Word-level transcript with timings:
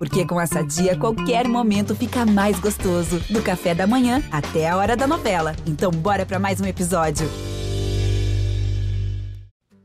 Porque 0.00 0.26
com 0.26 0.40
essa 0.40 0.62
dia, 0.62 0.98
qualquer 0.98 1.46
momento 1.46 1.94
fica 1.94 2.24
mais 2.24 2.58
gostoso. 2.58 3.20
Do 3.28 3.42
café 3.42 3.74
da 3.74 3.86
manhã 3.86 4.22
até 4.32 4.66
a 4.66 4.74
hora 4.78 4.96
da 4.96 5.06
novela. 5.06 5.54
Então, 5.66 5.90
bora 5.90 6.24
para 6.24 6.38
mais 6.38 6.58
um 6.58 6.64
episódio. 6.64 7.28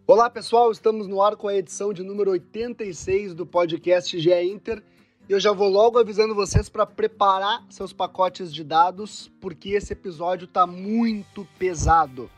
Olá, 0.08 0.30
pessoal. 0.30 0.72
Estamos 0.72 1.06
no 1.06 1.22
ar 1.22 1.36
com 1.36 1.50
a 1.50 1.56
edição 1.58 1.92
de 1.92 2.02
número 2.02 2.32
86 2.32 3.34
do 3.34 3.46
podcast 3.46 4.18
GE 4.18 4.32
Inter. 4.32 4.82
E 5.28 5.34
eu 5.34 5.40
já 5.40 5.52
vou 5.52 5.68
logo 5.68 6.00
avisando 6.00 6.34
vocês 6.34 6.70
para 6.70 6.86
preparar 6.86 7.66
seus 7.70 7.92
pacotes 7.92 8.54
de 8.54 8.64
dados, 8.64 9.30
porque 9.42 9.72
esse 9.72 9.92
episódio 9.92 10.48
tá 10.48 10.66
muito 10.66 11.46
pesado. 11.60 12.32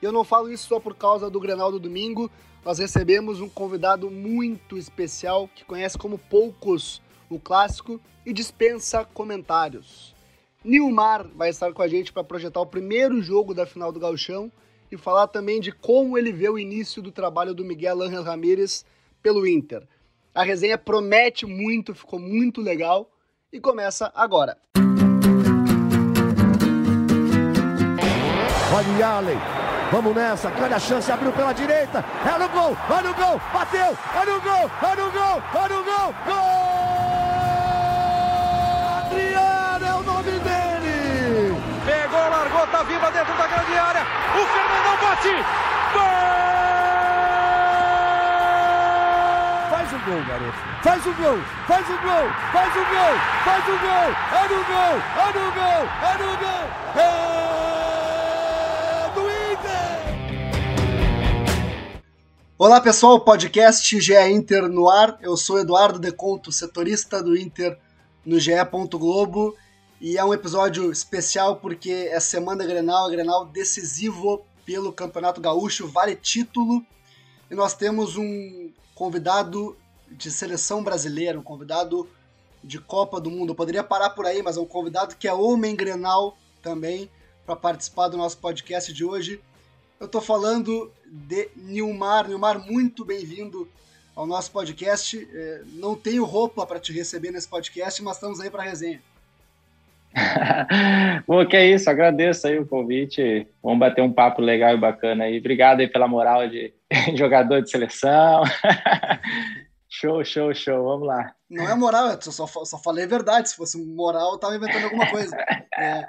E 0.00 0.04
eu 0.04 0.12
não 0.12 0.22
falo 0.22 0.48
isso 0.48 0.68
só 0.68 0.78
por 0.78 0.94
causa 0.94 1.28
do 1.28 1.40
Grenal 1.40 1.72
do 1.72 1.80
domingo. 1.80 2.30
Nós 2.64 2.78
recebemos 2.78 3.40
um 3.40 3.48
convidado 3.48 4.08
muito 4.12 4.78
especial 4.78 5.50
que 5.52 5.64
conhece 5.64 5.98
como 5.98 6.18
poucos 6.18 7.04
o 7.28 7.38
clássico 7.38 8.00
e 8.24 8.32
dispensa 8.32 9.04
comentários. 9.04 10.14
Nilmar 10.64 11.26
vai 11.34 11.48
estar 11.48 11.72
com 11.72 11.82
a 11.82 11.88
gente 11.88 12.12
para 12.12 12.24
projetar 12.24 12.60
o 12.60 12.66
primeiro 12.66 13.22
jogo 13.22 13.54
da 13.54 13.64
final 13.64 13.92
do 13.92 14.00
Gauchão 14.00 14.50
e 14.90 14.96
falar 14.96 15.28
também 15.28 15.60
de 15.60 15.72
como 15.72 16.18
ele 16.18 16.32
vê 16.32 16.48
o 16.48 16.58
início 16.58 17.00
do 17.00 17.12
trabalho 17.12 17.54
do 17.54 17.64
Miguel 17.64 18.02
Ángel 18.02 18.22
Ramírez 18.22 18.84
pelo 19.22 19.46
Inter. 19.46 19.86
A 20.34 20.42
resenha 20.42 20.76
promete 20.76 21.46
muito, 21.46 21.94
ficou 21.94 22.18
muito 22.18 22.60
legal 22.60 23.10
e 23.52 23.60
começa 23.60 24.12
agora. 24.14 24.58
Olha 28.74 28.88
o 28.88 29.04
Allen, 29.04 29.38
vamos 29.90 30.14
nessa, 30.14 30.50
grande 30.50 30.74
a 30.74 30.78
chance, 30.78 31.10
abriu 31.10 31.32
pela 31.32 31.52
direita, 31.52 32.04
é 32.24 32.38
no 32.38 32.48
gol, 32.48 32.76
olha 32.90 33.10
o 33.10 33.14
gol, 33.14 33.40
bateu, 33.52 33.96
olha 34.14 34.36
o 34.36 34.40
gol, 34.40 34.70
olha 34.82 35.06
o 35.06 35.12
gol, 35.12 35.42
olha 35.54 35.80
o 35.80 35.84
gol, 35.84 36.14
gol! 36.26 36.85
Tá 42.66 42.82
viva 42.82 43.10
dentro 43.10 43.34
da 43.36 43.46
grande 43.46 43.78
área. 43.78 44.02
O 44.34 44.46
Fernandão 44.46 44.96
bate. 45.00 45.30
Gol! 45.92 46.36
Faz 49.70 49.92
o 49.92 49.98
gol, 50.04 50.24
garoto. 50.26 50.58
Faz 50.82 51.06
o 51.06 51.12
gol, 51.14 51.38
faz 51.66 51.88
o 51.88 51.96
gol, 51.98 52.30
faz 52.52 52.74
o 52.74 52.84
gol, 52.84 53.14
faz 53.44 53.64
o 53.68 53.78
gol. 53.78 54.14
É 54.32 54.48
no 54.48 54.64
gol, 54.64 54.96
é 55.16 55.26
no 55.32 55.52
gol, 55.52 55.82
é 56.02 56.12
no 56.18 56.30
gol. 56.38 56.64
É 56.96 57.06
do 59.14 59.22
Inter. 59.52 59.96
Olá, 62.58 62.80
pessoal. 62.80 63.20
Podcast 63.20 64.00
GE 64.00 64.18
Inter 64.30 64.68
no 64.68 64.88
ar. 64.88 65.18
Eu 65.20 65.36
sou 65.36 65.58
Eduardo 65.58 65.98
Deconto, 65.98 66.50
setorista 66.50 67.22
do 67.22 67.36
Inter 67.36 67.78
no 68.24 68.40
GE. 68.40 68.52
Globo 68.92 69.54
e 70.00 70.18
é 70.18 70.24
um 70.24 70.34
episódio 70.34 70.92
especial 70.92 71.56
porque 71.56 71.90
é 71.90 72.20
semana 72.20 72.66
Grenal, 72.66 73.08
é 73.08 73.12
Grenal 73.12 73.46
decisivo 73.46 74.44
pelo 74.64 74.92
Campeonato 74.92 75.40
Gaúcho, 75.40 75.88
vale 75.88 76.14
título. 76.14 76.84
E 77.50 77.54
nós 77.54 77.74
temos 77.74 78.16
um 78.16 78.70
convidado 78.94 79.76
de 80.10 80.30
seleção 80.30 80.82
brasileira, 80.82 81.38
um 81.38 81.42
convidado 81.42 82.08
de 82.62 82.78
Copa 82.78 83.20
do 83.20 83.30
Mundo. 83.30 83.50
Eu 83.50 83.54
poderia 83.54 83.82
parar 83.82 84.10
por 84.10 84.26
aí, 84.26 84.42
mas 84.42 84.56
é 84.56 84.60
um 84.60 84.66
convidado 84.66 85.16
que 85.16 85.28
é 85.28 85.32
homem 85.32 85.74
Grenal 85.74 86.36
também 86.60 87.10
para 87.46 87.56
participar 87.56 88.08
do 88.08 88.16
nosso 88.16 88.36
podcast 88.38 88.92
de 88.92 89.04
hoje. 89.04 89.40
Eu 89.98 90.06
estou 90.06 90.20
falando 90.20 90.92
de 91.06 91.48
Nilmar. 91.56 92.28
Nilmar, 92.28 92.58
muito 92.58 93.04
bem-vindo 93.04 93.66
ao 94.14 94.26
nosso 94.26 94.50
podcast. 94.50 95.26
É, 95.32 95.62
não 95.72 95.94
tenho 95.94 96.24
roupa 96.24 96.66
para 96.66 96.80
te 96.80 96.92
receber 96.92 97.30
nesse 97.30 97.48
podcast, 97.48 98.02
mas 98.02 98.16
estamos 98.16 98.40
aí 98.40 98.50
para 98.50 98.62
resenha. 98.62 99.02
Bom, 101.26 101.46
que 101.46 101.56
é 101.56 101.66
isso, 101.66 101.90
agradeço 101.90 102.46
aí 102.46 102.58
o 102.58 102.66
convite. 102.66 103.46
Vamos 103.62 103.78
bater 103.78 104.02
um 104.02 104.12
papo 104.12 104.40
legal 104.40 104.74
e 104.74 104.80
bacana 104.80 105.24
aí. 105.24 105.38
Obrigado 105.38 105.80
aí 105.80 105.88
pela 105.88 106.08
moral 106.08 106.48
de 106.48 106.72
jogador 107.14 107.60
de 107.62 107.70
seleção. 107.70 108.42
show, 109.88 110.24
show, 110.24 110.54
show. 110.54 110.84
Vamos 110.84 111.06
lá. 111.06 111.34
Não 111.48 111.68
é 111.68 111.74
moral, 111.74 112.08
eu 112.08 112.32
só, 112.32 112.46
só 112.46 112.78
falei 112.78 113.04
a 113.04 113.08
verdade. 113.08 113.50
Se 113.50 113.56
fosse 113.56 113.78
moral, 113.78 114.32
eu 114.32 114.38
tava 114.38 114.56
inventando 114.56 114.84
alguma 114.84 115.08
coisa. 115.10 115.36
É, 115.78 116.06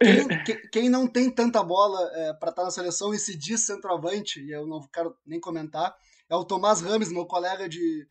quem, 0.00 0.60
quem, 0.70 0.88
não 0.88 1.06
tem 1.06 1.30
tanta 1.30 1.62
bola 1.62 1.98
é, 2.14 2.32
para 2.34 2.50
estar 2.50 2.62
tá 2.62 2.64
na 2.64 2.70
seleção 2.70 3.12
e 3.12 3.18
se 3.18 3.36
diz 3.36 3.66
centroavante, 3.66 4.40
e 4.40 4.52
eu 4.52 4.66
não 4.66 4.80
quero 4.92 5.16
nem 5.26 5.40
comentar, 5.40 5.94
é 6.30 6.36
o 6.36 6.44
Tomás 6.44 6.80
Rames, 6.80 7.12
meu 7.12 7.26
colega 7.26 7.68
de 7.68 8.06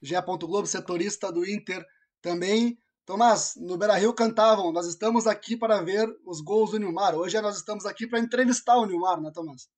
GE. 0.00 0.14
Globo, 0.38 0.66
setorista 0.66 1.32
do 1.32 1.44
Inter 1.44 1.84
também 2.22 2.78
Tomás, 3.04 3.54
no 3.56 3.76
Beira 3.76 3.96
Rio 3.96 4.12
cantavam: 4.12 4.72
Nós 4.72 4.86
estamos 4.86 5.26
aqui 5.26 5.56
para 5.56 5.82
ver 5.82 6.08
os 6.24 6.40
gols 6.40 6.70
do 6.70 6.78
Nilmar. 6.78 7.14
Hoje 7.14 7.40
nós 7.40 7.56
estamos 7.56 7.86
aqui 7.86 8.06
para 8.06 8.18
entrevistar 8.18 8.76
o 8.76 8.86
Nilmar, 8.86 9.20
né, 9.20 9.30
Tomás? 9.34 9.68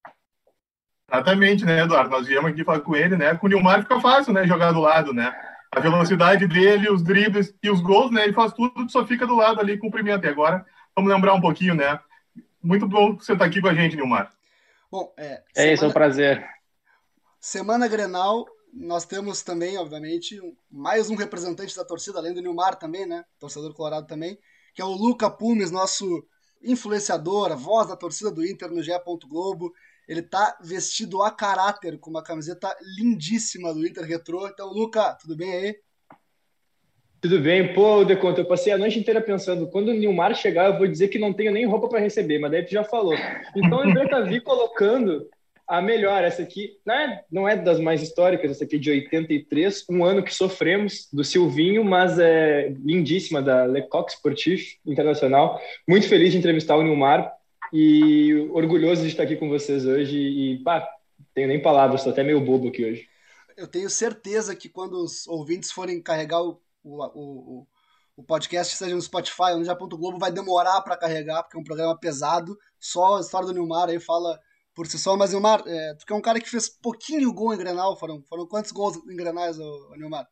Exatamente, 1.10 1.64
né, 1.64 1.82
Eduardo? 1.82 2.10
Nós 2.10 2.26
viemos 2.26 2.50
aqui 2.50 2.64
falar 2.64 2.80
com 2.80 2.96
ele, 2.96 3.16
né? 3.16 3.34
Com 3.34 3.46
o 3.46 3.48
Nilmar 3.48 3.82
fica 3.82 4.00
fácil, 4.00 4.32
né? 4.32 4.46
Jogar 4.46 4.72
do 4.72 4.80
lado, 4.80 5.12
né? 5.12 5.32
A 5.70 5.80
velocidade 5.80 6.46
dele, 6.46 6.90
os 6.90 7.02
dribles 7.02 7.54
e 7.62 7.70
os 7.70 7.80
gols, 7.80 8.10
né? 8.10 8.24
Ele 8.24 8.32
faz 8.32 8.52
tudo, 8.52 8.88
só 8.90 9.06
fica 9.06 9.26
do 9.26 9.36
lado 9.36 9.60
ali, 9.60 9.78
cumprimento. 9.78 10.24
E 10.24 10.28
agora, 10.28 10.64
vamos 10.94 11.12
lembrar 11.12 11.34
um 11.34 11.40
pouquinho, 11.40 11.74
né? 11.74 11.98
Muito 12.62 12.86
bom 12.86 13.16
você 13.16 13.32
estar 13.32 13.44
aqui 13.44 13.60
com 13.60 13.68
a 13.68 13.74
gente, 13.74 13.96
Nilmar. 13.96 14.30
Bom, 14.90 15.12
é. 15.16 15.42
Semana... 15.52 15.70
É 15.70 15.72
isso, 15.72 15.84
é 15.84 15.88
um 15.88 15.92
prazer. 15.92 16.46
Semana 17.40 17.88
Grenal, 17.88 18.46
nós 18.72 19.04
temos 19.04 19.42
também, 19.42 19.76
obviamente, 19.76 20.40
mais 20.70 21.10
um 21.10 21.14
representante 21.14 21.76
da 21.76 21.84
torcida, 21.84 22.18
além 22.18 22.32
do 22.32 22.40
Nilmar 22.40 22.78
também, 22.78 23.04
né? 23.04 23.24
Torcedor 23.38 23.74
colorado 23.74 24.06
também, 24.06 24.38
que 24.74 24.80
é 24.80 24.84
o 24.84 24.92
Luca 24.92 25.28
Pumes, 25.28 25.70
nosso 25.70 26.24
influenciador, 26.64 27.52
a 27.52 27.56
voz 27.56 27.88
da 27.88 27.96
torcida 27.96 28.30
do 28.30 28.46
Inter 28.46 28.70
no 28.70 28.82
GE. 28.82 28.92
Globo. 29.28 29.72
Ele 30.08 30.22
tá 30.22 30.58
vestido 30.62 31.22
a 31.22 31.30
caráter 31.30 31.98
com 31.98 32.10
uma 32.10 32.22
camiseta 32.22 32.74
lindíssima 32.98 33.74
do 33.74 33.86
Inter 33.86 34.04
Retrô. 34.04 34.48
Então, 34.48 34.72
Luca, 34.72 35.16
tudo 35.20 35.36
bem 35.36 35.52
aí? 35.52 35.76
Tudo 37.20 37.40
bem, 37.40 37.72
pô, 37.72 38.04
Deconto, 38.04 38.40
eu 38.40 38.48
passei 38.48 38.72
a 38.72 38.78
noite 38.78 38.98
inteira 38.98 39.20
pensando, 39.20 39.70
quando 39.70 39.90
o 39.90 39.94
Nilmar 39.94 40.34
chegar, 40.34 40.66
eu 40.66 40.78
vou 40.78 40.88
dizer 40.88 41.06
que 41.06 41.20
não 41.20 41.32
tenho 41.32 41.52
nem 41.52 41.64
roupa 41.64 41.88
para 41.88 42.00
receber, 42.00 42.40
mas 42.40 42.50
daí 42.50 42.64
tu 42.64 42.72
já 42.72 42.82
falou. 42.82 43.14
Então, 43.54 43.88
eu 43.88 44.08
já 44.08 44.20
vi 44.22 44.40
colocando 44.40 45.28
a 45.72 45.80
melhor, 45.80 46.22
essa 46.22 46.42
aqui 46.42 46.78
não 46.84 46.94
é, 46.94 47.24
não 47.32 47.48
é 47.48 47.56
das 47.56 47.80
mais 47.80 48.02
históricas, 48.02 48.50
essa 48.50 48.64
aqui 48.64 48.76
é 48.76 48.78
de 48.78 48.90
83, 48.90 49.86
um 49.88 50.04
ano 50.04 50.22
que 50.22 50.34
sofremos 50.34 51.08
do 51.10 51.24
Silvinho, 51.24 51.82
mas 51.82 52.18
é 52.18 52.68
lindíssima, 52.84 53.40
da 53.40 53.64
Lecoq 53.64 54.12
Sportif 54.12 54.76
Internacional. 54.84 55.58
Muito 55.88 56.06
feliz 56.06 56.30
de 56.30 56.36
entrevistar 56.36 56.76
o 56.76 56.82
Nilmar 56.82 57.32
e 57.72 58.50
orgulhoso 58.52 59.00
de 59.00 59.08
estar 59.08 59.22
aqui 59.22 59.34
com 59.34 59.48
vocês 59.48 59.86
hoje. 59.86 60.14
E, 60.14 60.62
pá, 60.62 60.86
tenho 61.32 61.48
nem 61.48 61.62
palavras, 61.62 62.00
estou 62.00 62.12
até 62.12 62.22
meio 62.22 62.44
bobo 62.44 62.68
aqui 62.68 62.84
hoje. 62.84 63.08
Eu 63.56 63.66
tenho 63.66 63.88
certeza 63.88 64.54
que 64.54 64.68
quando 64.68 65.02
os 65.02 65.26
ouvintes 65.26 65.72
forem 65.72 66.02
carregar 66.02 66.42
o, 66.42 66.60
o, 66.84 67.02
o, 67.02 67.66
o 68.14 68.22
podcast, 68.22 68.76
seja 68.76 68.94
no 68.94 69.00
Spotify 69.00 69.52
ou 69.52 69.60
no 69.60 69.64
Já.globo, 69.64 69.96
Globo, 69.96 70.18
vai 70.18 70.30
demorar 70.30 70.82
para 70.82 70.98
carregar, 70.98 71.42
porque 71.42 71.56
é 71.56 71.60
um 71.60 71.64
programa 71.64 71.98
pesado. 71.98 72.58
Só 72.78 73.16
a 73.16 73.20
história 73.20 73.46
do 73.46 73.54
Nilmar 73.54 73.88
aí 73.88 73.98
fala 73.98 74.38
por 74.74 74.86
si 74.86 74.98
só, 74.98 75.16
mas 75.16 75.32
Nilmar, 75.32 75.62
é, 75.66 75.94
tu 75.94 76.06
que 76.06 76.12
é 76.12 76.16
um 76.16 76.20
cara 76.20 76.40
que 76.40 76.48
fez 76.48 76.68
pouquinho 76.68 77.32
gol 77.32 77.54
em 77.54 77.58
Grenal, 77.58 77.96
foram, 77.98 78.22
foram 78.22 78.46
quantos 78.46 78.72
gols 78.72 78.96
em 79.08 79.16
Grenais, 79.16 79.58
ô, 79.58 79.94
Nilmar? 79.96 80.26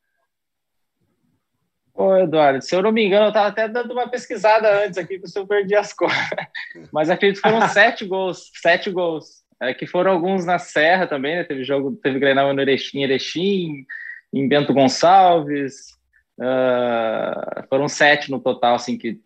Ô, 1.95 2.17
Eduardo, 2.17 2.63
se 2.63 2.75
eu 2.75 2.83
não 2.83 2.93
me 2.93 3.05
engano, 3.05 3.27
eu 3.27 3.29
estava 3.29 3.49
até 3.49 3.69
dando 3.69 3.93
uma 3.93 4.09
pesquisada 4.09 4.85
antes 4.85 4.97
aqui, 4.97 5.19
porque 5.19 5.39
eu 5.39 5.47
perdi 5.47 5.75
as 5.75 5.93
contas. 5.93 6.17
Mas 6.93 7.11
acredito 7.11 7.43
que 7.43 7.49
foram 7.49 7.69
sete 7.69 8.07
gols, 8.07 8.51
sete 8.63 8.91
gols. 8.91 9.41
É, 9.63 9.75
que 9.75 9.87
foram 9.87 10.13
alguns 10.13 10.47
na 10.47 10.59
Serra 10.59 11.07
também, 11.07 11.37
né? 11.37 11.45
Teve 11.45 11.63
jogo, 11.65 11.95
teve 12.03 12.19
Grenal 12.19 12.55
no 12.55 12.61
Erechim, 12.63 13.03
Erechim, 13.03 13.85
em 14.33 14.49
Bento 14.49 14.73
Gonçalves. 14.73 15.99
Uh, 16.39 17.69
foram 17.69 17.87
sete 17.87 18.31
no 18.31 18.41
total, 18.41 18.77
assim, 18.77 18.97
que 18.97 19.21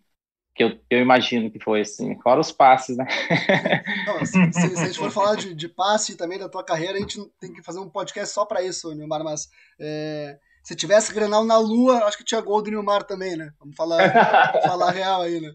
que 0.55 0.63
eu, 0.63 0.79
eu, 0.89 0.99
imagino 0.99 1.51
que 1.51 1.59
foi 1.59 1.81
assim, 1.81 2.17
fora 2.21 2.39
os 2.39 2.49
passes, 2.49 2.95
né? 2.95 3.05
Não, 4.07 4.25
se, 4.25 4.53
se, 4.53 4.69
se, 4.69 4.81
a 4.81 4.85
gente 4.85 4.97
for 4.97 5.11
falar 5.11 5.35
de, 5.35 5.53
de 5.53 5.67
passe 5.67 6.15
também 6.15 6.39
da 6.39 6.47
tua 6.47 6.63
carreira, 6.63 6.97
a 6.97 7.01
gente 7.01 7.19
tem 7.41 7.51
que 7.51 7.61
fazer 7.61 7.79
um 7.79 7.89
podcast 7.89 8.33
só 8.33 8.45
para 8.45 8.63
isso, 8.63 8.93
Nilmar, 8.93 9.21
mas 9.21 9.49
é, 9.77 10.39
se 10.65 10.75
tivesse 10.75 11.13
Grenal 11.13 11.45
na 11.45 11.59
Lua, 11.59 12.05
acho 12.05 12.17
que 12.17 12.23
tinha 12.23 12.41
gol 12.41 12.59
do 12.59 12.71
Nilmar 12.71 13.03
também, 13.03 13.37
né? 13.37 13.51
Vamos 13.59 13.75
falar, 13.75 14.11
falar 14.63 14.89
real 14.89 15.21
aí, 15.21 15.39
né? 15.39 15.53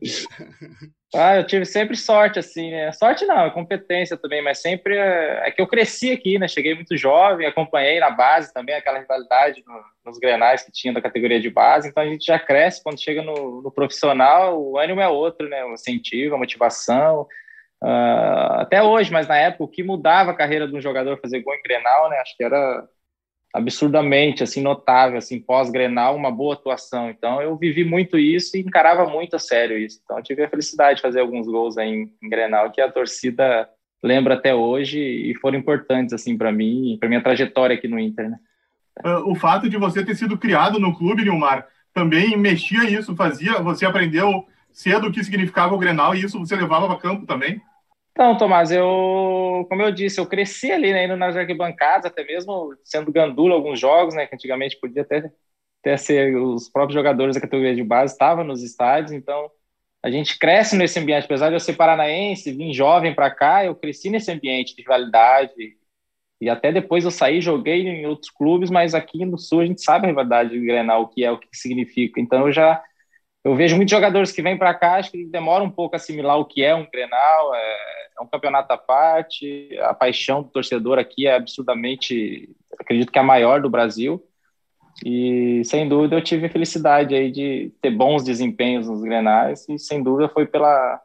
Ah, 1.12 1.38
eu 1.38 1.44
tive 1.44 1.64
sempre 1.64 1.96
sorte, 1.96 2.38
assim, 2.38 2.70
né? 2.70 2.92
Sorte 2.92 3.26
não, 3.26 3.46
é 3.46 3.50
competência 3.50 4.16
também, 4.16 4.40
mas 4.40 4.62
sempre 4.62 4.96
é, 4.96 5.48
é, 5.48 5.50
que 5.50 5.60
eu 5.60 5.66
cresci 5.66 6.12
aqui, 6.12 6.38
né? 6.38 6.46
Cheguei 6.46 6.76
muito 6.76 6.96
jovem, 6.96 7.44
acompanhei 7.44 7.98
na 7.98 8.08
base 8.08 8.54
também 8.54 8.76
aquela 8.76 9.00
rivalidade 9.00 9.64
no, 9.66 9.82
nos 10.06 10.16
grenais 10.20 10.62
que 10.62 10.70
tinha 10.70 10.94
da 10.94 11.02
categoria 11.02 11.40
de 11.40 11.50
base, 11.50 11.88
então 11.88 12.04
a 12.04 12.06
gente 12.06 12.24
já 12.24 12.38
cresce 12.38 12.80
quando 12.80 13.02
chega 13.02 13.20
no, 13.20 13.62
no 13.62 13.72
profissional, 13.72 14.62
o 14.62 14.78
ânimo 14.78 15.00
é 15.00 15.08
outro, 15.08 15.48
né? 15.48 15.64
O 15.64 15.74
incentivo, 15.74 16.36
a 16.36 16.38
motivação. 16.38 17.26
Uh, 17.82 18.60
até 18.60 18.80
hoje, 18.80 19.10
mas 19.10 19.26
na 19.26 19.36
época, 19.36 19.64
o 19.64 19.68
que 19.68 19.82
mudava 19.82 20.30
a 20.30 20.36
carreira 20.36 20.68
de 20.68 20.76
um 20.76 20.80
jogador 20.80 21.18
fazer 21.20 21.40
gol 21.40 21.54
em 21.54 21.62
grenal, 21.62 22.08
né? 22.08 22.16
Acho 22.18 22.36
que 22.36 22.44
era 22.44 22.86
absurdamente 23.52 24.42
assim 24.42 24.62
notável, 24.62 25.18
assim 25.18 25.40
pós-Grenal, 25.40 26.16
uma 26.16 26.30
boa 26.30 26.54
atuação. 26.54 27.10
Então 27.10 27.42
eu 27.42 27.56
vivi 27.56 27.84
muito 27.84 28.18
isso 28.18 28.56
e 28.56 28.60
encarava 28.60 29.06
muito 29.06 29.36
a 29.36 29.38
sério 29.38 29.76
isso. 29.76 30.00
Então 30.04 30.18
eu 30.18 30.22
tive 30.22 30.44
a 30.44 30.48
felicidade 30.48 30.96
de 30.96 31.02
fazer 31.02 31.20
alguns 31.20 31.46
gols 31.46 31.76
aí 31.76 31.88
em, 31.88 32.14
em 32.22 32.28
Grenal 32.28 32.70
que 32.70 32.80
a 32.80 32.90
torcida 32.90 33.68
lembra 34.02 34.34
até 34.34 34.54
hoje 34.54 34.98
e 34.98 35.34
foram 35.36 35.58
importantes 35.58 36.12
assim 36.12 36.36
para 36.36 36.52
mim, 36.52 36.96
para 36.98 37.08
minha 37.08 37.22
trajetória 37.22 37.76
aqui 37.76 37.88
no 37.88 37.98
Inter, 37.98 38.30
né? 38.30 38.38
Ah, 39.02 39.20
o 39.20 39.34
fato 39.34 39.68
de 39.68 39.76
você 39.76 40.04
ter 40.04 40.14
sido 40.14 40.38
criado 40.38 40.78
no 40.78 40.96
clube, 40.96 41.22
Nilmar, 41.22 41.66
também 41.92 42.36
mexia 42.36 42.88
isso, 42.88 43.16
fazia, 43.16 43.60
você 43.60 43.84
aprendeu 43.84 44.46
cedo 44.72 45.08
o 45.08 45.12
que 45.12 45.24
significava 45.24 45.74
o 45.74 45.78
Grenal 45.78 46.14
e 46.14 46.22
isso 46.22 46.38
você 46.38 46.54
levava 46.54 46.86
para 46.86 46.98
campo 46.98 47.26
também? 47.26 47.60
Então, 48.20 48.36
Tomás, 48.36 48.70
eu, 48.70 49.66
como 49.70 49.80
eu 49.80 49.90
disse, 49.90 50.20
eu 50.20 50.26
cresci 50.26 50.70
ali, 50.70 50.92
né, 50.92 51.06
indo 51.06 51.16
nas 51.16 51.34
arquibancadas, 51.36 52.04
até 52.04 52.22
mesmo 52.22 52.76
sendo 52.84 53.10
gandula 53.10 53.54
alguns 53.54 53.80
jogos, 53.80 54.14
né, 54.14 54.26
que 54.26 54.34
antigamente 54.34 54.78
podia 54.78 55.00
até, 55.00 55.32
até 55.80 55.96
ser 55.96 56.36
os 56.36 56.68
próprios 56.68 56.94
jogadores 56.94 57.34
da 57.34 57.40
categoria 57.40 57.74
de 57.74 57.82
base 57.82 58.12
estavam 58.12 58.44
nos 58.44 58.62
estádios, 58.62 59.12
então 59.12 59.50
a 60.02 60.10
gente 60.10 60.38
cresce 60.38 60.76
nesse 60.76 60.98
ambiente, 60.98 61.24
apesar 61.24 61.48
de 61.48 61.54
eu 61.54 61.60
ser 61.60 61.72
paranaense, 61.76 62.52
vim 62.52 62.74
jovem 62.74 63.14
para 63.14 63.30
cá, 63.30 63.64
eu 63.64 63.74
cresci 63.74 64.10
nesse 64.10 64.30
ambiente 64.30 64.76
de 64.76 64.82
rivalidade, 64.82 65.78
e 66.42 66.50
até 66.50 66.70
depois 66.70 67.06
eu 67.06 67.10
saí, 67.10 67.40
joguei 67.40 67.88
em 67.88 68.04
outros 68.04 68.30
clubes, 68.30 68.68
mas 68.68 68.94
aqui 68.94 69.24
no 69.24 69.38
Sul 69.38 69.60
a 69.60 69.66
gente 69.66 69.80
sabe 69.82 70.04
a 70.04 70.08
rivalidade 70.10 70.50
de 70.50 70.60
Grenal, 70.60 71.04
o 71.04 71.08
que 71.08 71.24
é, 71.24 71.32
o 71.32 71.38
que 71.38 71.48
significa, 71.54 72.20
então 72.20 72.46
eu 72.46 72.52
já 72.52 72.84
eu 73.42 73.56
vejo 73.56 73.76
muitos 73.76 73.90
jogadores 73.90 74.32
que 74.32 74.42
vêm 74.42 74.58
para 74.58 74.74
cá, 74.74 74.96
acho 74.96 75.10
que 75.10 75.24
demora 75.24 75.64
um 75.64 75.70
pouco 75.70 75.94
a 75.94 75.96
assimilar 75.96 76.38
o 76.38 76.44
que 76.44 76.62
é 76.62 76.74
um 76.74 76.86
Grenal, 76.90 77.54
é, 77.54 77.58
é, 78.18 78.22
um 78.22 78.26
campeonato 78.26 78.72
à 78.72 78.76
parte, 78.76 79.70
a 79.80 79.94
paixão 79.94 80.42
do 80.42 80.50
torcedor 80.50 80.98
aqui 80.98 81.26
é 81.26 81.34
absurdamente, 81.34 82.50
acredito 82.78 83.10
que 83.10 83.18
é 83.18 83.22
a 83.22 83.24
maior 83.24 83.62
do 83.62 83.70
Brasil, 83.70 84.22
e 85.04 85.62
sem 85.64 85.88
dúvida 85.88 86.16
eu 86.16 86.22
tive 86.22 86.46
a 86.46 86.50
felicidade 86.50 87.14
aí 87.14 87.32
de 87.32 87.72
ter 87.80 87.90
bons 87.90 88.22
desempenhos 88.22 88.86
nos 88.86 89.00
Grenais, 89.00 89.66
e 89.68 89.78
sem 89.78 90.02
dúvida 90.02 90.28
foi 90.28 90.46
pela 90.46 91.00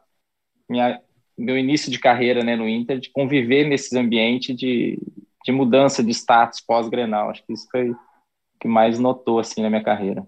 minha, 0.68 1.00
meu 1.38 1.56
início 1.56 1.90
de 1.90 1.98
carreira 1.98 2.44
né, 2.44 2.54
no 2.54 2.68
Inter, 2.68 2.98
de 2.98 3.08
conviver 3.08 3.66
nesse 3.66 3.96
ambiente 3.98 4.52
de, 4.52 4.98
de 5.42 5.52
mudança 5.52 6.04
de 6.04 6.10
status 6.10 6.60
pós-Grenal, 6.60 7.30
acho 7.30 7.42
que 7.46 7.54
isso 7.54 7.66
foi 7.70 7.92
o 7.92 7.96
que 8.60 8.68
mais 8.68 8.98
notou 8.98 9.38
assim 9.38 9.62
na 9.62 9.70
minha 9.70 9.82
carreira. 9.82 10.26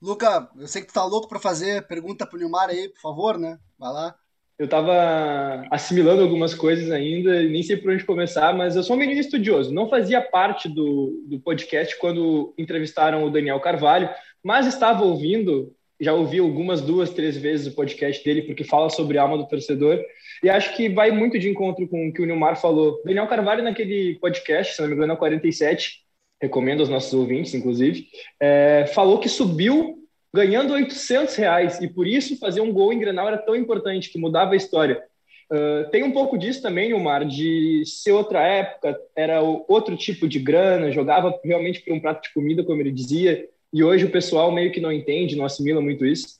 Luca, 0.00 0.48
eu 0.56 0.68
sei 0.68 0.82
que 0.82 0.88
tu 0.88 0.94
tá 0.94 1.04
louco 1.04 1.28
para 1.28 1.40
fazer 1.40 1.86
pergunta 1.86 2.26
pro 2.26 2.38
Nilmar 2.38 2.68
aí, 2.70 2.88
por 2.88 3.00
favor, 3.00 3.38
né? 3.38 3.58
Vai 3.78 3.92
lá. 3.92 4.14
Eu 4.58 4.68
tava 4.68 5.64
assimilando 5.70 6.22
algumas 6.22 6.52
coisas 6.52 6.90
ainda, 6.90 7.42
nem 7.42 7.62
sei 7.62 7.76
por 7.76 7.92
onde 7.92 8.04
começar, 8.04 8.52
mas 8.56 8.74
eu 8.74 8.82
sou 8.82 8.96
um 8.96 8.98
menino 8.98 9.20
estudioso. 9.20 9.72
Não 9.72 9.88
fazia 9.88 10.20
parte 10.20 10.68
do, 10.68 11.22
do 11.26 11.38
podcast 11.38 11.96
quando 11.98 12.52
entrevistaram 12.58 13.24
o 13.24 13.30
Daniel 13.30 13.60
Carvalho, 13.60 14.10
mas 14.42 14.66
estava 14.66 15.04
ouvindo, 15.04 15.72
já 16.00 16.12
ouvi 16.12 16.40
algumas 16.40 16.80
duas, 16.80 17.10
três 17.10 17.36
vezes 17.36 17.68
o 17.68 17.74
podcast 17.74 18.24
dele, 18.24 18.42
porque 18.42 18.64
fala 18.64 18.90
sobre 18.90 19.16
a 19.16 19.22
alma 19.22 19.38
do 19.38 19.46
torcedor, 19.46 20.00
e 20.42 20.50
acho 20.50 20.76
que 20.76 20.88
vai 20.88 21.12
muito 21.12 21.38
de 21.38 21.48
encontro 21.48 21.86
com 21.86 22.08
o 22.08 22.12
que 22.12 22.22
o 22.22 22.26
Nilmar 22.26 22.60
falou. 22.60 23.00
Daniel 23.04 23.28
Carvalho, 23.28 23.62
naquele 23.62 24.16
podcast, 24.20 24.74
se 24.74 24.82
não 24.82 24.88
me 24.88 24.94
engano, 24.94 25.12
é 25.12 25.16
47, 25.16 26.04
recomendo 26.40 26.80
aos 26.80 26.88
nossos 26.88 27.12
ouvintes, 27.12 27.54
inclusive, 27.54 28.06
é, 28.40 28.86
falou 28.94 29.18
que 29.18 29.28
subiu 29.28 29.98
ganhando 30.32 30.72
800 30.72 31.34
reais 31.36 31.80
e 31.80 31.88
por 31.88 32.06
isso 32.06 32.38
fazer 32.38 32.60
um 32.60 32.72
gol 32.72 32.92
em 32.92 32.98
Grenal 32.98 33.28
era 33.28 33.38
tão 33.38 33.56
importante, 33.56 34.10
que 34.10 34.18
mudava 34.18 34.52
a 34.52 34.56
história. 34.56 35.02
Uh, 35.50 35.88
tem 35.90 36.02
um 36.02 36.12
pouco 36.12 36.36
disso 36.36 36.60
também, 36.60 36.92
Omar, 36.92 37.24
de 37.26 37.82
ser 37.86 38.12
outra 38.12 38.46
época, 38.46 38.98
era 39.16 39.40
outro 39.40 39.96
tipo 39.96 40.28
de 40.28 40.38
grana, 40.38 40.92
jogava 40.92 41.34
realmente 41.42 41.80
por 41.80 41.94
um 41.94 42.00
prato 42.00 42.24
de 42.24 42.34
comida, 42.34 42.62
como 42.62 42.82
ele 42.82 42.92
dizia, 42.92 43.48
e 43.72 43.82
hoje 43.82 44.04
o 44.04 44.10
pessoal 44.10 44.52
meio 44.52 44.70
que 44.70 44.80
não 44.80 44.92
entende, 44.92 45.36
não 45.36 45.46
assimila 45.46 45.80
muito 45.80 46.04
isso. 46.04 46.38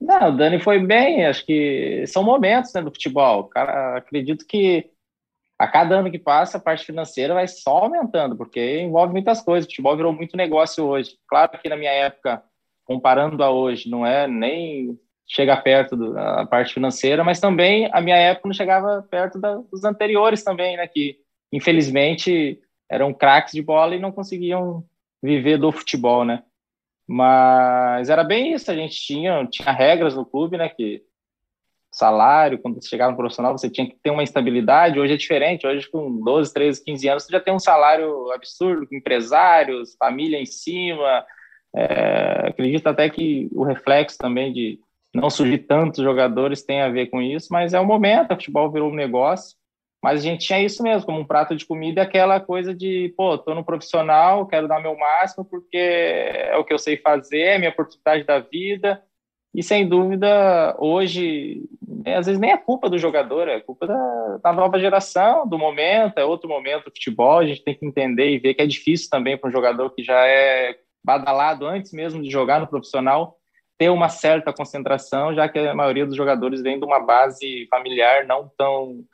Não, 0.00 0.28
o 0.28 0.36
Dani 0.36 0.60
foi 0.60 0.78
bem, 0.80 1.24
acho 1.26 1.44
que 1.44 2.04
são 2.06 2.22
momentos 2.22 2.72
né, 2.72 2.82
do 2.82 2.90
futebol. 2.90 3.44
Cara, 3.44 3.96
acredito 3.96 4.44
que 4.46 4.90
a 5.58 5.66
cada 5.66 5.96
ano 5.98 6.10
que 6.10 6.18
passa, 6.18 6.56
a 6.56 6.60
parte 6.60 6.86
financeira 6.86 7.34
vai 7.34 7.48
só 7.48 7.78
aumentando, 7.78 8.36
porque 8.36 8.80
envolve 8.80 9.12
muitas 9.12 9.42
coisas. 9.42 9.66
O 9.66 9.70
futebol 9.70 9.96
virou 9.96 10.12
muito 10.12 10.36
negócio 10.36 10.84
hoje. 10.84 11.18
Claro 11.26 11.50
que 11.58 11.68
na 11.68 11.76
minha 11.76 11.90
época, 11.90 12.42
comparando 12.84 13.42
a 13.42 13.50
hoje, 13.50 13.90
não 13.90 14.06
é 14.06 14.28
nem 14.28 14.96
chega 15.28 15.56
perto 15.56 15.96
da 15.96 16.46
parte 16.46 16.72
financeira, 16.72 17.22
mas 17.24 17.40
também 17.40 17.90
a 17.92 18.00
minha 18.00 18.16
época 18.16 18.48
não 18.48 18.54
chegava 18.54 19.06
perto 19.10 19.38
da, 19.38 19.56
dos 19.56 19.84
anteriores 19.84 20.42
também, 20.44 20.76
né? 20.76 20.86
Que 20.86 21.16
infelizmente 21.52 22.60
eram 22.88 23.12
craques 23.12 23.52
de 23.52 23.60
bola 23.60 23.94
e 23.94 24.00
não 24.00 24.12
conseguiam 24.12 24.84
viver 25.22 25.58
do 25.58 25.72
futebol, 25.72 26.24
né? 26.24 26.42
Mas 27.06 28.08
era 28.08 28.22
bem 28.22 28.52
isso, 28.52 28.70
a 28.70 28.74
gente 28.74 28.94
tinha, 29.00 29.46
tinha 29.46 29.72
regras 29.72 30.14
no 30.14 30.24
clube, 30.24 30.56
né? 30.56 30.68
Que 30.68 31.02
salário, 31.98 32.58
quando 32.58 32.80
você 32.80 32.88
chegava 32.88 33.10
no 33.10 33.16
profissional, 33.16 33.56
você 33.56 33.68
tinha 33.68 33.88
que 33.88 33.96
ter 34.02 34.10
uma 34.10 34.22
estabilidade. 34.22 34.98
Hoje 34.98 35.14
é 35.14 35.16
diferente, 35.16 35.66
hoje 35.66 35.88
com 35.90 36.20
12, 36.22 36.52
13, 36.52 36.84
15 36.84 37.08
anos, 37.08 37.24
você 37.24 37.32
já 37.32 37.40
tem 37.40 37.52
um 37.52 37.58
salário 37.58 38.30
absurdo, 38.32 38.86
com 38.86 38.94
empresários, 38.94 39.96
família 39.98 40.40
em 40.40 40.46
cima. 40.46 41.24
É, 41.74 42.48
acredito 42.48 42.86
até 42.86 43.10
que 43.10 43.48
o 43.52 43.64
reflexo 43.64 44.16
também 44.16 44.52
de 44.52 44.78
não 45.14 45.28
surgir 45.28 45.58
tantos 45.58 46.02
jogadores 46.02 46.64
tem 46.64 46.80
a 46.80 46.88
ver 46.88 47.06
com 47.06 47.20
isso, 47.20 47.48
mas 47.50 47.74
é 47.74 47.80
o 47.80 47.86
momento, 47.86 48.32
o 48.32 48.34
futebol 48.34 48.70
virou 48.70 48.90
um 48.90 48.94
negócio. 48.94 49.56
Mas 50.02 50.20
a 50.20 50.22
gente 50.22 50.46
tinha 50.46 50.62
isso 50.62 50.82
mesmo, 50.82 51.04
como 51.04 51.18
um 51.18 51.26
prato 51.26 51.56
de 51.56 51.66
comida, 51.66 52.02
aquela 52.02 52.38
coisa 52.38 52.72
de, 52.72 53.12
pô, 53.16 53.36
tô 53.36 53.52
no 53.52 53.64
profissional, 53.64 54.46
quero 54.46 54.68
dar 54.68 54.80
meu 54.80 54.96
máximo 54.96 55.44
porque 55.44 55.76
é 55.76 56.56
o 56.56 56.64
que 56.64 56.72
eu 56.72 56.78
sei 56.78 56.96
fazer, 56.96 57.40
é 57.40 57.58
minha 57.58 57.70
oportunidade 57.70 58.22
da 58.24 58.38
vida, 58.38 59.02
e 59.54 59.62
sem 59.62 59.88
dúvida, 59.88 60.76
hoje, 60.78 61.62
né, 61.86 62.16
às 62.16 62.26
vezes 62.26 62.40
nem 62.40 62.50
é 62.50 62.56
culpa 62.56 62.88
do 62.88 62.98
jogador, 62.98 63.48
é 63.48 63.60
culpa 63.60 63.86
da, 63.86 64.38
da, 64.42 64.52
nova 64.52 64.78
geração, 64.78 65.48
do 65.48 65.58
momento, 65.58 66.18
é 66.18 66.24
outro 66.24 66.48
momento 66.48 66.84
do 66.84 66.90
futebol. 66.90 67.38
A 67.38 67.46
gente 67.46 67.64
tem 67.64 67.74
que 67.74 67.86
entender 67.86 68.30
e 68.30 68.38
ver 68.38 68.54
que 68.54 68.62
é 68.62 68.66
difícil 68.66 69.08
também 69.10 69.36
para 69.36 69.48
um 69.48 69.52
jogador 69.52 69.90
que 69.90 70.02
já 70.02 70.26
é 70.26 70.76
badalado 71.02 71.66
antes 71.66 71.92
mesmo 71.92 72.22
de 72.22 72.30
jogar 72.30 72.60
no 72.60 72.66
profissional 72.66 73.38
ter 73.78 73.90
uma 73.90 74.08
certa 74.08 74.52
concentração, 74.52 75.32
já 75.32 75.48
que 75.48 75.58
a 75.58 75.74
maioria 75.74 76.04
dos 76.04 76.16
jogadores 76.16 76.60
vem 76.60 76.80
de 76.80 76.84
uma 76.84 76.98
base 76.98 77.66
familiar 77.70 78.26
não 78.26 78.50
tão 78.58 79.04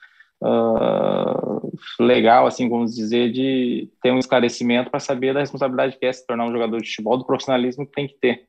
uh, 0.42 1.78
legal, 2.00 2.46
assim, 2.46 2.66
vamos 2.68 2.94
dizer, 2.94 3.30
de 3.30 3.90
ter 4.02 4.10
um 4.10 4.18
esclarecimento 4.18 4.90
para 4.90 5.00
saber 5.00 5.34
da 5.34 5.40
responsabilidade 5.40 5.98
que 5.98 6.06
é 6.06 6.12
se 6.12 6.26
tornar 6.26 6.46
um 6.46 6.52
jogador 6.52 6.80
de 6.80 6.88
futebol, 6.88 7.18
do 7.18 7.26
profissionalismo 7.26 7.86
que 7.86 7.92
tem 7.92 8.08
que 8.08 8.14
ter. 8.14 8.48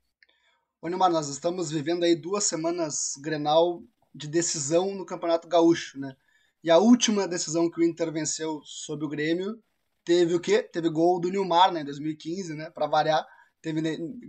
Ô 0.85 0.87
Neymar, 0.87 1.09
nós 1.09 1.29
estamos 1.29 1.71
vivendo 1.71 2.03
aí 2.03 2.15
duas 2.15 2.43
semanas 2.43 3.13
Grenal 3.17 3.81
de 4.13 4.27
decisão 4.27 4.93
no 4.93 5.03
Campeonato 5.03 5.47
Gaúcho, 5.47 5.99
né? 5.99 6.15
E 6.63 6.69
a 6.69 6.77
última 6.77 7.27
decisão 7.27 7.71
que 7.71 7.79
o 7.79 7.83
Inter 7.83 8.11
venceu 8.11 8.61
sobre 8.63 9.03
o 9.03 9.09
Grêmio 9.09 9.57
teve 10.03 10.35
o 10.35 10.39
quê? 10.39 10.61
Teve 10.61 10.87
gol 10.89 11.19
do 11.19 11.31
Nilmar, 11.31 11.71
né, 11.71 11.81
em 11.81 11.85
2015, 11.85 12.53
né? 12.53 12.69
Para 12.69 12.85
variar, 12.85 13.25
teve 13.63 13.81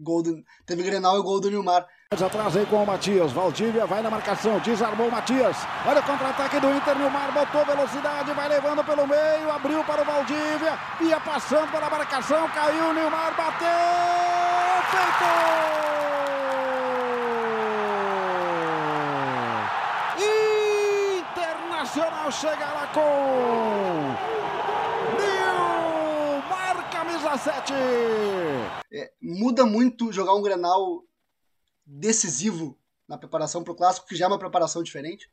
gol 0.02 0.22
do, 0.22 0.42
teve 0.64 0.82
Grenal 0.82 1.20
e 1.20 1.22
gol 1.22 1.42
do 1.42 1.50
Nilmar. 1.50 1.86
Atrás 2.10 2.56
aí 2.56 2.64
com 2.64 2.82
o 2.82 2.86
Matias, 2.86 3.32
Valdívia 3.32 3.84
vai 3.84 4.00
na 4.00 4.08
marcação, 4.08 4.58
desarmou 4.60 5.08
o 5.08 5.12
Matias. 5.12 5.58
Olha 5.86 6.00
o 6.00 6.06
contra-ataque 6.06 6.58
do 6.58 6.70
Inter, 6.70 6.96
Nilmar 6.96 7.34
botou 7.34 7.66
velocidade, 7.66 8.32
vai 8.32 8.48
levando 8.48 8.82
pelo 8.82 9.06
meio, 9.06 9.50
abriu 9.50 9.84
para 9.84 10.00
o 10.00 10.06
Valdívia, 10.06 10.72
ia 11.02 11.20
passando 11.20 11.70
pela 11.70 11.90
marcação, 11.90 12.48
caiu, 12.48 12.94
Nilmar 12.94 13.36
bateu, 13.36 13.68
feito! 14.90 15.85
Internacional 21.96 22.30
chega 22.30 22.66
lá 22.74 22.86
com 22.88 23.00
Nilmar, 25.16 26.90
camisa 26.90 27.38
7. 27.38 27.72
É, 28.92 29.10
muda 29.22 29.64
muito 29.64 30.12
jogar 30.12 30.34
um 30.34 30.42
Grenal 30.42 31.04
decisivo 31.86 32.78
na 33.08 33.16
preparação 33.16 33.64
para 33.64 33.72
o 33.72 33.74
Clássico, 33.74 34.06
que 34.06 34.14
já 34.14 34.26
é 34.26 34.28
uma 34.28 34.38
preparação 34.38 34.82
diferente? 34.82 35.30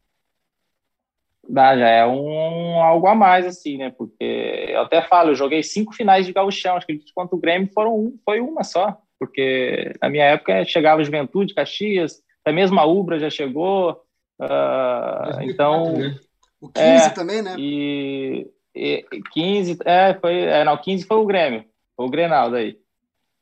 Dá, 1.50 1.78
já 1.78 1.90
é 1.90 2.06
um 2.06 2.82
algo 2.82 3.08
a 3.08 3.16
mais, 3.16 3.46
assim, 3.46 3.78
né? 3.78 3.90
Porque 3.90 4.68
eu 4.70 4.84
até 4.84 5.02
falo, 5.02 5.32
eu 5.32 5.36
joguei 5.36 5.62
cinco 5.64 5.94
finais 5.94 6.26
de 6.26 6.32
gauchão, 6.32 6.78
acho 6.78 6.88
que 6.88 7.04
quanto 7.14 7.36
o 7.36 7.40
Grêmio 7.40 7.70
foram 7.74 7.94
um, 7.94 8.18
foi 8.24 8.40
uma 8.40 8.64
só. 8.64 8.98
Porque 9.20 9.94
na 10.02 10.10
minha 10.10 10.24
época 10.24 10.64
chegava 10.64 11.04
Juventude, 11.04 11.54
Caxias, 11.54 12.24
até 12.40 12.54
mesmo 12.54 12.80
a 12.80 12.86
Ubra 12.86 13.20
já 13.20 13.30
chegou. 13.30 14.02
Uh, 14.40 15.42
então, 15.42 15.98
né? 15.98 16.18
O 16.64 16.70
15 16.70 16.88
é, 16.88 17.10
também, 17.10 17.42
né? 17.42 17.56
E, 17.60 18.50
e 18.74 19.06
15, 19.34 19.80
é, 19.84 20.14
foi, 20.14 20.44
é, 20.44 20.64
não, 20.64 20.78
15 20.78 21.06
foi 21.06 21.18
o 21.18 21.26
Grêmio, 21.26 21.66
foi 21.94 22.06
o 22.06 22.10
Grenal 22.10 22.50
daí. 22.50 22.80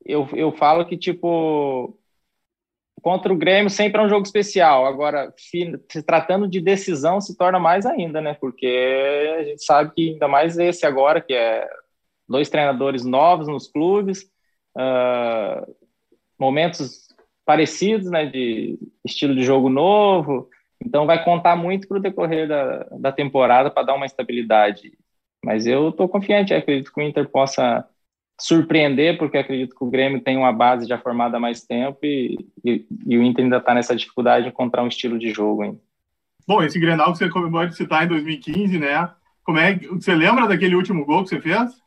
Eu, 0.03 0.27
eu 0.33 0.51
falo 0.53 0.83
que, 0.87 0.97
tipo, 0.97 1.95
contra 2.99 3.31
o 3.31 3.37
Grêmio 3.37 3.69
sempre 3.69 4.01
é 4.01 4.03
um 4.03 4.09
jogo 4.09 4.25
especial. 4.25 4.87
Agora, 4.87 5.31
se 5.37 5.77
tratando 6.03 6.47
de 6.47 6.59
decisão, 6.59 7.21
se 7.21 7.37
torna 7.37 7.59
mais 7.59 7.85
ainda, 7.85 8.19
né? 8.19 8.33
Porque 8.33 9.37
a 9.37 9.43
gente 9.43 9.63
sabe 9.63 9.93
que 9.93 10.13
ainda 10.13 10.27
mais 10.27 10.57
esse 10.57 10.83
agora, 10.87 11.21
que 11.21 11.35
é 11.35 11.69
dois 12.27 12.49
treinadores 12.49 13.05
novos 13.05 13.47
nos 13.47 13.67
clubes, 13.67 14.23
uh, 14.75 15.75
momentos 16.39 17.07
parecidos, 17.45 18.09
né, 18.09 18.25
de 18.25 18.79
estilo 19.05 19.35
de 19.35 19.43
jogo 19.43 19.69
novo. 19.69 20.49
Então 20.83 21.05
vai 21.05 21.23
contar 21.23 21.55
muito 21.55 21.87
para 21.87 21.97
o 21.97 22.01
decorrer 22.01 22.47
da, 22.47 22.87
da 22.99 23.11
temporada 23.11 23.69
para 23.69 23.83
dar 23.83 23.93
uma 23.93 24.05
estabilidade. 24.05 24.97
Mas 25.43 25.65
eu 25.65 25.89
estou 25.89 26.07
confiante, 26.09 26.53
acredito 26.53 26.91
que 26.91 26.99
o 26.99 27.03
Inter 27.03 27.27
possa 27.29 27.87
surpreender, 28.39 29.17
porque 29.17 29.37
acredito 29.37 29.75
que 29.75 29.83
o 29.83 29.89
Grêmio 29.89 30.21
tem 30.21 30.35
uma 30.37 30.51
base 30.51 30.87
já 30.87 30.97
formada 30.97 31.37
há 31.37 31.39
mais 31.39 31.61
tempo 31.63 31.99
e, 32.03 32.37
e, 32.65 32.85
e 33.05 33.17
o 33.17 33.23
Inter 33.23 33.45
ainda 33.45 33.57
está 33.57 33.73
nessa 33.73 33.95
dificuldade 33.95 34.45
de 34.45 34.49
encontrar 34.49 34.83
um 34.83 34.87
estilo 34.87 35.19
de 35.19 35.31
jogo 35.31 35.61
ainda. 35.61 35.79
Bom, 36.47 36.63
esse 36.63 36.79
Grenal 36.79 37.11
que 37.11 37.19
você 37.19 37.25
acabou 37.25 37.65
de 37.67 37.75
citar 37.75 38.03
em 38.03 38.07
2015, 38.07 38.79
né? 38.79 39.11
Como 39.43 39.59
é 39.59 39.75
você 39.75 40.13
lembra 40.13 40.47
daquele 40.47 40.75
último 40.75 41.05
gol 41.05 41.23
que 41.23 41.29
você 41.29 41.39
fez? 41.39 41.81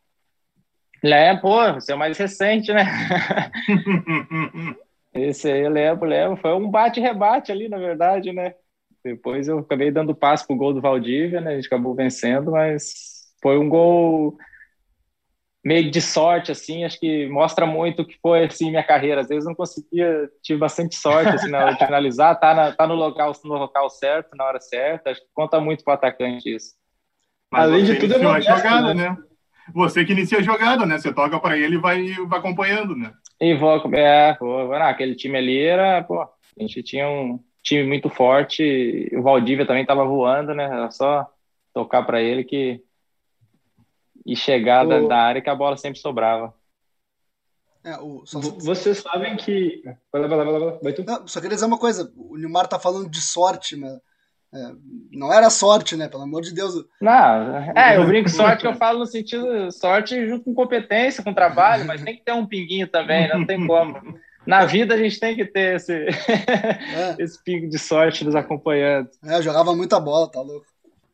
É, 1.02 1.36
pô, 1.36 1.72
você 1.74 1.92
é 1.92 1.94
o 1.94 1.98
mais 1.98 2.16
recente, 2.16 2.72
né? 2.72 2.86
Esse 5.12 5.50
aí 5.50 5.60
eu 5.60 5.70
lembro, 5.70 6.08
lembro. 6.08 6.36
Foi 6.36 6.52
um 6.54 6.70
bate-rebate 6.70 7.52
ali, 7.52 7.68
na 7.68 7.78
verdade, 7.78 8.32
né? 8.32 8.54
Depois 9.04 9.48
eu 9.48 9.58
acabei 9.58 9.90
dando 9.90 10.14
passo 10.14 10.46
pro 10.46 10.56
gol 10.56 10.72
do 10.72 10.80
Valdívia, 10.80 11.40
né? 11.40 11.52
A 11.52 11.54
gente 11.56 11.66
acabou 11.66 11.94
vencendo, 11.94 12.52
mas 12.52 13.34
foi 13.42 13.58
um 13.58 13.68
gol 13.68 14.38
meio 15.64 15.90
de 15.90 16.00
sorte, 16.00 16.52
assim, 16.52 16.84
acho 16.84 17.00
que 17.00 17.26
mostra 17.28 17.64
muito 17.64 18.02
o 18.02 18.06
que 18.06 18.18
foi, 18.20 18.44
assim, 18.44 18.70
minha 18.70 18.82
carreira. 18.82 19.22
Às 19.22 19.28
vezes 19.28 19.44
não 19.44 19.54
conseguia, 19.54 20.30
tive 20.42 20.58
bastante 20.58 20.94
sorte, 20.94 21.34
assim, 21.34 21.50
na 21.50 21.58
hora 21.58 21.72
de 21.72 21.84
finalizar, 21.84 22.38
tá, 22.38 22.54
na, 22.54 22.72
tá 22.72 22.86
no, 22.86 22.94
local, 22.94 23.32
no 23.44 23.54
local 23.54 23.88
certo, 23.88 24.36
na 24.36 24.44
hora 24.44 24.60
certa, 24.60 25.10
acho 25.10 25.20
que 25.20 25.26
conta 25.34 25.58
muito 25.60 25.82
pro 25.82 25.94
atacante 25.94 26.54
isso. 26.54 26.74
Mas 27.50 27.62
Além 27.64 27.84
de 27.84 27.96
tudo, 27.96 28.14
é 28.14 28.18
uma 28.18 28.40
jogada, 28.40 28.94
né? 28.94 29.10
né? 29.10 29.16
Você 29.74 30.04
que 30.04 30.12
inicia 30.12 30.38
a 30.38 30.42
jogada, 30.42 30.84
né? 30.84 30.98
Você 30.98 31.12
toca 31.12 31.40
para 31.40 31.56
ele 31.56 31.76
e 31.76 31.80
vai, 31.80 32.12
vai 32.26 32.38
acompanhando, 32.38 32.94
né? 32.94 33.12
E 33.40 33.54
vou, 33.54 33.80
é, 33.94 34.36
vou, 34.38 34.72
ah, 34.72 34.90
aquele 34.90 35.14
time 35.14 35.38
ali 35.38 35.58
era, 35.58 36.02
pô, 36.02 36.20
a 36.20 36.30
gente 36.58 36.82
tinha 36.82 37.08
um 37.08 37.38
time 37.64 37.82
muito 37.82 38.10
forte, 38.10 39.10
o 39.12 39.22
Valdívia 39.22 39.66
também 39.66 39.86
tava 39.86 40.04
voando, 40.04 40.54
né? 40.54 40.64
Era 40.64 40.90
só 40.90 41.26
tocar 41.72 42.04
para 42.04 42.22
ele 42.22 42.44
que 42.44 42.80
e 44.24 44.36
chegar 44.36 44.86
o... 44.86 45.08
da, 45.08 45.18
área 45.18 45.42
que 45.42 45.50
a 45.50 45.54
bola 45.54 45.76
sempre 45.76 45.98
sobrava. 45.98 46.54
É, 47.84 47.98
o, 47.98 48.24
só... 48.24 48.38
Vocês 48.38 48.98
sabem 48.98 49.36
que. 49.36 49.82
Vai 50.12 50.22
lá, 50.22 50.28
vai 50.28 50.38
lá, 50.38 50.44
vai 50.44 50.60
lá. 50.60 50.78
Vai 50.82 50.92
tu. 50.92 51.04
Não, 51.04 51.26
só 51.26 51.40
queria 51.40 51.56
dizer 51.56 51.66
uma 51.66 51.78
coisa: 51.78 52.12
o 52.16 52.36
Neymar 52.36 52.66
tá 52.66 52.78
falando 52.78 53.10
de 53.10 53.20
sorte, 53.20 53.76
mas. 53.76 53.92
É, 54.54 54.72
não 55.10 55.32
era 55.32 55.50
sorte, 55.50 55.96
né? 55.96 56.08
Pelo 56.08 56.22
amor 56.22 56.40
de 56.40 56.54
Deus. 56.54 56.74
Não, 57.00 57.56
é, 57.76 57.96
eu 57.96 58.06
brinco 58.06 58.28
sorte 58.30 58.60
que 58.60 58.68
eu 58.68 58.76
falo 58.76 59.00
no 59.00 59.06
sentido 59.06 59.70
sorte 59.72 60.28
junto 60.28 60.44
com 60.44 60.54
competência, 60.54 61.24
com 61.24 61.34
trabalho, 61.34 61.84
mas 61.84 62.02
tem 62.02 62.16
que 62.16 62.24
ter 62.24 62.32
um 62.32 62.46
pinguinho 62.46 62.86
também, 62.86 63.28
não 63.28 63.44
tem 63.44 63.66
como. 63.66 64.00
Na 64.46 64.64
vida 64.64 64.94
a 64.94 64.98
gente 64.98 65.18
tem 65.18 65.34
que 65.34 65.44
ter 65.44 65.76
esse, 65.76 65.92
é. 65.92 67.16
esse 67.18 67.42
pingo 67.42 67.68
de 67.68 67.78
sorte 67.78 68.24
nos 68.24 68.34
acompanhando. 68.34 69.08
É, 69.24 69.40
jogava 69.40 69.74
muita 69.74 69.98
bola, 69.98 70.30
tá 70.30 70.40
louco. 70.40 70.66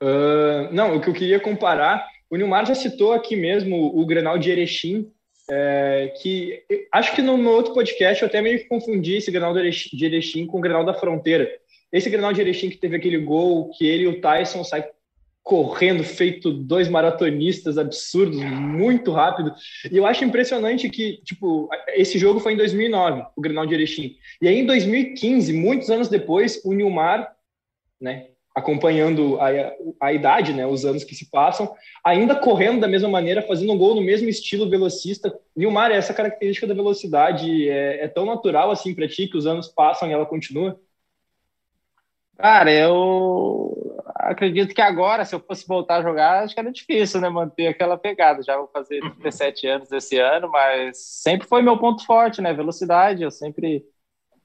Uh, 0.03 0.73
não, 0.73 0.97
o 0.97 1.01
que 1.01 1.09
eu 1.09 1.15
queria 1.15 1.39
comparar 1.39 2.07
o 2.31 2.37
Nilmar 2.37 2.65
já 2.65 2.77
citou 2.77 3.13
aqui 3.13 3.35
mesmo 3.35 3.91
o 3.99 4.07
Grenal 4.07 4.39
de 4.39 4.51
Erechim, 4.51 5.11
é, 5.51 6.15
que 6.23 6.63
acho 6.93 7.13
que 7.13 7.21
no 7.21 7.37
meu 7.37 7.51
outro 7.51 7.75
podcast 7.75 8.23
eu 8.23 8.29
até 8.29 8.41
meio 8.41 8.61
que 8.61 8.69
confundi 8.69 9.17
esse 9.17 9.33
Grenal 9.33 9.53
de 9.53 10.05
Erechim 10.05 10.47
com 10.47 10.59
o 10.59 10.61
Grenal 10.61 10.85
da 10.85 10.95
Fronteira. 10.95 11.51
Esse 11.93 12.09
Grenal 12.09 12.33
de 12.33 12.41
Erechim 12.41 12.71
que 12.71 12.77
teve 12.77 12.95
aquele 12.95 13.19
gol 13.19 13.71
que 13.71 13.85
ele 13.85 14.05
e 14.05 14.07
o 14.07 14.21
Tyson 14.21 14.63
saem 14.63 14.85
correndo, 15.43 16.05
feito 16.05 16.53
dois 16.53 16.89
maratonistas 16.89 17.79
absurdos, 17.79 18.39
muito 18.39 19.11
rápido. 19.11 19.53
E 19.91 19.97
eu 19.97 20.07
acho 20.07 20.25
impressionante 20.25 20.89
que, 20.89 21.21
tipo, 21.25 21.69
esse 21.89 22.19
jogo 22.19 22.41
foi 22.41 22.53
em 22.53 22.57
2009, 22.57 23.25
o 23.37 23.41
Grenal 23.41 23.67
de 23.67 23.75
Erechim. 23.75 24.17
E 24.41 24.47
aí 24.47 24.59
em 24.59 24.67
2015, 24.67 25.53
muitos 25.53 25.91
anos 25.91 26.09
depois, 26.09 26.61
o 26.65 26.73
Nilmar, 26.73 27.35
né, 28.01 28.29
acompanhando 28.55 29.39
a, 29.41 29.49
a 30.01 30.13
idade, 30.13 30.53
né, 30.53 30.67
os 30.67 30.85
anos 30.85 31.05
que 31.05 31.15
se 31.15 31.31
passam, 31.31 31.75
ainda 32.05 32.35
correndo 32.35 32.81
da 32.81 32.89
mesma 32.89 33.09
maneira, 33.09 33.43
fazendo 33.43 33.73
um 33.73 33.79
gol 33.79 33.95
no 33.95 34.03
mesmo 34.03 34.29
estilo 34.29 34.69
velocista. 34.69 35.33
Nilmar, 35.57 35.91
essa 35.91 36.13
característica 36.13 36.67
da 36.67 36.75
velocidade 36.75 37.69
é, 37.69 38.05
é 38.05 38.09
tão 38.09 38.27
natural 38.27 38.71
assim 38.71 38.95
para 38.95 39.09
ti 39.09 39.27
que 39.27 39.37
os 39.37 39.47
anos 39.47 39.69
passam 39.69 40.09
e 40.09 40.13
ela 40.13 40.27
continua? 40.27 40.79
Cara, 42.41 42.73
eu 42.73 44.03
acredito 44.15 44.75
que 44.75 44.81
agora, 44.81 45.25
se 45.25 45.35
eu 45.35 45.41
fosse 45.41 45.67
voltar 45.67 45.99
a 45.99 46.03
jogar, 46.03 46.45
acho 46.45 46.55
que 46.55 46.61
era 46.61 46.73
difícil, 46.73 47.21
né, 47.21 47.29
manter 47.29 47.67
aquela 47.67 47.99
pegada. 47.99 48.43
Já 48.43 48.57
vou 48.57 48.69
fazer 48.69 49.01
17 49.19 49.67
uhum. 49.67 49.75
anos 49.75 49.93
esse 49.93 50.19
ano, 50.19 50.51
mas 50.51 50.99
sempre 50.99 51.47
foi 51.47 51.63
meu 51.63 51.79
ponto 51.79 52.05
forte, 52.05 52.41
né, 52.41 52.53
velocidade. 52.53 53.23
Eu 53.23 53.31
sempre 53.31 53.85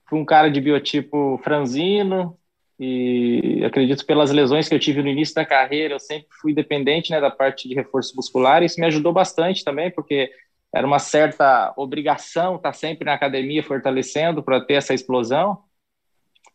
fui 0.10 0.20
um 0.20 0.26
cara 0.26 0.50
de 0.50 0.60
biotipo 0.62 1.40
franzino, 1.44 2.38
e 2.80 3.64
acredito 3.66 4.06
pelas 4.06 4.32
lesões 4.32 4.68
que 4.68 4.76
eu 4.76 4.80
tive 4.80 5.02
no 5.02 5.08
início 5.08 5.34
da 5.34 5.46
carreira, 5.46 5.94
eu 5.94 6.00
sempre 6.00 6.28
fui 6.42 6.54
dependente 6.54 7.10
né, 7.10 7.22
da 7.22 7.32
parte 7.32 7.70
de 7.70 7.76
reforço 7.76 8.16
muscular, 8.16 8.62
e 8.62 8.66
isso 8.66 8.80
me 8.80 8.86
ajudou 8.86 9.14
bastante 9.14 9.64
também, 9.64 9.90
porque 9.90 10.30
era 10.74 10.86
uma 10.86 11.00
certa 11.00 11.74
obrigação 11.78 12.58
estar 12.58 12.74
sempre 12.74 13.06
na 13.06 13.14
academia 13.14 13.64
fortalecendo 13.64 14.44
para 14.44 14.60
ter 14.60 14.74
essa 14.74 14.94
explosão, 14.94 15.64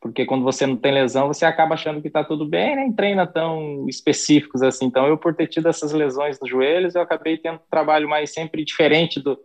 porque 0.00 0.24
quando 0.24 0.42
você 0.42 0.66
não 0.66 0.76
tem 0.76 0.92
lesão, 0.92 1.28
você 1.28 1.44
acaba 1.44 1.74
achando 1.74 2.00
que 2.00 2.08
está 2.08 2.24
tudo 2.24 2.46
bem, 2.46 2.74
nem 2.74 2.92
treina 2.92 3.26
tão 3.26 3.86
específicos 3.88 4.62
assim. 4.62 4.86
Então, 4.86 5.06
eu 5.06 5.18
por 5.18 5.34
ter 5.34 5.46
tido 5.46 5.68
essas 5.68 5.92
lesões 5.92 6.40
nos 6.40 6.48
joelhos, 6.48 6.94
eu 6.94 7.02
acabei 7.02 7.36
tendo 7.36 7.56
um 7.56 7.70
trabalho 7.70 8.08
mais 8.08 8.32
sempre 8.32 8.64
diferente 8.64 9.20
do, 9.20 9.38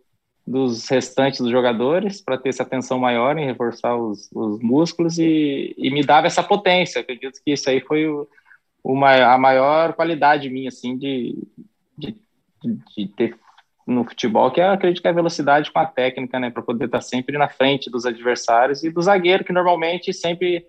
dos 0.47 0.87
restantes 0.87 1.41
dos 1.41 1.51
jogadores 1.51 2.21
para 2.21 2.37
ter 2.37 2.49
essa 2.49 2.63
atenção 2.63 2.97
maior 2.97 3.37
em 3.37 3.45
reforçar 3.45 3.97
os, 3.97 4.29
os 4.33 4.61
músculos 4.61 5.17
e, 5.17 5.75
e, 5.77 5.91
me 5.91 6.03
dava 6.03 6.27
essa 6.27 6.41
potência. 6.41 7.01
Acredito 7.01 7.41
que 7.43 7.51
isso 7.51 7.69
aí 7.69 7.81
foi 7.81 8.07
o, 8.07 8.25
uma, 8.81 9.33
a 9.33 9.37
maior 9.37 9.93
qualidade 9.93 10.49
minha, 10.49 10.69
assim, 10.69 10.97
de, 10.97 11.37
de, 11.97 12.15
de 12.95 13.07
ter 13.09 13.35
no 13.85 14.03
futebol, 14.03 14.51
que 14.51 14.59
é, 14.59 14.67
acredito 14.67 15.01
que 15.01 15.07
é 15.07 15.11
a 15.11 15.15
velocidade 15.15 15.71
com 15.71 15.79
a 15.79 15.85
técnica, 15.85 16.39
né, 16.39 16.49
para 16.49 16.63
poder 16.63 16.85
estar 16.85 17.01
sempre 17.01 17.37
na 17.37 17.47
frente 17.47 17.89
dos 17.89 18.05
adversários 18.05 18.83
e 18.83 18.89
do 18.89 19.01
zagueiro, 19.01 19.43
que 19.43 19.53
normalmente 19.53 20.11
sempre 20.11 20.65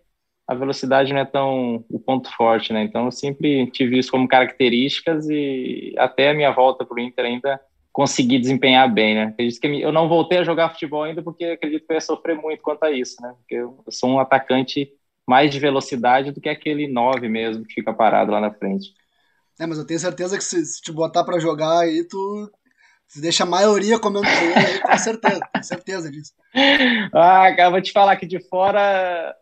a 0.46 0.54
velocidade 0.54 1.12
não 1.12 1.20
é 1.20 1.24
tão 1.24 1.84
o 1.88 1.98
ponto 1.98 2.30
forte, 2.36 2.72
né, 2.72 2.82
então 2.82 3.06
eu 3.06 3.12
sempre 3.12 3.70
tive 3.70 3.98
isso 3.98 4.10
como 4.10 4.28
características 4.28 5.28
e 5.28 5.94
até 5.98 6.30
a 6.30 6.34
minha 6.34 6.52
volta 6.52 6.84
para 6.84 6.96
o 6.96 7.00
Inter 7.00 7.24
ainda 7.24 7.60
conseguir 7.96 8.38
desempenhar 8.38 8.92
bem, 8.92 9.14
né? 9.14 9.22
Acredito 9.28 9.58
que 9.58 9.80
eu 9.80 9.90
não 9.90 10.06
voltei 10.06 10.36
a 10.36 10.44
jogar 10.44 10.68
futebol 10.68 11.02
ainda 11.02 11.22
porque 11.22 11.46
acredito 11.46 11.86
que 11.86 11.92
eu 11.92 11.94
ia 11.94 12.00
sofrer 12.02 12.36
muito 12.36 12.60
quanto 12.60 12.84
a 12.84 12.90
isso, 12.90 13.16
né? 13.22 13.32
Porque 13.38 13.54
eu 13.54 13.82
sou 13.88 14.10
um 14.10 14.20
atacante 14.20 14.92
mais 15.26 15.50
de 15.50 15.58
velocidade 15.58 16.30
do 16.30 16.38
que 16.38 16.50
aquele 16.50 16.86
9 16.86 17.26
mesmo 17.26 17.64
que 17.64 17.72
fica 17.72 17.94
parado 17.94 18.30
lá 18.30 18.38
na 18.38 18.52
frente. 18.52 18.92
É, 19.58 19.66
mas 19.66 19.78
eu 19.78 19.86
tenho 19.86 19.98
certeza 19.98 20.36
que 20.36 20.44
se, 20.44 20.62
se 20.66 20.82
te 20.82 20.92
botar 20.92 21.24
para 21.24 21.38
jogar 21.38 21.78
aí, 21.78 22.06
tu 22.06 22.50
se 23.06 23.20
deixa 23.20 23.44
a 23.44 23.46
maioria 23.46 23.98
comendo 23.98 24.26
aí, 24.26 24.80
com 24.80 24.98
certeza, 24.98 25.40
tenho 25.52 25.64
certeza 25.64 26.10
disso. 26.10 26.32
Ah, 27.12 27.52
cara, 27.56 27.70
vou 27.70 27.80
te 27.80 27.92
falar 27.92 28.16
que 28.16 28.26
de 28.26 28.40
fora 28.48 29.34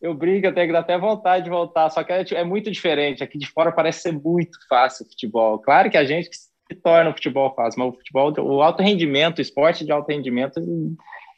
eu 0.00 0.14
brinco, 0.14 0.46
eu 0.46 0.54
tenho 0.54 0.76
até 0.76 0.96
vontade 0.96 1.44
de 1.44 1.50
voltar, 1.50 1.90
só 1.90 2.04
que 2.04 2.12
é, 2.12 2.24
é 2.32 2.44
muito 2.44 2.70
diferente. 2.70 3.22
Aqui 3.22 3.36
de 3.36 3.50
fora 3.50 3.72
parece 3.72 4.02
ser 4.02 4.12
muito 4.12 4.56
fácil 4.68 5.04
o 5.04 5.08
futebol. 5.08 5.58
Claro 5.58 5.90
que 5.90 5.96
a 5.96 6.04
gente 6.04 6.30
que 6.68 6.74
torna 6.74 7.10
o 7.10 7.14
futebol 7.14 7.54
fácil, 7.54 7.80
mas 7.80 7.88
o 7.88 7.96
futebol, 7.96 8.32
o 8.40 8.62
alto 8.62 8.82
rendimento, 8.82 9.38
o 9.38 9.42
esporte 9.42 9.84
de 9.84 9.90
alto 9.90 10.08
rendimento 10.08 10.60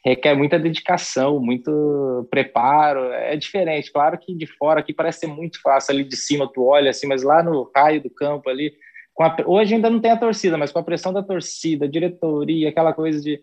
requer 0.03 0.35
muita 0.35 0.59
dedicação, 0.59 1.39
muito 1.39 2.27
preparo, 2.29 3.11
é 3.13 3.35
diferente. 3.35 3.91
Claro 3.91 4.17
que 4.17 4.35
de 4.35 4.45
fora 4.45 4.79
aqui 4.79 4.93
parece 4.93 5.19
ser 5.19 5.27
muito 5.27 5.61
fácil, 5.61 5.93
ali 5.93 6.03
de 6.03 6.17
cima 6.17 6.51
tu 6.51 6.65
olha 6.65 6.89
assim, 6.89 7.07
mas 7.07 7.23
lá 7.23 7.41
no 7.41 7.69
raio 7.75 8.01
do 8.01 8.09
campo 8.09 8.49
ali, 8.49 8.73
a, 9.19 9.35
hoje 9.45 9.75
ainda 9.75 9.89
não 9.89 9.99
tem 9.99 10.11
a 10.11 10.19
torcida, 10.19 10.57
mas 10.57 10.71
com 10.71 10.79
a 10.79 10.83
pressão 10.83 11.11
da 11.11 11.23
torcida, 11.23 11.87
diretoria, 11.87 12.69
aquela 12.69 12.93
coisa 12.93 13.19
de 13.21 13.41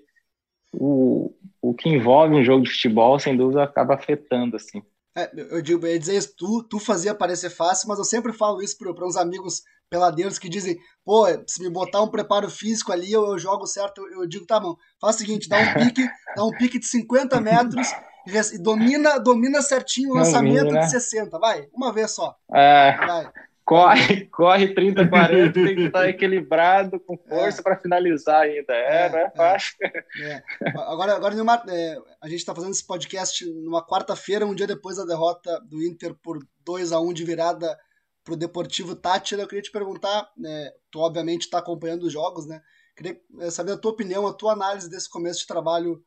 o, 0.72 1.34
o 1.62 1.75
que 1.75 1.88
envolve 1.88 2.34
um 2.34 2.44
jogo 2.44 2.64
de 2.64 2.70
futebol, 2.70 3.18
sem 3.18 3.37
dúvida, 3.37 3.62
acaba 3.62 3.94
afetando 3.94 4.56
assim. 4.56 4.82
É, 5.16 5.30
eu, 5.34 5.62
digo, 5.62 5.84
eu 5.87 5.92
ia 5.92 5.98
dizer 5.98 6.16
isso, 6.16 6.34
tu, 6.37 6.62
tu 6.62 6.78
fazia 6.78 7.14
parecer 7.14 7.50
fácil, 7.50 7.88
mas 7.88 7.98
eu 7.98 8.04
sempre 8.04 8.32
falo 8.32 8.62
isso 8.62 8.76
para 8.78 9.06
uns 9.06 9.16
amigos 9.16 9.62
peladeiros 9.90 10.38
que 10.38 10.48
dizem, 10.48 10.78
pô, 11.04 11.26
se 11.46 11.62
me 11.62 11.70
botar 11.70 12.02
um 12.02 12.10
preparo 12.10 12.48
físico 12.50 12.92
ali, 12.92 13.10
eu, 13.10 13.26
eu 13.26 13.38
jogo 13.38 13.66
certo, 13.66 14.02
eu, 14.02 14.22
eu, 14.22 14.28
digo, 14.28 14.46
tá 14.46 14.60
bom, 14.60 14.76
faz 15.00 15.16
o 15.16 15.18
seguinte, 15.18 15.48
dá 15.48 15.58
um 15.58 15.75
pique, 15.75 16.06
dá 16.37 16.44
um 16.44 16.50
pique 16.50 16.78
de 16.78 16.87
50 16.87 17.40
metros 17.40 17.88
e, 18.26 18.54
e 18.54 18.62
domina, 18.62 19.18
domina 19.18 19.62
certinho 19.62 20.10
o 20.10 20.14
lançamento 20.14 20.70
né? 20.70 20.80
de 20.80 20.90
60, 20.90 21.38
vai, 21.38 21.66
uma 21.75 21.92
vez 21.92 22.14
só. 22.14 22.37
É. 22.52 22.96
Vai. 22.98 23.32
Corre, 23.68 24.25
corre 24.32 24.75
30, 24.75 25.08
40, 25.08 25.52
tem 25.52 25.76
que 25.76 25.82
estar 25.82 26.08
equilibrado, 26.08 26.98
com 27.00 27.18
força 27.18 27.60
é. 27.60 27.62
para 27.62 27.76
finalizar 27.76 28.40
ainda. 28.40 28.72
É, 28.72 29.06
é 29.06 29.10
não 29.10 29.18
é, 29.18 29.25
é 29.25 29.30
fácil. 29.30 29.76
É. 30.22 30.42
Agora, 30.75 31.14
agora 31.14 31.34
numa, 31.34 31.62
é, 31.68 31.98
a 32.18 32.28
gente 32.30 32.38
está 32.38 32.54
fazendo 32.54 32.70
esse 32.70 32.87
podcast 32.87 33.44
numa 33.44 33.87
quarta-feira, 33.87 34.46
um 34.46 34.54
dia 34.54 34.66
depois 34.66 34.96
da 34.96 35.04
derrota 35.04 35.60
do 35.68 35.84
Inter 35.84 36.14
por 36.14 36.38
2 36.64 36.92
a 36.92 37.00
1 37.00 37.12
de 37.12 37.25
virada 37.25 37.78
para 38.25 38.32
o 38.32 38.38
Deportivo 38.38 38.96
Tátira. 38.96 39.42
Eu 39.42 39.46
queria 39.46 39.60
te 39.60 39.70
perguntar, 39.70 40.30
né, 40.34 40.72
tu 40.90 41.00
obviamente 41.00 41.42
está 41.42 41.58
acompanhando 41.58 42.04
os 42.04 42.12
jogos, 42.14 42.46
né? 42.46 42.62
Queria 42.96 43.20
é, 43.40 43.50
saber 43.50 43.72
a 43.72 43.76
tua 43.76 43.90
opinião, 43.90 44.26
a 44.26 44.32
tua 44.32 44.54
análise 44.54 44.88
desse 44.88 45.10
começo 45.10 45.40
de 45.40 45.46
trabalho 45.46 46.02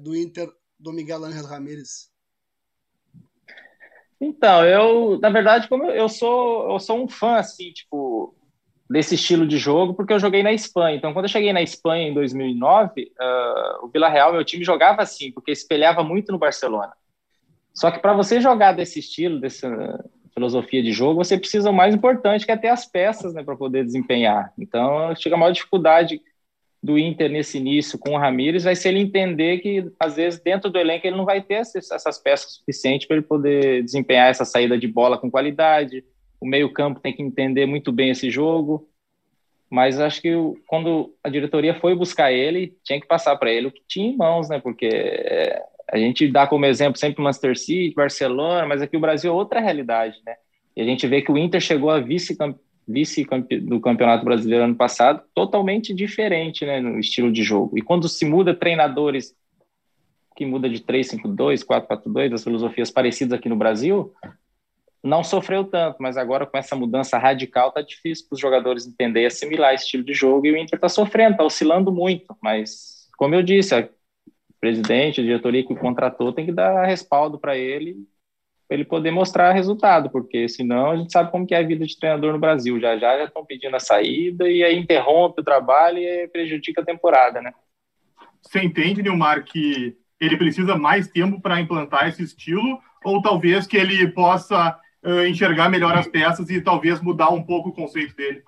do 0.00 0.14
Inter 0.14 0.48
do 0.78 0.92
Miguel 0.92 1.24
Ángel 1.24 1.44
Ramírez. 1.44 2.08
Então, 4.20 4.64
eu, 4.64 5.18
na 5.18 5.30
verdade, 5.30 5.66
como 5.68 5.84
eu 5.84 6.08
sou, 6.08 6.70
eu 6.70 6.78
sou 6.78 7.02
um 7.02 7.08
fã, 7.08 7.36
assim, 7.36 7.72
tipo, 7.72 8.34
desse 8.88 9.14
estilo 9.14 9.46
de 9.46 9.56
jogo, 9.56 9.94
porque 9.94 10.12
eu 10.12 10.18
joguei 10.18 10.42
na 10.42 10.52
Espanha. 10.52 10.96
Então, 10.96 11.12
quando 11.12 11.24
eu 11.24 11.30
cheguei 11.30 11.52
na 11.52 11.62
Espanha 11.62 12.08
em 12.08 12.14
2009, 12.14 13.02
uh, 13.02 13.06
ah, 13.18 13.78
o 13.82 13.88
Vila 13.88 14.08
Real, 14.08 14.32
meu 14.32 14.44
time, 14.44 14.64
jogava 14.64 15.00
assim, 15.00 15.32
porque 15.32 15.52
espelhava 15.52 16.02
muito 16.02 16.32
no 16.32 16.38
Barcelona. 16.38 16.92
Só 17.72 17.90
que 17.90 18.00
para 18.00 18.12
você 18.12 18.40
jogar 18.40 18.72
desse 18.72 18.98
estilo, 18.98 19.40
dessa 19.40 20.04
filosofia 20.34 20.82
de 20.82 20.92
jogo, 20.92 21.24
você 21.24 21.38
precisa 21.38 21.70
o 21.70 21.74
mais 21.74 21.94
importante, 21.94 22.44
que 22.44 22.52
é 22.52 22.56
ter 22.56 22.68
as 22.68 22.84
peças 22.84 23.32
né, 23.32 23.42
para 23.42 23.56
poder 23.56 23.84
desempenhar. 23.84 24.52
Então, 24.58 25.14
chega 25.16 25.34
a 25.34 25.38
maior 25.38 25.52
dificuldade 25.52 26.20
do 26.82 26.98
Inter 26.98 27.30
nesse 27.30 27.58
início 27.58 27.98
com 27.98 28.14
o 28.14 28.18
Ramires 28.18 28.64
vai 28.64 28.74
ser 28.74 28.88
ele 28.88 29.00
entender 29.00 29.58
que, 29.58 29.84
às 29.98 30.16
vezes, 30.16 30.40
dentro 30.40 30.70
do 30.70 30.78
elenco, 30.78 31.06
ele 31.06 31.16
não 31.16 31.26
vai 31.26 31.42
ter 31.42 31.54
essas 31.54 32.18
peças 32.18 32.54
suficientes 32.54 33.06
para 33.06 33.16
ele 33.16 33.26
poder 33.26 33.84
desempenhar 33.84 34.28
essa 34.28 34.44
saída 34.44 34.78
de 34.78 34.88
bola 34.88 35.18
com 35.18 35.30
qualidade. 35.30 36.04
O 36.40 36.46
meio-campo 36.46 37.00
tem 37.00 37.12
que 37.12 37.22
entender 37.22 37.66
muito 37.66 37.92
bem 37.92 38.10
esse 38.10 38.30
jogo. 38.30 38.88
Mas 39.68 40.00
acho 40.00 40.20
que 40.22 40.32
quando 40.66 41.14
a 41.22 41.28
diretoria 41.28 41.78
foi 41.78 41.94
buscar 41.94 42.32
ele, 42.32 42.76
tinha 42.82 43.00
que 43.00 43.06
passar 43.06 43.36
para 43.36 43.52
ele 43.52 43.68
o 43.68 43.72
que 43.72 43.82
tinha 43.86 44.10
em 44.10 44.16
mãos, 44.16 44.48
né? 44.48 44.58
Porque 44.58 44.86
é, 44.86 45.62
a 45.92 45.98
gente 45.98 46.26
dá 46.26 46.46
como 46.46 46.66
exemplo 46.66 46.98
sempre 46.98 47.22
Manchester 47.22 47.56
City, 47.56 47.94
Barcelona, 47.94 48.66
mas 48.66 48.82
aqui 48.82 48.96
o 48.96 49.00
Brasil 49.00 49.30
é 49.30 49.34
outra 49.34 49.60
realidade, 49.60 50.16
né? 50.26 50.34
E 50.74 50.80
a 50.80 50.84
gente 50.84 51.06
vê 51.06 51.22
que 51.22 51.30
o 51.30 51.38
Inter 51.38 51.60
chegou 51.60 51.90
a 51.90 52.00
vice-campeão 52.00 52.69
vice 52.90 53.26
do 53.62 53.80
Campeonato 53.80 54.24
Brasileiro 54.24 54.64
ano 54.64 54.74
passado, 54.74 55.22
totalmente 55.34 55.94
diferente 55.94 56.66
né, 56.66 56.80
no 56.80 56.98
estilo 56.98 57.32
de 57.32 57.42
jogo. 57.42 57.78
E 57.78 57.82
quando 57.82 58.08
se 58.08 58.24
muda 58.24 58.54
treinadores 58.54 59.34
que 60.36 60.46
muda 60.46 60.68
de 60.68 60.80
3-5-2, 60.80 61.64
4-4-2, 61.64 62.32
as 62.32 62.42
filosofias 62.42 62.90
parecidas 62.90 63.38
aqui 63.38 63.48
no 63.48 63.56
Brasil, 63.56 64.12
não 65.02 65.22
sofreu 65.22 65.64
tanto, 65.64 65.96
mas 66.00 66.16
agora 66.16 66.46
com 66.46 66.56
essa 66.56 66.76
mudança 66.76 67.18
radical 67.18 67.72
tá 67.72 67.80
difícil 67.80 68.26
para 68.28 68.34
os 68.34 68.40
jogadores 68.40 68.86
entender 68.86 69.22
e 69.22 69.26
assimilar 69.26 69.74
esse 69.74 69.84
estilo 69.84 70.04
de 70.04 70.12
jogo 70.12 70.46
e 70.46 70.52
o 70.52 70.56
Inter 70.56 70.76
está 70.76 70.88
sofrendo, 70.88 71.32
está 71.32 71.44
oscilando 71.44 71.92
muito, 71.92 72.36
mas 72.42 73.08
como 73.16 73.34
eu 73.34 73.42
disse, 73.42 73.74
o 73.78 73.88
presidente, 74.60 75.20
a 75.20 75.24
diretoria 75.24 75.64
que 75.64 75.72
o 75.72 75.76
contratou 75.76 76.32
tem 76.32 76.46
que 76.46 76.52
dar 76.52 76.86
respaldo 76.86 77.38
para 77.38 77.56
ele 77.56 77.96
para 78.70 78.76
ele 78.76 78.84
poder 78.84 79.10
mostrar 79.10 79.50
resultado, 79.50 80.08
porque 80.10 80.48
senão 80.48 80.92
a 80.92 80.96
gente 80.96 81.10
sabe 81.10 81.32
como 81.32 81.44
que 81.44 81.52
é 81.52 81.58
a 81.58 81.66
vida 81.66 81.84
de 81.84 81.98
treinador 81.98 82.32
no 82.32 82.38
Brasil. 82.38 82.78
Já 82.78 82.96
já 82.96 83.18
já 83.18 83.24
estão 83.24 83.44
pedindo 83.44 83.74
a 83.74 83.80
saída 83.80 84.48
e 84.48 84.62
aí 84.62 84.78
interrompe 84.78 85.40
o 85.40 85.44
trabalho 85.44 85.98
e 85.98 86.28
prejudica 86.28 86.80
a 86.80 86.84
temporada, 86.84 87.42
né? 87.42 87.52
Você 88.40 88.62
entende, 88.62 89.02
Nilmar, 89.02 89.42
que 89.42 89.96
ele 90.20 90.36
precisa 90.36 90.76
mais 90.76 91.08
tempo 91.08 91.40
para 91.40 91.60
implantar 91.60 92.06
esse 92.06 92.22
estilo 92.22 92.80
ou 93.04 93.20
talvez 93.20 93.66
que 93.66 93.76
ele 93.76 94.06
possa 94.12 94.78
uh, 95.04 95.26
enxergar 95.26 95.68
melhor 95.68 95.96
as 95.96 96.06
peças 96.06 96.48
e 96.48 96.60
talvez 96.60 97.00
mudar 97.00 97.30
um 97.30 97.42
pouco 97.42 97.70
o 97.70 97.74
conceito 97.74 98.14
dele? 98.14 98.44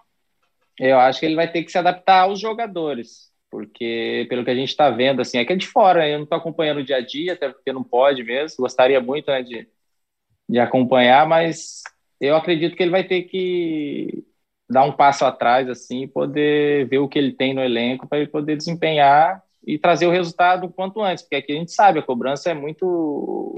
Eu 0.78 1.00
acho 1.00 1.18
que 1.18 1.26
ele 1.26 1.34
vai 1.34 1.50
ter 1.50 1.64
que 1.64 1.72
se 1.72 1.78
adaptar 1.78 2.20
aos 2.20 2.38
jogadores, 2.38 3.32
porque 3.50 4.24
pelo 4.28 4.44
que 4.44 4.50
a 4.52 4.54
gente 4.54 4.68
está 4.68 4.88
vendo, 4.88 5.20
assim, 5.20 5.38
é 5.38 5.44
que 5.44 5.52
é 5.52 5.56
de 5.56 5.66
fora, 5.66 6.08
eu 6.08 6.18
não 6.18 6.24
estou 6.24 6.38
acompanhando 6.38 6.78
o 6.78 6.84
dia 6.84 6.98
a 6.98 7.04
dia, 7.04 7.32
até 7.32 7.48
porque 7.48 7.72
não 7.72 7.82
pode 7.82 8.22
mesmo, 8.22 8.62
gostaria 8.62 9.00
muito 9.00 9.26
né, 9.26 9.42
de 9.42 9.66
de 10.48 10.58
acompanhar, 10.58 11.26
mas 11.26 11.82
eu 12.20 12.36
acredito 12.36 12.76
que 12.76 12.82
ele 12.82 12.90
vai 12.90 13.04
ter 13.04 13.22
que 13.22 14.24
dar 14.70 14.84
um 14.84 14.92
passo 14.92 15.24
atrás, 15.24 15.68
assim, 15.68 16.08
poder 16.08 16.88
ver 16.88 16.98
o 16.98 17.08
que 17.08 17.18
ele 17.18 17.32
tem 17.32 17.52
no 17.52 17.62
elenco 17.62 18.08
para 18.08 18.18
ele 18.18 18.28
poder 18.28 18.56
desempenhar 18.56 19.42
e 19.66 19.78
trazer 19.78 20.06
o 20.06 20.10
resultado 20.10 20.66
o 20.66 20.72
quanto 20.72 21.02
antes, 21.02 21.22
porque 21.22 21.36
aqui 21.36 21.52
a 21.52 21.56
gente 21.56 21.72
sabe, 21.72 21.98
a 21.98 22.02
cobrança 22.02 22.50
é 22.50 22.54
muito 22.54 23.54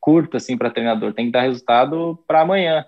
curta, 0.00 0.38
assim, 0.38 0.56
para 0.56 0.70
treinador, 0.70 1.12
tem 1.12 1.26
que 1.26 1.32
dar 1.32 1.42
resultado 1.42 2.22
para 2.26 2.40
amanhã. 2.40 2.86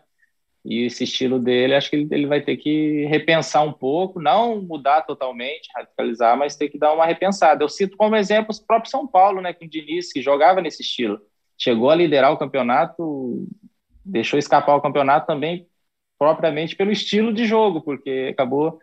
E 0.64 0.87
esse 0.87 1.05
estilo 1.05 1.40
dele, 1.40 1.75
acho 1.75 1.90
que 1.90 1.97
ele, 1.97 2.09
ele 2.12 2.27
vai 2.27 2.40
ter 2.40 2.57
que 2.57 3.05
repensar 3.07 3.62
um 3.64 3.73
pouco, 3.73 4.21
não 4.21 4.62
mudar 4.62 5.03
totalmente, 5.03 5.68
radicalizar, 5.75 6.37
mas 6.38 6.57
ter 6.57 6.68
que 6.68 6.79
dar 6.79 6.95
uma 6.95 7.05
repensada. 7.05 7.64
Eu 7.64 7.68
cito 7.68 7.97
como 7.97 8.16
exemplo 8.16 8.55
o 8.55 8.66
próprio 8.66 8.90
São 8.90 9.07
Paulo, 9.07 9.40
né, 9.40 9.53
com 9.53 9.64
o 9.64 9.68
Diniz, 9.68 10.12
que 10.12 10.23
jogava 10.23 10.61
nesse 10.61 10.83
estilo 10.83 11.21
chegou 11.62 11.90
a 11.90 11.94
liderar 11.94 12.33
o 12.33 12.37
campeonato, 12.37 13.46
deixou 14.05 14.37
escapar 14.37 14.75
o 14.75 14.81
campeonato 14.81 15.29
também 15.29 15.64
propriamente 16.18 16.75
pelo 16.75 16.90
estilo 16.90 17.33
de 17.33 17.46
jogo, 17.46 17.81
porque 17.81 18.31
acabou 18.33 18.81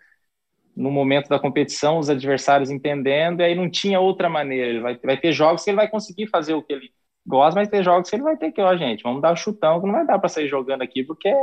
no 0.75 0.89
momento 0.89 1.27
da 1.27 1.37
competição 1.37 1.97
os 1.97 2.09
adversários 2.09 2.71
entendendo 2.71 3.41
e 3.41 3.43
aí 3.43 3.53
não 3.53 3.69
tinha 3.69 3.99
outra 3.99 4.29
maneira. 4.29 4.67
Ele 4.67 4.79
vai, 4.79 4.97
vai 4.97 5.17
ter 5.17 5.33
jogos 5.33 5.61
que 5.61 5.69
ele 5.69 5.75
vai 5.75 5.89
conseguir 5.89 6.27
fazer 6.27 6.53
o 6.53 6.63
que 6.63 6.71
ele 6.71 6.89
gosta, 7.27 7.59
mas 7.59 7.67
tem 7.67 7.83
jogos 7.83 8.09
que 8.09 8.15
ele 8.15 8.23
vai 8.23 8.37
ter 8.37 8.53
que, 8.53 8.61
ó, 8.61 8.73
gente, 8.77 9.03
vamos 9.03 9.21
dar 9.21 9.33
um 9.33 9.35
chutão, 9.35 9.81
que 9.81 9.85
não 9.85 9.93
vai 9.93 10.05
dar 10.05 10.17
para 10.17 10.29
sair 10.29 10.47
jogando 10.47 10.81
aqui, 10.81 11.03
porque 11.03 11.27
é, 11.27 11.37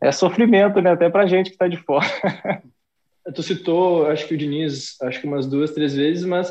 é 0.00 0.10
sofrimento, 0.10 0.80
né? 0.80 0.92
Até 0.92 1.10
pra 1.10 1.26
gente 1.26 1.50
que 1.50 1.56
está 1.56 1.68
de 1.68 1.76
fora. 1.76 2.06
tu 3.34 3.42
citou, 3.42 4.06
acho 4.06 4.26
que 4.26 4.34
o 4.34 4.38
Diniz, 4.38 4.98
acho 5.02 5.20
que 5.20 5.26
umas 5.26 5.46
duas, 5.46 5.72
três 5.72 5.94
vezes, 5.94 6.24
mas 6.24 6.50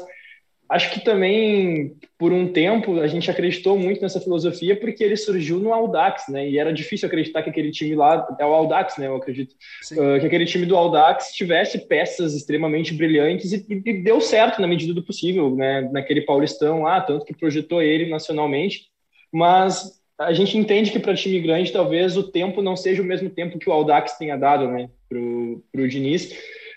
Acho 0.68 0.92
que 0.92 1.00
também, 1.04 1.96
por 2.18 2.34
um 2.34 2.52
tempo, 2.52 3.00
a 3.00 3.06
gente 3.06 3.30
acreditou 3.30 3.78
muito 3.78 4.02
nessa 4.02 4.20
filosofia 4.20 4.76
porque 4.76 5.04
ele 5.04 5.16
surgiu 5.16 5.60
no 5.60 5.72
Audax, 5.72 6.24
né? 6.28 6.50
E 6.50 6.58
era 6.58 6.74
difícil 6.74 7.08
acreditar 7.08 7.44
que 7.44 7.52
aquele 7.52 7.70
time 7.70 7.96
lá, 7.96 8.28
é 8.40 8.46
o 8.46 8.54
Audax, 8.54 8.98
né? 8.98 9.06
Eu 9.06 9.16
acredito, 9.16 9.54
uh, 9.94 10.20
que 10.20 10.26
aquele 10.26 10.46
time 10.46 10.66
do 10.66 10.76
Audax 10.76 11.34
tivesse 11.34 11.88
peças 11.88 12.34
extremamente 12.34 12.96
brilhantes 12.96 13.54
e, 13.54 13.66
e, 13.70 14.02
deu 14.02 14.20
certo 14.20 14.60
na 14.60 14.68
medida 14.68 14.92
do 14.92 15.04
possível, 15.04 15.56
né? 15.56 15.88
Naquele 15.92 16.22
Paulistão 16.22 16.82
lá, 16.82 17.00
tanto 17.00 17.26
que 17.26 17.38
projetou 17.38 17.82
ele 17.82 18.10
nacionalmente. 18.10 18.88
Mas 19.32 20.02
a 20.18 20.34
gente 20.34 20.58
entende 20.58 20.92
que 20.92 21.00
para 21.00 21.14
time 21.14 21.40
grande, 21.42 21.72
talvez 21.72 22.18
o 22.18 22.24
tempo 22.24 22.64
não 22.64 22.76
seja 22.76 23.04
o 23.04 23.06
mesmo 23.06 23.30
tempo 23.30 23.60
que 23.60 23.70
o 23.70 23.74
Audax 23.74 24.18
tenha 24.18 24.36
dado, 24.36 24.68
né? 24.68 24.90
Pro, 25.08 25.64
pro 25.72 25.88
Diniz. 25.88 26.34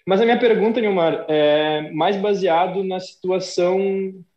Mas 0.08 0.22
a 0.22 0.24
minha 0.24 0.38
pergunta, 0.38 0.80
Nilmar, 0.80 1.26
é 1.28 1.90
mais 1.90 2.16
baseado 2.16 2.82
na 2.82 2.98
situação 2.98 3.78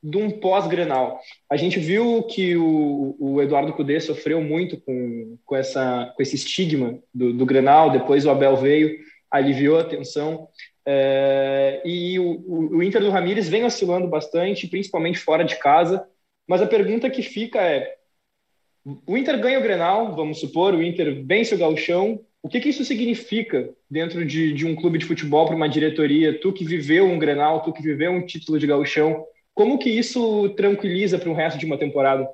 de 0.03 0.17
um 0.17 0.29
pós-Grenal. 0.29 1.17
A 1.49 1.55
gente 1.55 1.79
viu 1.79 2.23
que 2.23 2.57
o, 2.57 3.15
o 3.17 3.41
Eduardo 3.41 3.71
Cudê 3.71 3.97
sofreu 4.01 4.41
muito 4.41 4.75
com, 4.81 5.38
com, 5.45 5.55
essa, 5.55 6.12
com 6.13 6.21
esse 6.21 6.36
estigma 6.36 6.99
do, 7.13 7.31
do 7.31 7.45
Grenal, 7.45 7.89
depois 7.89 8.25
o 8.25 8.29
Abel 8.29 8.57
veio, 8.57 8.99
aliviou 9.31 9.79
a 9.79 9.86
tensão, 9.86 10.49
é, 10.86 11.81
e 11.86 12.19
o, 12.19 12.75
o 12.75 12.84
Inter 12.84 13.01
do 13.01 13.10
Ramires 13.10 13.47
vem 13.47 13.63
oscilando 13.63 14.10
bastante, 14.10 14.67
principalmente 14.67 15.19
fora 15.19 15.45
de 15.45 15.55
casa, 15.55 16.05
mas 16.45 16.62
a 16.62 16.67
pergunta 16.67 17.10
que 17.10 17.23
fica 17.23 17.62
é, 17.62 17.95
o 19.07 19.17
Inter 19.17 19.39
ganha 19.39 19.57
o 19.57 19.63
Grenal, 19.63 20.13
vamos 20.17 20.41
supor, 20.41 20.73
o 20.73 20.84
Inter 20.84 21.23
vence 21.25 21.55
o 21.55 21.57
Gauchão, 21.57 22.19
o 22.43 22.49
que, 22.49 22.60
que 22.60 22.69
isso 22.69 22.84
significa 22.84 23.69
dentro 23.89 24.25
de, 24.25 24.54
de 24.54 24.65
um 24.65 24.75
clube 24.75 24.97
de 24.97 25.06
futebol 25.06 25.45
para 25.45 25.56
uma 25.56 25.69
diretoria? 25.69 26.39
Tu 26.39 26.51
que 26.51 26.65
viveu 26.65 27.06
um 27.06 27.19
Grenal, 27.19 27.62
tu 27.62 27.71
que 27.71 27.84
viveu 27.84 28.12
um 28.12 28.25
título 28.25 28.58
de 28.58 28.65
gauchão, 28.65 29.25
como 29.54 29.77
que 29.77 29.89
isso 29.89 30.49
tranquiliza 30.49 31.19
para 31.19 31.30
o 31.30 31.34
resto 31.34 31.60
de 31.60 31.65
uma 31.65 31.77
temporada? 31.77 32.27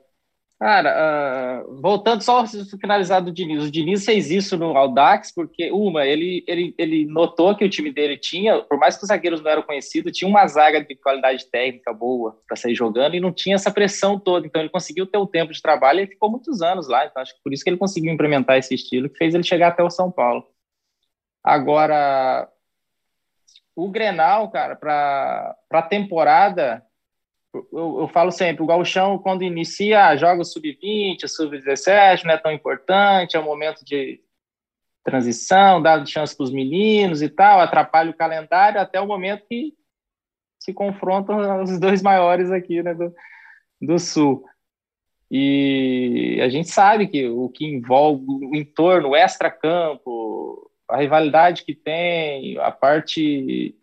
Cara, 0.60 1.62
uh, 1.62 1.80
voltando 1.80 2.24
só 2.24 2.44
finalizar 2.82 3.22
do 3.22 3.32
Diniz, 3.32 3.64
o 3.64 3.72
Diniz 3.72 4.04
fez 4.04 4.32
isso 4.32 4.58
no 4.58 4.76
Audax 4.76 5.32
porque, 5.32 5.72
uma, 5.72 6.04
ele, 6.04 6.44
ele, 6.48 6.74
ele 6.80 7.06
notou 7.06 7.56
que 7.56 7.64
o 7.64 7.70
time 7.70 7.92
dele 7.92 8.18
tinha, 8.18 8.64
por 8.64 8.80
mais 8.80 8.98
que 8.98 9.04
os 9.04 9.10
zagueiros 9.10 9.40
não 9.40 9.52
eram 9.52 9.62
conhecidos, 9.62 10.18
tinha 10.18 10.28
uma 10.28 10.48
zaga 10.48 10.84
de 10.84 10.96
qualidade 10.96 11.46
técnica 11.52 11.94
boa 11.94 12.42
para 12.48 12.58
sair 12.58 12.74
jogando 12.74 13.16
e 13.16 13.20
não 13.20 13.32
tinha 13.32 13.54
essa 13.54 13.70
pressão 13.70 14.20
toda, 14.20 14.48
então 14.48 14.60
ele 14.60 14.72
conseguiu 14.72 15.06
ter 15.06 15.20
o 15.20 15.28
tempo 15.28 15.54
de 15.54 15.62
trabalho 15.62 16.00
e 16.00 16.08
ficou 16.08 16.32
muitos 16.32 16.60
anos 16.64 16.88
lá, 16.88 17.06
então 17.06 17.22
acho 17.22 17.36
que 17.36 17.44
por 17.44 17.54
isso 17.54 17.64
que 17.64 17.70
ele 17.70 17.78
conseguiu 17.78 18.12
implementar 18.12 18.58
esse 18.58 18.74
estilo 18.74 19.10
que 19.10 19.18
fez 19.18 19.36
ele 19.36 19.44
chegar 19.44 19.68
até 19.68 19.84
o 19.84 19.92
São 19.92 20.12
Paulo. 20.12 20.44
Agora, 21.44 22.50
o 23.76 23.90
Grenal, 23.90 24.50
cara, 24.50 24.76
para 24.76 25.56
a 25.72 25.82
temporada, 25.84 26.84
eu, 27.72 28.00
eu, 28.02 28.08
falo 28.08 28.32
sempre, 28.32 28.64
o 28.64 28.66
gauchão, 28.66 29.18
quando 29.18 29.44
inicia, 29.44 30.16
joga 30.18 30.42
o 30.42 30.46
sub-20, 30.46 31.24
o 31.24 31.28
sub-17, 31.28 32.24
não 32.24 32.34
é 32.34 32.38
tão 32.38 32.52
importante, 32.52 33.36
é 33.36 33.40
um 33.40 33.46
momento 33.46 33.84
de 33.86 34.20
transição, 35.04 35.82
dá 35.82 36.06
chance 36.06 36.36
para 36.36 36.44
os 36.44 36.52
meninos 36.52 37.22
e 37.22 37.30
tal, 37.30 37.60
atrapalha 37.60 38.12
o 38.12 38.18
calendário 38.18 38.80
até 38.80 39.00
o 39.00 39.08
momento 39.08 39.46
que 39.48 39.74
se 40.60 40.74
confrontam 40.74 41.64
os 41.64 41.80
dois 41.80 42.02
maiores 42.02 42.52
aqui 42.52 42.84
né, 42.84 42.94
do, 42.94 43.14
do 43.82 43.98
Sul. 43.98 44.44
E 45.32 46.40
a 46.42 46.50
gente 46.50 46.70
sabe 46.70 47.08
que 47.08 47.28
o 47.28 47.50
que 47.50 47.66
envolve 47.66 48.26
o 48.28 48.56
entorno, 48.56 49.10
o 49.10 49.16
extra-campo, 49.16 50.70
a 50.90 50.98
rivalidade 50.98 51.64
que 51.64 51.76
tem, 51.76 52.58
a 52.60 52.72
parte 52.72 53.76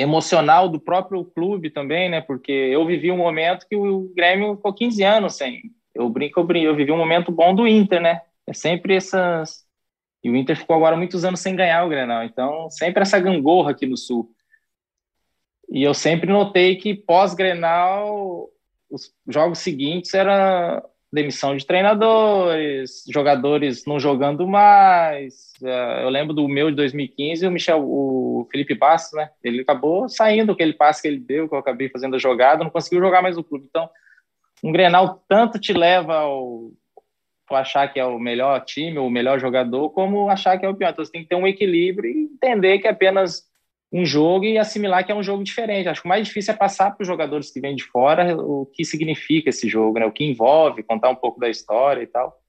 emocional 0.00 0.68
do 0.68 0.80
próprio 0.80 1.24
clube 1.24 1.70
também, 1.70 2.08
né? 2.08 2.20
Porque 2.20 2.52
eu 2.52 2.86
vivi 2.86 3.12
um 3.12 3.16
momento 3.16 3.66
que 3.68 3.76
o 3.76 4.12
Grêmio 4.14 4.56
ficou 4.56 4.72
15 4.72 5.02
anos 5.02 5.36
sem. 5.36 5.62
Eu 5.94 6.08
brinco, 6.08 6.40
eu 6.40 6.44
brinco, 6.44 6.66
eu 6.66 6.76
vivi 6.76 6.90
um 6.90 6.96
momento 6.96 7.30
bom 7.30 7.54
do 7.54 7.66
Inter, 7.68 8.00
né? 8.00 8.22
É 8.46 8.52
sempre 8.52 8.96
essas 8.96 9.64
E 10.22 10.30
o 10.30 10.36
Inter 10.36 10.56
ficou 10.56 10.76
agora 10.76 10.96
muitos 10.96 11.24
anos 11.24 11.40
sem 11.40 11.54
ganhar 11.54 11.84
o 11.84 11.88
Grenal. 11.88 12.24
Então, 12.24 12.70
sempre 12.70 13.02
essa 13.02 13.18
gangorra 13.18 13.72
aqui 13.72 13.86
no 13.86 13.96
Sul. 13.96 14.30
E 15.70 15.82
eu 15.82 15.94
sempre 15.94 16.30
notei 16.30 16.76
que 16.76 16.94
pós-Grenal, 16.94 18.48
os 18.90 19.14
jogos 19.28 19.60
seguintes 19.60 20.12
era 20.14 20.82
demissão 21.12 21.56
de 21.56 21.66
treinadores, 21.66 23.04
jogadores 23.08 23.84
não 23.84 23.98
jogando 23.98 24.46
mais. 24.46 25.52
É, 25.62 26.04
eu 26.04 26.08
lembro 26.08 26.32
do 26.32 26.46
meu 26.48 26.70
de 26.70 26.76
2015, 26.76 27.46
o 27.46 27.50
Michel, 27.50 27.82
o 27.82 28.46
Felipe 28.50 28.74
Bastos, 28.74 29.18
né? 29.18 29.30
Ele 29.42 29.62
acabou 29.62 30.08
saindo 30.08 30.52
aquele 30.52 30.72
passe 30.72 31.02
que 31.02 31.08
ele 31.08 31.18
deu, 31.18 31.48
que 31.48 31.54
eu 31.54 31.58
acabei 31.58 31.88
fazendo 31.88 32.14
a 32.14 32.18
jogada, 32.18 32.62
não 32.62 32.70
conseguiu 32.70 33.00
jogar 33.00 33.22
mais 33.22 33.36
no 33.36 33.44
clube. 33.44 33.66
Então, 33.68 33.90
um 34.62 34.70
Grenal 34.70 35.24
tanto 35.28 35.58
te 35.58 35.72
leva 35.72 36.14
ao 36.14 36.70
achar 37.50 37.92
que 37.92 37.98
é 37.98 38.04
o 38.04 38.16
melhor 38.16 38.64
time, 38.64 38.98
o 38.98 39.10
melhor 39.10 39.40
jogador, 39.40 39.90
como 39.90 40.28
achar 40.30 40.56
que 40.56 40.64
é 40.64 40.68
o 40.68 40.74
pior. 40.74 40.90
Então, 40.90 41.04
você 41.04 41.10
tem 41.10 41.22
que 41.22 41.28
ter 41.28 41.34
um 41.34 41.48
equilíbrio 41.48 42.08
e 42.08 42.30
entender 42.32 42.78
que 42.78 42.86
é 42.86 42.90
apenas 42.90 43.49
um 43.92 44.04
jogo 44.04 44.44
e 44.44 44.56
assimilar 44.56 45.04
que 45.04 45.10
é 45.10 45.14
um 45.14 45.22
jogo 45.22 45.42
diferente. 45.42 45.88
Acho 45.88 46.02
que 46.02 46.06
o 46.06 46.08
mais 46.08 46.26
difícil 46.26 46.54
é 46.54 46.56
passar 46.56 46.92
para 46.92 47.02
os 47.02 47.08
jogadores 47.08 47.50
que 47.50 47.60
vêm 47.60 47.74
de 47.74 47.84
fora 47.84 48.36
o 48.36 48.66
que 48.66 48.84
significa 48.84 49.50
esse 49.50 49.68
jogo, 49.68 49.98
né? 49.98 50.06
o 50.06 50.12
que 50.12 50.24
envolve, 50.24 50.82
contar 50.82 51.10
um 51.10 51.16
pouco 51.16 51.40
da 51.40 51.48
história 51.48 52.02
e 52.02 52.06
tal, 52.06 52.40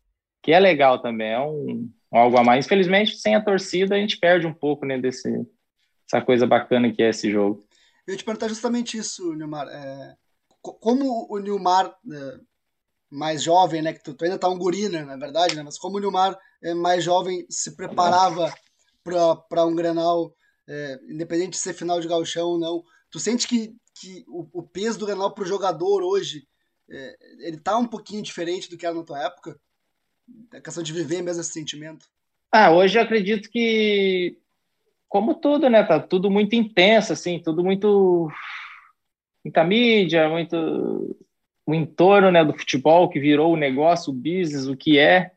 que 0.41 0.51
é 0.51 0.59
legal 0.59 1.01
também, 1.01 1.31
é 1.31 1.39
um, 1.39 1.89
um 2.11 2.17
algo 2.17 2.37
a 2.37 2.43
mais. 2.43 2.65
Infelizmente, 2.65 3.17
sem 3.17 3.35
a 3.35 3.43
torcida, 3.43 3.95
a 3.95 3.97
gente 3.97 4.17
perde 4.17 4.45
um 4.45 4.53
pouco 4.53 4.85
né, 4.85 4.99
desse, 4.99 5.29
essa 6.07 6.23
coisa 6.23 6.45
bacana 6.45 6.91
que 6.91 7.01
é 7.01 7.09
esse 7.09 7.31
jogo. 7.31 7.63
Eu 8.05 8.13
ia 8.13 8.17
te 8.17 8.23
perguntar 8.23 8.47
justamente 8.47 8.97
isso, 8.97 9.33
Nilmar. 9.33 9.67
É, 9.67 10.15
como 10.61 11.27
o 11.29 11.39
Nilmar, 11.39 11.87
é, 11.87 12.39
mais 13.09 13.41
jovem, 13.43 13.81
né, 13.81 13.93
que 13.93 14.03
tu, 14.03 14.13
tu 14.13 14.23
ainda 14.23 14.37
tá 14.37 14.47
um 14.47 14.57
guri, 14.57 14.89
né, 14.89 15.03
na 15.03 15.17
verdade, 15.17 15.55
né, 15.55 15.63
mas 15.63 15.77
como 15.77 15.97
o 15.97 15.99
Nilmar 15.99 16.37
é 16.63 16.73
mais 16.73 17.03
jovem 17.03 17.45
se 17.49 17.75
preparava 17.75 18.53
para 19.03 19.65
um 19.65 19.75
Grenal 19.75 20.33
é, 20.71 20.99
independente 21.09 21.51
de 21.51 21.57
ser 21.57 21.73
final 21.73 21.99
de 21.99 22.07
gauchão 22.07 22.47
ou 22.47 22.57
não, 22.57 22.81
tu 23.09 23.19
sente 23.19 23.45
que, 23.45 23.75
que 23.99 24.23
o, 24.27 24.47
o 24.53 24.63
peso 24.63 24.97
do 24.97 25.05
Grenal 25.05 25.33
pro 25.33 25.45
jogador 25.45 26.01
hoje, 26.01 26.47
é, 26.89 27.17
ele 27.39 27.57
tá 27.57 27.77
um 27.77 27.85
pouquinho 27.85 28.23
diferente 28.23 28.69
do 28.69 28.77
que 28.77 28.85
era 28.85 28.95
na 28.95 29.03
tua 29.03 29.21
época? 29.21 29.59
A 30.53 30.61
questão 30.61 30.81
de 30.81 30.93
viver 30.93 31.21
mesmo 31.21 31.41
esse 31.41 31.51
sentimento. 31.51 32.05
Ah, 32.49 32.71
hoje 32.71 32.97
eu 32.97 33.03
acredito 33.03 33.49
que, 33.49 34.37
como 35.09 35.35
tudo, 35.35 35.69
né, 35.69 35.83
tá 35.83 35.99
tudo 35.99 36.31
muito 36.31 36.55
intenso, 36.55 37.11
assim, 37.11 37.37
tudo 37.37 37.63
muito, 37.63 38.29
muita 39.43 39.63
mídia, 39.65 40.29
muito 40.29 41.17
o 41.65 41.73
entorno, 41.73 42.31
né, 42.31 42.45
do 42.45 42.57
futebol 42.57 43.09
que 43.09 43.19
virou 43.19 43.53
o 43.53 43.57
negócio, 43.57 44.11
o 44.11 44.15
business, 44.15 44.67
o 44.67 44.77
que 44.77 44.97
é. 44.97 45.31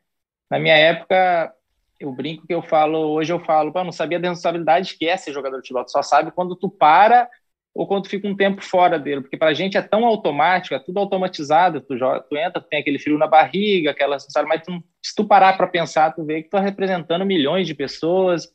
Na 0.49 0.59
minha 0.59 0.75
época, 0.75 1.53
eu 1.99 2.11
brinco 2.11 2.45
que 2.45 2.53
eu 2.53 2.61
falo, 2.61 2.97
hoje 3.11 3.31
eu 3.31 3.39
falo, 3.39 3.71
não 3.73 3.91
sabia 3.91 4.19
da 4.19 4.29
responsabilidade 4.29 4.97
que 4.97 5.07
é 5.07 5.15
ser 5.17 5.33
jogador 5.33 5.57
de 5.57 5.61
futebol, 5.61 5.85
tu 5.85 5.91
só 5.91 6.01
sabe 6.01 6.31
quando 6.31 6.55
tu 6.55 6.69
para 6.69 7.29
ou 7.73 7.85
quando 7.85 8.03
tu 8.03 8.09
fica 8.09 8.27
um 8.27 8.35
tempo 8.35 8.63
fora 8.63 8.97
dele, 8.97 9.21
porque 9.21 9.35
para 9.35 9.49
a 9.49 9.53
gente 9.53 9.75
é 9.75 9.81
tão 9.81 10.05
automático, 10.05 10.73
é 10.73 10.79
tudo 10.79 10.97
automatizado, 10.97 11.81
tu, 11.81 11.97
joga, 11.97 12.21
tu 12.21 12.37
entra, 12.37 12.61
tu 12.61 12.69
tem 12.69 12.79
aquele 12.79 12.97
frio 12.97 13.17
na 13.17 13.27
barriga, 13.27 13.91
aquela 13.91 14.17
sabe, 14.17 14.47
mas 14.47 14.61
tu, 14.61 14.71
se 15.03 15.13
tu 15.13 15.25
parar 15.27 15.57
para 15.57 15.67
pensar, 15.67 16.15
tu 16.15 16.23
vê 16.23 16.41
que 16.41 16.47
tu 16.47 16.51
tá 16.51 16.61
representando 16.61 17.25
milhões 17.25 17.67
de 17.67 17.75
pessoas, 17.75 18.49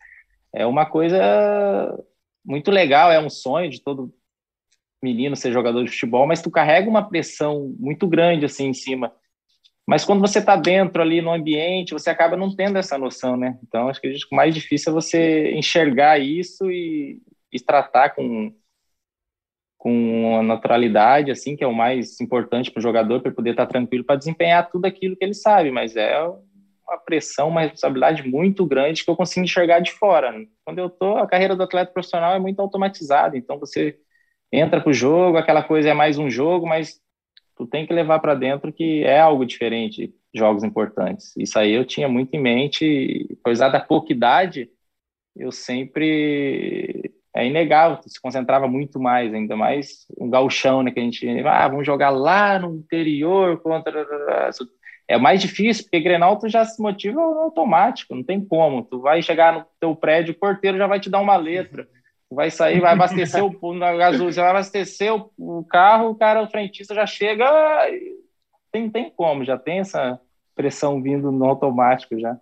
é 0.55 0.65
uma 0.65 0.87
coisa 0.87 1.19
muito 2.43 2.71
legal, 2.71 3.13
é 3.13 3.21
um 3.21 3.29
sonho 3.29 3.69
de 3.69 3.83
todo 3.83 4.13
menino 5.03 5.37
ser 5.37 5.53
jogador 5.53 5.85
de 5.85 5.91
futebol, 5.91 6.27
mas 6.27 6.41
tu 6.41 6.51
carrega 6.51 6.89
uma 6.89 7.07
pressão 7.07 7.75
muito 7.79 8.07
grande 8.07 8.47
assim 8.47 8.69
em 8.69 8.75
cima. 8.75 9.13
Mas 9.91 10.05
quando 10.05 10.21
você 10.21 10.39
está 10.39 10.55
dentro 10.55 11.03
ali 11.03 11.21
no 11.21 11.33
ambiente, 11.33 11.95
você 11.95 12.11
acaba 12.11 12.37
não 12.37 12.55
tendo 12.55 12.79
essa 12.79 12.97
noção, 12.97 13.37
né? 13.37 13.59
Então, 13.67 13.89
acho 13.89 14.01
que 14.01 14.09
o 14.31 14.37
mais 14.37 14.55
difícil 14.55 14.93
é 14.93 14.95
você 14.95 15.51
enxergar 15.51 16.17
isso 16.21 16.71
e, 16.71 17.21
e 17.53 17.59
tratar 17.59 18.11
com, 18.11 18.55
com 19.77 20.39
a 20.39 20.45
naturalidade, 20.45 21.33
assim, 21.33 21.57
que 21.57 21.65
é 21.65 21.67
o 21.67 21.75
mais 21.75 22.21
importante 22.21 22.71
para 22.71 22.79
o 22.79 22.83
jogador, 22.83 23.21
para 23.21 23.33
poder 23.33 23.51
estar 23.51 23.67
tá 23.67 23.73
tranquilo, 23.73 24.05
para 24.05 24.15
desempenhar 24.15 24.71
tudo 24.71 24.85
aquilo 24.85 25.17
que 25.17 25.25
ele 25.25 25.35
sabe. 25.35 25.73
Mas 25.73 25.97
é 25.97 26.23
uma 26.23 26.99
pressão, 27.05 27.49
uma 27.49 27.63
responsabilidade 27.63 28.23
muito 28.29 28.65
grande 28.65 29.05
que 29.05 29.11
eu 29.11 29.17
consigo 29.17 29.43
enxergar 29.43 29.81
de 29.81 29.91
fora. 29.91 30.33
Quando 30.65 30.79
eu 30.79 30.89
tô, 30.89 31.17
a 31.17 31.27
carreira 31.27 31.57
do 31.57 31.65
atleta 31.65 31.91
profissional 31.91 32.33
é 32.33 32.39
muito 32.39 32.61
automatizada, 32.61 33.37
então 33.37 33.59
você 33.59 33.99
entra 34.53 34.81
para 34.81 34.91
o 34.91 34.95
jogo, 34.95 35.37
aquela 35.37 35.65
coisa 35.65 35.89
é 35.89 35.95
mais 35.95 36.17
um 36.17 36.31
jogo, 36.31 36.65
mas 36.65 37.01
tu 37.61 37.67
tem 37.67 37.87
que 37.87 37.93
levar 37.93 38.19
para 38.21 38.35
dentro 38.35 38.73
que 38.73 39.05
é 39.05 39.21
algo 39.21 39.45
diferente, 39.45 40.15
jogos 40.35 40.65
importantes. 40.65 41.37
Isso 41.37 41.59
aí 41.59 41.73
eu 41.73 41.85
tinha 41.85 42.09
muito 42.09 42.35
em 42.35 42.41
mente, 42.41 43.29
apesar 43.43 43.69
da 43.69 43.79
pouca 43.79 44.15
idade, 44.15 44.71
eu 45.37 45.53
sempre 45.53 47.13
é 47.37 47.47
inegável, 47.47 47.99
tu 47.99 48.09
se 48.09 48.21
concentrava 48.21 48.67
muito 48.67 48.99
mais, 48.99 49.35
ainda 49.35 49.55
mais 49.57 50.07
um 50.19 50.31
gauchão, 50.31 50.83
né, 50.83 50.91
que 50.91 50.99
a 50.99 51.03
gente, 51.03 51.29
ah, 51.47 51.69
vamos 51.69 51.85
jogar 51.85 52.09
lá 52.09 52.59
no 52.59 52.75
interior 52.77 53.61
contra 53.61 54.07
é 55.07 55.19
mais 55.19 55.43
difícil, 55.43 55.85
porque 55.85 56.01
Grenal 56.01 56.39
tu 56.39 56.49
já 56.49 56.65
se 56.65 56.81
motiva 56.81 57.21
automático, 57.21 58.15
não 58.15 58.23
tem 58.23 58.43
como. 58.43 58.85
Tu 58.85 59.01
vai 59.01 59.21
chegar 59.21 59.53
no 59.53 59.67
teu 59.79 59.95
prédio, 59.95 60.33
o 60.33 60.39
porteiro 60.39 60.79
já 60.79 60.87
vai 60.87 61.01
te 61.01 61.11
dar 61.11 61.21
uma 61.21 61.37
letra 61.37 61.87
vai 62.31 62.51
sair, 62.51 62.81
vai 62.81 62.93
abastecer 62.93 63.45
o 63.45 63.75
na 63.75 63.95
gasolina, 63.97 64.43
vai 64.43 64.51
abastecer 64.51 65.13
o, 65.13 65.33
o, 65.37 65.65
carro, 65.65 66.11
o 66.11 66.15
cara, 66.15 66.43
o 66.43 66.51
frentista 66.51 66.95
já 66.95 67.05
chega, 67.05 67.45
tem, 68.71 68.89
tem 68.89 69.11
como, 69.11 69.45
já 69.45 69.59
tem 69.59 69.81
essa 69.81 70.21
pressão 70.55 71.03
vindo 71.03 71.33
no 71.33 71.45
automático 71.45 72.19
já. 72.19 72.41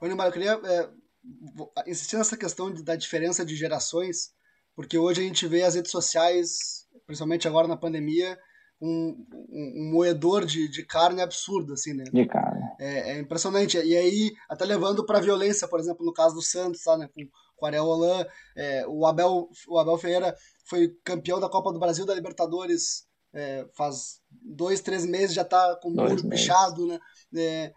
Ô, 0.00 0.06
Neymar, 0.06 0.26
eu 0.26 0.32
queria 0.32 0.60
é, 0.64 1.90
insistir 1.90 2.16
nessa 2.16 2.36
questão 2.36 2.70
de, 2.70 2.82
da 2.82 2.94
diferença 2.94 3.44
de 3.44 3.56
gerações, 3.56 4.32
porque 4.76 4.98
hoje 4.98 5.22
a 5.22 5.24
gente 5.24 5.46
vê 5.46 5.62
as 5.62 5.74
redes 5.74 5.90
sociais, 5.90 6.86
principalmente 7.06 7.48
agora 7.48 7.66
na 7.66 7.76
pandemia, 7.76 8.38
um, 8.80 9.24
um, 9.48 9.72
um 9.76 9.90
moedor 9.92 10.44
de, 10.44 10.68
de 10.68 10.84
carne 10.84 11.22
absurdo, 11.22 11.72
assim, 11.72 11.94
né? 11.94 12.04
De 12.12 12.26
carne. 12.26 12.60
É, 12.80 13.12
é 13.12 13.20
impressionante. 13.20 13.78
E 13.78 13.96
aí, 13.96 14.32
até 14.50 14.64
levando 14.64 15.06
para 15.06 15.20
violência, 15.20 15.68
por 15.68 15.78
exemplo, 15.78 16.04
no 16.04 16.12
caso 16.12 16.34
do 16.34 16.42
Santos, 16.42 16.82
tá, 16.82 16.98
né? 16.98 17.08
Com 17.14 17.22
o 17.62 17.66
Ariel 17.66 17.86
Holan, 17.86 18.26
é, 18.56 18.84
o, 18.86 19.06
Abel, 19.06 19.48
o 19.68 19.78
Abel 19.78 19.98
Ferreira 19.98 20.34
foi 20.64 20.88
campeão 21.04 21.38
da 21.38 21.48
Copa 21.48 21.72
do 21.72 21.78
Brasil 21.78 22.04
da 22.04 22.14
Libertadores 22.14 23.06
é, 23.34 23.66
faz 23.74 24.20
dois, 24.30 24.80
três 24.80 25.06
meses, 25.06 25.34
já 25.34 25.42
está 25.42 25.76
com 25.76 25.88
o 25.88 25.94
muro 25.94 26.28
pichado, 26.28 26.86
né? 26.86 26.98
É, 27.34 27.72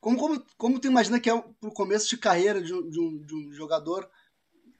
como, 0.00 0.18
como, 0.18 0.44
como 0.56 0.78
tu 0.78 0.86
imagina 0.86 1.18
que 1.18 1.30
é 1.30 1.42
pro 1.60 1.72
começo 1.72 2.08
de 2.08 2.18
carreira 2.18 2.60
de 2.60 2.72
um, 2.72 2.88
de 2.88 3.00
um, 3.00 3.18
de 3.24 3.34
um 3.34 3.52
jogador 3.52 4.08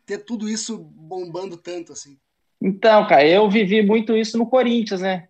ter 0.06 0.18
tudo 0.18 0.48
isso 0.48 0.78
bombando 0.78 1.56
tanto 1.56 1.92
assim? 1.92 2.18
Então, 2.60 3.06
cara, 3.06 3.26
eu 3.26 3.48
vivi 3.48 3.82
muito 3.82 4.16
isso 4.16 4.36
no 4.36 4.46
Corinthians, 4.46 5.00
né? 5.00 5.28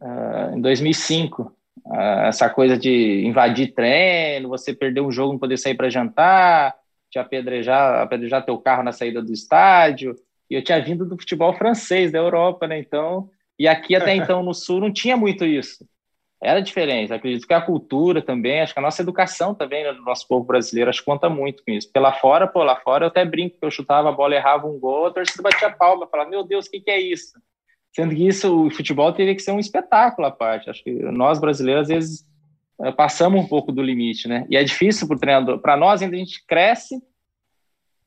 Uh, 0.00 0.56
em 0.56 0.60
2005. 0.60 1.42
Uh, 1.42 1.92
ah, 1.92 2.26
essa 2.26 2.50
coisa 2.50 2.76
de 2.76 3.24
invadir 3.24 3.72
treino, 3.72 4.48
você 4.48 4.74
perder 4.74 5.00
um 5.00 5.10
jogo, 5.10 5.32
não 5.32 5.38
poder 5.38 5.56
sair 5.56 5.74
para 5.74 5.88
jantar, 5.88 6.74
te 7.16 7.18
apedrejar, 7.18 8.02
apedrejar 8.02 8.44
teu 8.44 8.58
carro 8.58 8.82
na 8.82 8.92
saída 8.92 9.22
do 9.22 9.32
estádio. 9.32 10.14
E 10.50 10.54
eu 10.54 10.62
tinha 10.62 10.82
vindo 10.82 11.04
do 11.04 11.18
futebol 11.18 11.52
francês, 11.54 12.12
da 12.12 12.18
Europa, 12.18 12.66
né? 12.66 12.78
Então, 12.78 13.30
e 13.58 13.66
aqui 13.66 13.96
até 13.96 14.14
então 14.14 14.42
no 14.42 14.54
Sul 14.54 14.80
não 14.80 14.92
tinha 14.92 15.16
muito 15.16 15.44
isso. 15.44 15.86
Era 16.42 16.60
diferente. 16.60 17.12
Acredito 17.12 17.46
que 17.46 17.54
a 17.54 17.62
cultura 17.62 18.20
também, 18.20 18.60
acho 18.60 18.74
que 18.74 18.78
a 18.78 18.82
nossa 18.82 19.00
educação 19.00 19.54
também, 19.54 19.82
né, 19.82 19.92
do 19.92 20.02
nosso 20.02 20.28
povo 20.28 20.44
brasileiro, 20.44 20.90
acho 20.90 21.00
que 21.00 21.06
conta 21.06 21.30
muito 21.30 21.64
com 21.64 21.72
isso. 21.72 21.90
Pela 21.90 22.12
fora, 22.12 22.46
pô, 22.46 22.62
lá 22.62 22.76
fora 22.76 23.04
eu 23.04 23.08
até 23.08 23.24
brinco 23.24 23.58
que 23.58 23.64
eu 23.64 23.70
chutava 23.70 24.10
a 24.10 24.12
bola, 24.12 24.34
errava 24.34 24.66
um 24.66 24.78
gol, 24.78 25.06
a 25.06 25.10
torcida 25.10 25.42
batia 25.42 25.70
palma, 25.70 26.06
falava, 26.06 26.28
meu 26.28 26.44
Deus, 26.44 26.66
o 26.66 26.70
que, 26.70 26.80
que 26.80 26.90
é 26.90 27.00
isso? 27.00 27.40
Sendo 27.94 28.14
que 28.14 28.28
isso, 28.28 28.66
o 28.66 28.70
futebol 28.70 29.10
teria 29.14 29.34
que 29.34 29.40
ser 29.40 29.52
um 29.52 29.58
espetáculo 29.58 30.26
à 30.26 30.30
parte. 30.30 30.68
Acho 30.68 30.84
que 30.84 30.92
nós 30.92 31.40
brasileiros, 31.40 31.82
às 31.82 31.88
vezes, 31.88 32.26
passamos 32.96 33.42
um 33.42 33.48
pouco 33.48 33.72
do 33.72 33.82
limite, 33.82 34.28
né? 34.28 34.46
E 34.50 34.56
é 34.56 34.62
difícil 34.64 35.06
para 35.06 35.16
o 35.16 35.20
treinador. 35.20 35.58
Para 35.60 35.76
nós, 35.76 36.02
ainda 36.02 36.16
a 36.16 36.18
gente 36.18 36.44
cresce 36.46 37.00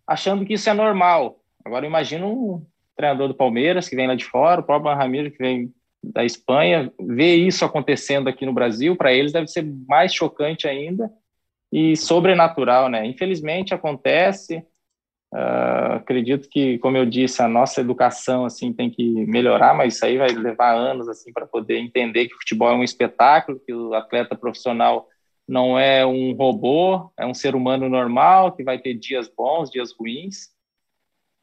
achando 0.06 0.46
que 0.46 0.54
isso 0.54 0.70
é 0.70 0.74
normal. 0.74 1.40
Agora, 1.64 1.86
imagina 1.86 2.26
um 2.26 2.66
treinador 2.96 3.28
do 3.28 3.34
Palmeiras, 3.34 3.88
que 3.88 3.96
vem 3.96 4.08
lá 4.08 4.16
de 4.16 4.26
fora, 4.26 4.62
o 4.62 4.64
próprio 4.64 4.94
Ramiro, 4.94 5.32
que 5.32 5.38
vem 5.38 5.74
da 6.04 6.24
Espanha, 6.24 6.92
ver 7.00 7.36
isso 7.36 7.66
acontecendo 7.66 8.28
aqui 8.28 8.46
no 8.46 8.54
Brasil, 8.54 8.96
para 8.96 9.14
eles 9.14 9.32
deve 9.32 9.48
ser 9.48 9.64
mais 9.88 10.14
chocante 10.14 10.68
ainda 10.68 11.12
e 11.72 11.96
sobrenatural, 11.96 12.90
né? 12.90 13.06
Infelizmente 13.06 13.74
acontece, 13.74 14.66
Uh, 15.32 15.94
acredito 15.98 16.50
que, 16.50 16.80
como 16.80 16.98
eu 16.98 17.06
disse, 17.06 17.42
a 17.42 17.48
nossa 17.48 17.82
educação 17.82 18.46
assim 18.46 18.74
tem 18.74 18.90
que 18.90 19.26
melhorar, 19.28 19.76
mas 19.76 19.96
isso 19.96 20.06
aí 20.06 20.18
vai 20.18 20.30
levar 20.30 20.74
anos 20.74 21.08
assim 21.08 21.32
para 21.32 21.46
poder 21.46 21.78
entender 21.78 22.28
que 22.28 22.34
o 22.34 22.38
futebol 22.40 22.72
é 22.72 22.76
um 22.76 22.84
espetáculo, 22.84 23.60
que 23.60 23.72
o 23.72 23.94
atleta 23.94 24.36
profissional 24.36 25.08
não 25.48 25.78
é 25.78 26.04
um 26.06 26.34
robô, 26.34 27.12
é 27.18 27.26
um 27.26 27.34
ser 27.34 27.56
humano 27.56 27.88
normal 27.88 28.54
que 28.54 28.64
vai 28.64 28.80
ter 28.80 28.96
dias 28.96 29.28
bons, 29.28 29.70
dias 29.70 29.92
ruins, 29.92 30.50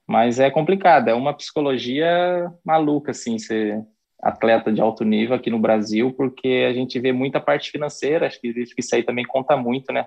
mas 0.07 0.40
é 0.40 0.51
complicado, 0.51 1.09
é 1.09 1.14
uma 1.14 1.35
psicologia 1.35 2.53
maluca 2.64 3.12
assim 3.12 3.38
ser 3.38 3.85
atleta 4.20 4.72
de 4.72 4.81
alto 4.81 5.05
nível 5.05 5.37
aqui 5.37 5.51
no 5.51 5.61
Brasil, 5.61 6.12
porque 6.12 6.66
a 6.68 6.72
gente 6.72 6.99
vê 6.99 7.12
muita 7.12 7.40
parte 7.40 7.70
financeira, 7.70 8.27
acho 8.27 8.40
que 8.40 8.53
isso 8.79 8.94
aí 8.96 9.05
também 9.05 9.25
conta 9.25 9.57
muito, 9.57 9.92
né? 9.92 10.07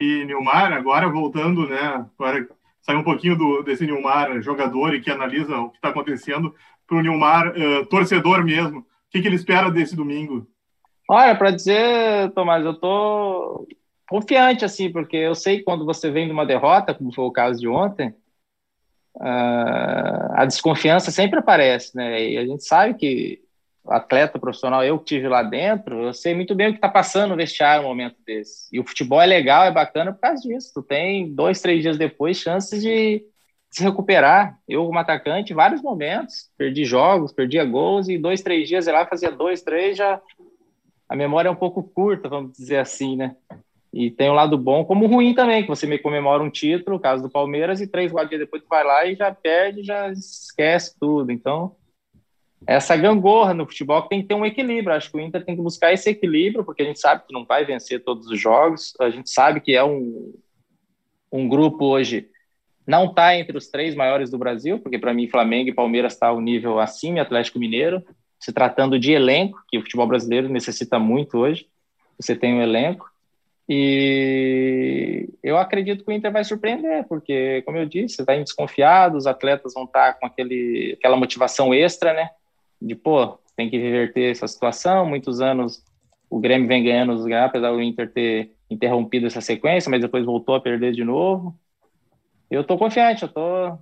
e 0.00 0.24
Nilmar, 0.24 0.72
agora 0.72 1.08
voltando, 1.08 1.68
né? 1.68 2.06
Agora 2.18 2.48
sair 2.82 2.96
um 2.96 3.04
pouquinho 3.04 3.36
do, 3.36 3.62
desse 3.62 3.86
Nilmar 3.86 4.40
jogador 4.42 4.94
e 4.94 5.00
que 5.00 5.10
analisa 5.10 5.56
o 5.56 5.70
que 5.70 5.76
está 5.76 5.88
acontecendo, 5.88 6.54
para 6.86 6.96
o 6.96 7.00
Nilmar 7.00 7.48
uh, 7.48 7.86
torcedor 7.86 8.44
mesmo. 8.44 8.80
O 8.80 8.84
que, 9.10 9.20
que 9.20 9.28
ele 9.28 9.36
espera 9.36 9.70
desse 9.70 9.94
domingo? 9.94 10.46
Olha, 11.08 11.34
para 11.34 11.50
dizer, 11.50 12.30
Tomás, 12.32 12.64
eu 12.64 12.74
tô 12.74 13.66
confiante, 14.08 14.64
assim, 14.64 14.90
porque 14.90 15.16
eu 15.16 15.34
sei 15.34 15.62
quando 15.62 15.84
você 15.84 16.10
vem 16.10 16.26
de 16.26 16.32
uma 16.32 16.46
derrota, 16.46 16.94
como 16.94 17.12
foi 17.12 17.24
o 17.24 17.32
caso 17.32 17.60
de 17.60 17.68
ontem, 17.68 18.14
uh, 19.16 20.32
a 20.34 20.44
desconfiança 20.46 21.10
sempre 21.10 21.38
aparece, 21.38 21.96
né? 21.96 22.30
E 22.30 22.38
a 22.38 22.46
gente 22.46 22.64
sabe 22.64 22.94
que 22.94 23.40
atleta 23.86 24.38
profissional, 24.38 24.84
eu 24.84 24.98
que 24.98 25.06
tive 25.06 25.28
lá 25.28 25.42
dentro, 25.42 26.02
eu 26.02 26.14
sei 26.14 26.34
muito 26.34 26.54
bem 26.54 26.68
o 26.68 26.70
que 26.70 26.78
está 26.78 26.88
passando 26.88 27.30
no 27.30 27.36
vestiário 27.36 27.82
no 27.82 27.88
momento 27.88 28.16
desse. 28.26 28.68
E 28.72 28.78
o 28.78 28.86
futebol 28.86 29.20
é 29.20 29.26
legal, 29.26 29.64
é 29.64 29.70
bacana 29.70 30.12
por 30.12 30.20
causa 30.20 30.42
disso. 30.42 30.72
Tu 30.74 30.82
tem 30.82 31.32
dois, 31.34 31.60
três 31.60 31.82
dias 31.82 31.96
depois 31.96 32.36
chances 32.36 32.82
de 32.82 33.24
se 33.70 33.82
recuperar. 33.82 34.58
Eu, 34.68 34.84
como 34.86 34.98
atacante, 34.98 35.54
vários 35.54 35.80
momentos, 35.82 36.50
perdi 36.58 36.84
jogos, 36.84 37.32
perdia 37.32 37.64
gols, 37.64 38.08
e 38.08 38.18
dois, 38.18 38.42
três 38.42 38.68
dias 38.68 38.86
lá 38.86 39.06
fazia 39.06 39.30
dois, 39.30 39.62
três, 39.62 39.96
já 39.96 40.20
a 41.08 41.16
memória 41.16 41.48
é 41.48 41.50
um 41.50 41.56
pouco 41.56 41.82
curta, 41.82 42.28
vamos 42.28 42.52
dizer 42.52 42.78
assim, 42.78 43.16
né? 43.16 43.34
E 43.92 44.10
tem 44.10 44.30
um 44.30 44.34
lado 44.34 44.56
bom, 44.56 44.84
como 44.84 45.06
ruim 45.06 45.34
também, 45.34 45.62
que 45.62 45.68
você 45.68 45.84
me 45.84 45.98
comemora 45.98 46.42
um 46.42 46.50
título, 46.50 47.00
caso 47.00 47.24
do 47.24 47.30
Palmeiras, 47.30 47.80
e 47.80 47.88
três, 47.88 48.12
quatro 48.12 48.28
dias 48.28 48.42
depois 48.42 48.62
tu 48.62 48.68
vai 48.68 48.84
lá 48.84 49.04
e 49.04 49.16
já 49.16 49.34
perde, 49.34 49.82
já 49.82 50.08
esquece 50.12 50.94
tudo. 51.00 51.32
Então, 51.32 51.74
essa 52.66 52.96
gangorra 52.96 53.54
no 53.54 53.66
futebol 53.66 54.02
que 54.02 54.10
tem 54.10 54.22
que 54.22 54.28
ter 54.28 54.34
um 54.34 54.44
equilíbrio. 54.44 54.94
Acho 54.94 55.10
que 55.10 55.16
o 55.16 55.20
Inter 55.20 55.44
tem 55.44 55.56
que 55.56 55.62
buscar 55.62 55.92
esse 55.92 56.10
equilíbrio, 56.10 56.64
porque 56.64 56.82
a 56.82 56.86
gente 56.86 57.00
sabe 57.00 57.24
que 57.26 57.32
não 57.32 57.44
vai 57.44 57.64
vencer 57.64 58.04
todos 58.04 58.26
os 58.28 58.38
jogos, 58.38 58.92
a 59.00 59.10
gente 59.10 59.30
sabe 59.30 59.60
que 59.60 59.74
é 59.74 59.82
um, 59.82 60.34
um 61.32 61.48
grupo 61.48 61.84
hoje 61.84 62.28
não 62.86 63.04
está 63.06 63.36
entre 63.36 63.56
os 63.56 63.68
três 63.68 63.94
maiores 63.94 64.30
do 64.30 64.38
Brasil, 64.38 64.80
porque 64.80 64.98
para 64.98 65.14
mim 65.14 65.28
Flamengo 65.28 65.68
e 65.68 65.74
Palmeiras 65.74 66.14
está 66.14 66.32
o 66.32 66.40
nível 66.40 66.80
acima, 66.80 67.18
e 67.18 67.20
Atlético 67.20 67.58
Mineiro, 67.58 68.02
se 68.38 68.52
tratando 68.52 68.98
de 68.98 69.12
elenco, 69.12 69.62
que 69.68 69.78
o 69.78 69.82
futebol 69.82 70.06
brasileiro 70.06 70.48
necessita 70.48 70.98
muito 70.98 71.38
hoje, 71.38 71.68
você 72.18 72.34
tem 72.34 72.54
um 72.54 72.62
elenco, 72.62 73.08
e 73.68 75.28
eu 75.44 75.56
acredito 75.56 76.04
que 76.04 76.10
o 76.10 76.12
Inter 76.12 76.32
vai 76.32 76.42
surpreender, 76.42 77.06
porque, 77.06 77.62
como 77.62 77.78
eu 77.78 77.86
disse, 77.86 78.20
está 78.20 78.34
desconfiado, 78.34 79.16
os 79.16 79.28
atletas 79.28 79.74
vão 79.74 79.84
estar 79.84 80.14
tá 80.14 80.18
com 80.18 80.26
aquele, 80.26 80.96
aquela 80.98 81.16
motivação 81.16 81.72
extra, 81.72 82.12
né? 82.12 82.30
De, 82.80 82.94
pô, 82.94 83.38
tem 83.56 83.68
que 83.68 83.78
reverter 83.78 84.30
essa 84.30 84.48
situação. 84.48 85.06
Muitos 85.06 85.40
anos 85.40 85.84
o 86.30 86.38
Grêmio 86.38 86.68
vem 86.68 86.84
ganhando 86.84 87.12
os 87.12 87.24
ganhos, 87.24 87.46
apesar 87.46 87.72
do 87.72 87.82
Inter 87.82 88.10
ter 88.10 88.52
interrompido 88.70 89.26
essa 89.26 89.40
sequência, 89.40 89.90
mas 89.90 90.00
depois 90.00 90.24
voltou 90.24 90.54
a 90.54 90.60
perder 90.60 90.92
de 90.92 91.02
novo. 91.02 91.58
Eu 92.48 92.62
tô 92.62 92.78
confiante, 92.78 93.24
eu 93.24 93.28
tô. 93.28 93.76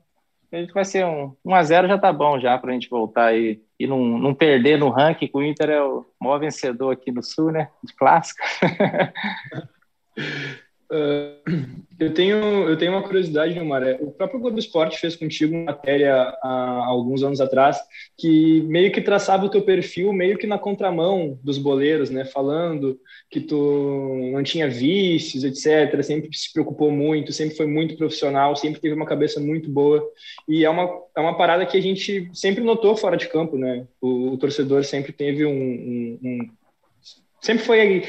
Acredito 0.46 0.68
que 0.68 0.74
vai 0.74 0.84
ser 0.84 1.04
um 1.04 1.36
1x0 1.44 1.88
já 1.88 1.98
tá 1.98 2.10
bom 2.10 2.40
já 2.40 2.56
pra 2.56 2.72
gente 2.72 2.88
voltar 2.88 3.36
e, 3.36 3.62
e 3.78 3.86
não, 3.86 4.18
não 4.18 4.34
perder 4.34 4.78
no 4.78 4.88
ranking, 4.88 5.28
que 5.28 5.36
o 5.36 5.42
Inter 5.42 5.68
é 5.68 5.82
o 5.82 6.06
maior 6.18 6.38
vencedor 6.38 6.90
aqui 6.90 7.12
no 7.12 7.22
Sul, 7.22 7.52
né? 7.52 7.68
De 7.84 7.94
clássico. 7.94 8.42
Uh, 10.90 11.36
eu 12.00 12.14
tenho, 12.14 12.36
eu 12.68 12.76
tenho 12.78 12.92
uma 12.92 13.02
curiosidade, 13.02 13.58
Maré. 13.60 13.98
O 14.00 14.10
próprio 14.10 14.40
Globo 14.40 14.58
Esporte 14.58 14.98
fez 14.98 15.16
contigo 15.16 15.54
uma 15.54 15.64
matéria 15.66 16.14
há 16.42 16.84
alguns 16.86 17.22
anos 17.22 17.40
atrás 17.40 17.78
que 18.16 18.62
meio 18.62 18.90
que 18.92 19.00
traçava 19.00 19.44
o 19.44 19.50
teu 19.50 19.62
perfil 19.62 20.12
meio 20.12 20.38
que 20.38 20.46
na 20.46 20.58
contramão 20.58 21.38
dos 21.42 21.58
boleiros, 21.58 22.08
né? 22.08 22.24
Falando 22.24 22.98
que 23.30 23.40
tu 23.40 24.30
não 24.32 24.42
tinha 24.42 24.68
vícios, 24.68 25.44
etc. 25.44 26.02
Sempre 26.02 26.30
se 26.32 26.52
preocupou 26.52 26.90
muito, 26.90 27.32
sempre 27.32 27.56
foi 27.56 27.66
muito 27.66 27.96
profissional, 27.96 28.56
sempre 28.56 28.80
teve 28.80 28.94
uma 28.94 29.06
cabeça 29.06 29.40
muito 29.40 29.68
boa. 29.68 30.02
E 30.48 30.64
é 30.64 30.70
uma, 30.70 30.88
é 31.16 31.20
uma 31.20 31.36
parada 31.36 31.66
que 31.66 31.76
a 31.76 31.82
gente 31.82 32.30
sempre 32.32 32.62
notou 32.64 32.96
fora 32.96 33.16
de 33.16 33.28
campo, 33.28 33.58
né? 33.58 33.86
O, 34.00 34.32
o 34.32 34.38
torcedor 34.38 34.84
sempre 34.84 35.12
teve 35.12 35.44
um, 35.44 36.18
um 36.22 36.48
sempre 37.40 37.64
foi 37.64 38.04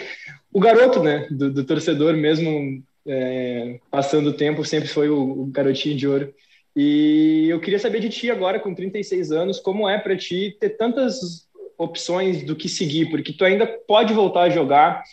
o 0.52 0.60
garoto, 0.60 1.02
né, 1.02 1.28
do, 1.30 1.52
do 1.52 1.63
torcedor 1.63 2.15
mesmo, 2.15 2.84
é, 3.08 3.80
passando 3.92 4.30
o 4.30 4.34
tempo, 4.34 4.65
sempre 4.65 4.89
foi 4.89 5.10
o, 5.10 5.42
o, 5.42 5.46
garotinho 5.46 5.96
de 5.96 6.08
ouro. 6.08 6.34
E 6.76 7.48
eu 7.50 7.60
queria 7.60 7.80
saber 7.80 8.00
de 8.00 8.10
ti 8.10 8.32
agora, 8.32 8.60
com 8.60 8.74
36 8.74 9.32
anos, 9.32 9.60
como 9.60 9.88
é 9.88 9.98
para 9.98 10.18
ti 10.18 10.56
ter 10.60 10.70
tantas 10.70 11.48
opções 11.78 12.44
do 12.44 12.56
que 12.56 12.68
seguir, 12.68 13.10
porque 13.10 13.34
tu 13.34 13.46
ainda 13.46 13.65
pode 13.65 14.13
voltar 14.13 14.44
a 14.44 14.50
jogar. 14.50 15.04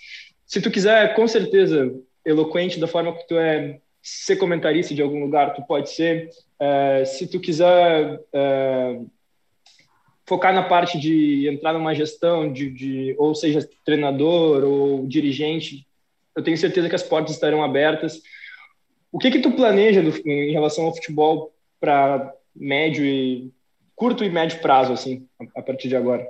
Se 0.46 0.60
tu 0.60 0.70
quiser, 0.70 1.14
com 1.14 1.26
certeza, 1.26 1.92
eloquente 2.24 2.80
da 2.80 2.86
forma 2.86 3.16
que 3.16 3.26
tu 3.26 3.36
é, 3.36 3.78
ser 4.02 4.36
comentarista 4.36 4.94
de 4.94 5.02
algum 5.02 5.20
lugar, 5.20 5.54
tu 5.54 5.62
pode 5.62 5.90
ser. 5.90 6.28
É, 6.58 7.04
se 7.04 7.26
tu 7.26 7.38
quiser 7.38 8.20
é, 8.32 9.00
focar 10.26 10.52
na 10.52 10.62
parte 10.62 10.98
de 10.98 11.48
entrar 11.48 11.72
numa 11.72 11.94
gestão, 11.94 12.52
de, 12.52 12.70
de, 12.70 13.14
ou 13.16 13.34
seja, 13.34 13.66
treinador 13.84 14.64
ou 14.64 15.06
dirigente, 15.06 15.86
eu 16.34 16.42
tenho 16.42 16.58
certeza 16.58 16.88
que 16.88 16.94
as 16.94 17.02
portas 17.02 17.34
estarão 17.34 17.62
abertas. 17.62 18.20
O 19.12 19.18
que 19.18 19.30
que 19.30 19.40
tu 19.40 19.52
planeja 19.52 20.02
do, 20.02 20.10
em 20.28 20.52
relação 20.52 20.84
ao 20.84 20.94
futebol 20.94 21.54
para 21.80 22.34
médio 22.54 23.04
e 23.04 23.52
curto 23.94 24.24
e 24.24 24.28
médio 24.28 24.60
prazo, 24.60 24.92
assim, 24.92 25.26
a, 25.40 25.60
a 25.60 25.62
partir 25.62 25.88
de 25.88 25.96
agora? 25.96 26.26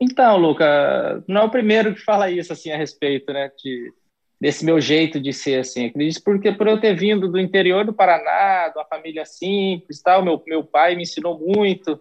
Então, 0.00 0.36
Luca, 0.36 1.22
não 1.26 1.42
é 1.42 1.44
o 1.44 1.50
primeiro 1.50 1.94
que 1.94 2.00
fala 2.00 2.30
isso 2.30 2.52
assim 2.52 2.70
a 2.70 2.76
respeito, 2.76 3.32
né, 3.32 3.50
de, 3.58 3.92
desse 4.40 4.64
meu 4.64 4.80
jeito 4.80 5.20
de 5.20 5.32
ser 5.32 5.60
assim. 5.60 5.86
Acredito 5.86 6.22
porque 6.22 6.52
por 6.52 6.68
eu 6.68 6.80
ter 6.80 6.94
vindo 6.94 7.28
do 7.28 7.40
interior 7.40 7.84
do 7.84 7.92
Paraná, 7.92 8.68
de 8.68 8.78
uma 8.78 8.84
família 8.84 9.24
simples, 9.26 10.00
tal, 10.00 10.24
meu 10.24 10.40
meu 10.46 10.62
pai 10.62 10.94
me 10.94 11.02
ensinou 11.02 11.36
muito 11.36 12.00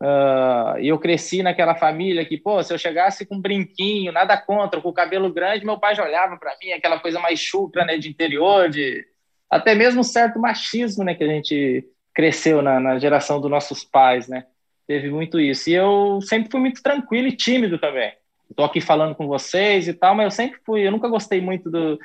Uh, 0.00 0.78
e 0.78 0.88
eu 0.88 0.98
cresci 0.98 1.42
naquela 1.42 1.74
família 1.74 2.24
que, 2.24 2.36
pô, 2.36 2.62
se 2.62 2.72
eu 2.72 2.78
chegasse 2.78 3.24
com 3.24 3.36
um 3.36 3.40
brinquinho, 3.40 4.12
nada 4.12 4.36
contra, 4.36 4.80
com 4.80 4.90
o 4.90 4.92
cabelo 4.92 5.32
grande, 5.32 5.64
meu 5.64 5.78
pai 5.78 5.94
já 5.94 6.04
olhava 6.04 6.36
para 6.36 6.54
mim, 6.62 6.72
aquela 6.72 7.00
coisa 7.00 7.18
mais 7.18 7.40
chucra, 7.40 7.84
né, 7.84 7.96
de 7.96 8.08
interior, 8.08 8.68
de 8.68 9.06
até 9.50 9.74
mesmo 9.74 10.00
um 10.00 10.04
certo 10.04 10.38
machismo, 10.38 11.02
né, 11.02 11.14
que 11.14 11.24
a 11.24 11.28
gente 11.28 11.86
cresceu 12.14 12.60
na, 12.60 12.78
na 12.78 12.98
geração 12.98 13.40
dos 13.40 13.50
nossos 13.50 13.84
pais, 13.84 14.28
né, 14.28 14.44
teve 14.86 15.08
muito 15.08 15.40
isso. 15.40 15.70
E 15.70 15.74
eu 15.74 16.20
sempre 16.20 16.50
fui 16.50 16.60
muito 16.60 16.82
tranquilo 16.82 17.28
e 17.28 17.36
tímido 17.36 17.78
também. 17.78 18.12
Estou 18.50 18.66
aqui 18.66 18.80
falando 18.80 19.14
com 19.14 19.26
vocês 19.26 19.88
e 19.88 19.94
tal, 19.94 20.14
mas 20.14 20.24
eu 20.24 20.30
sempre 20.30 20.60
fui, 20.64 20.86
eu 20.86 20.92
nunca 20.92 21.08
gostei 21.08 21.40
muito 21.40 21.70
do, 21.70 21.98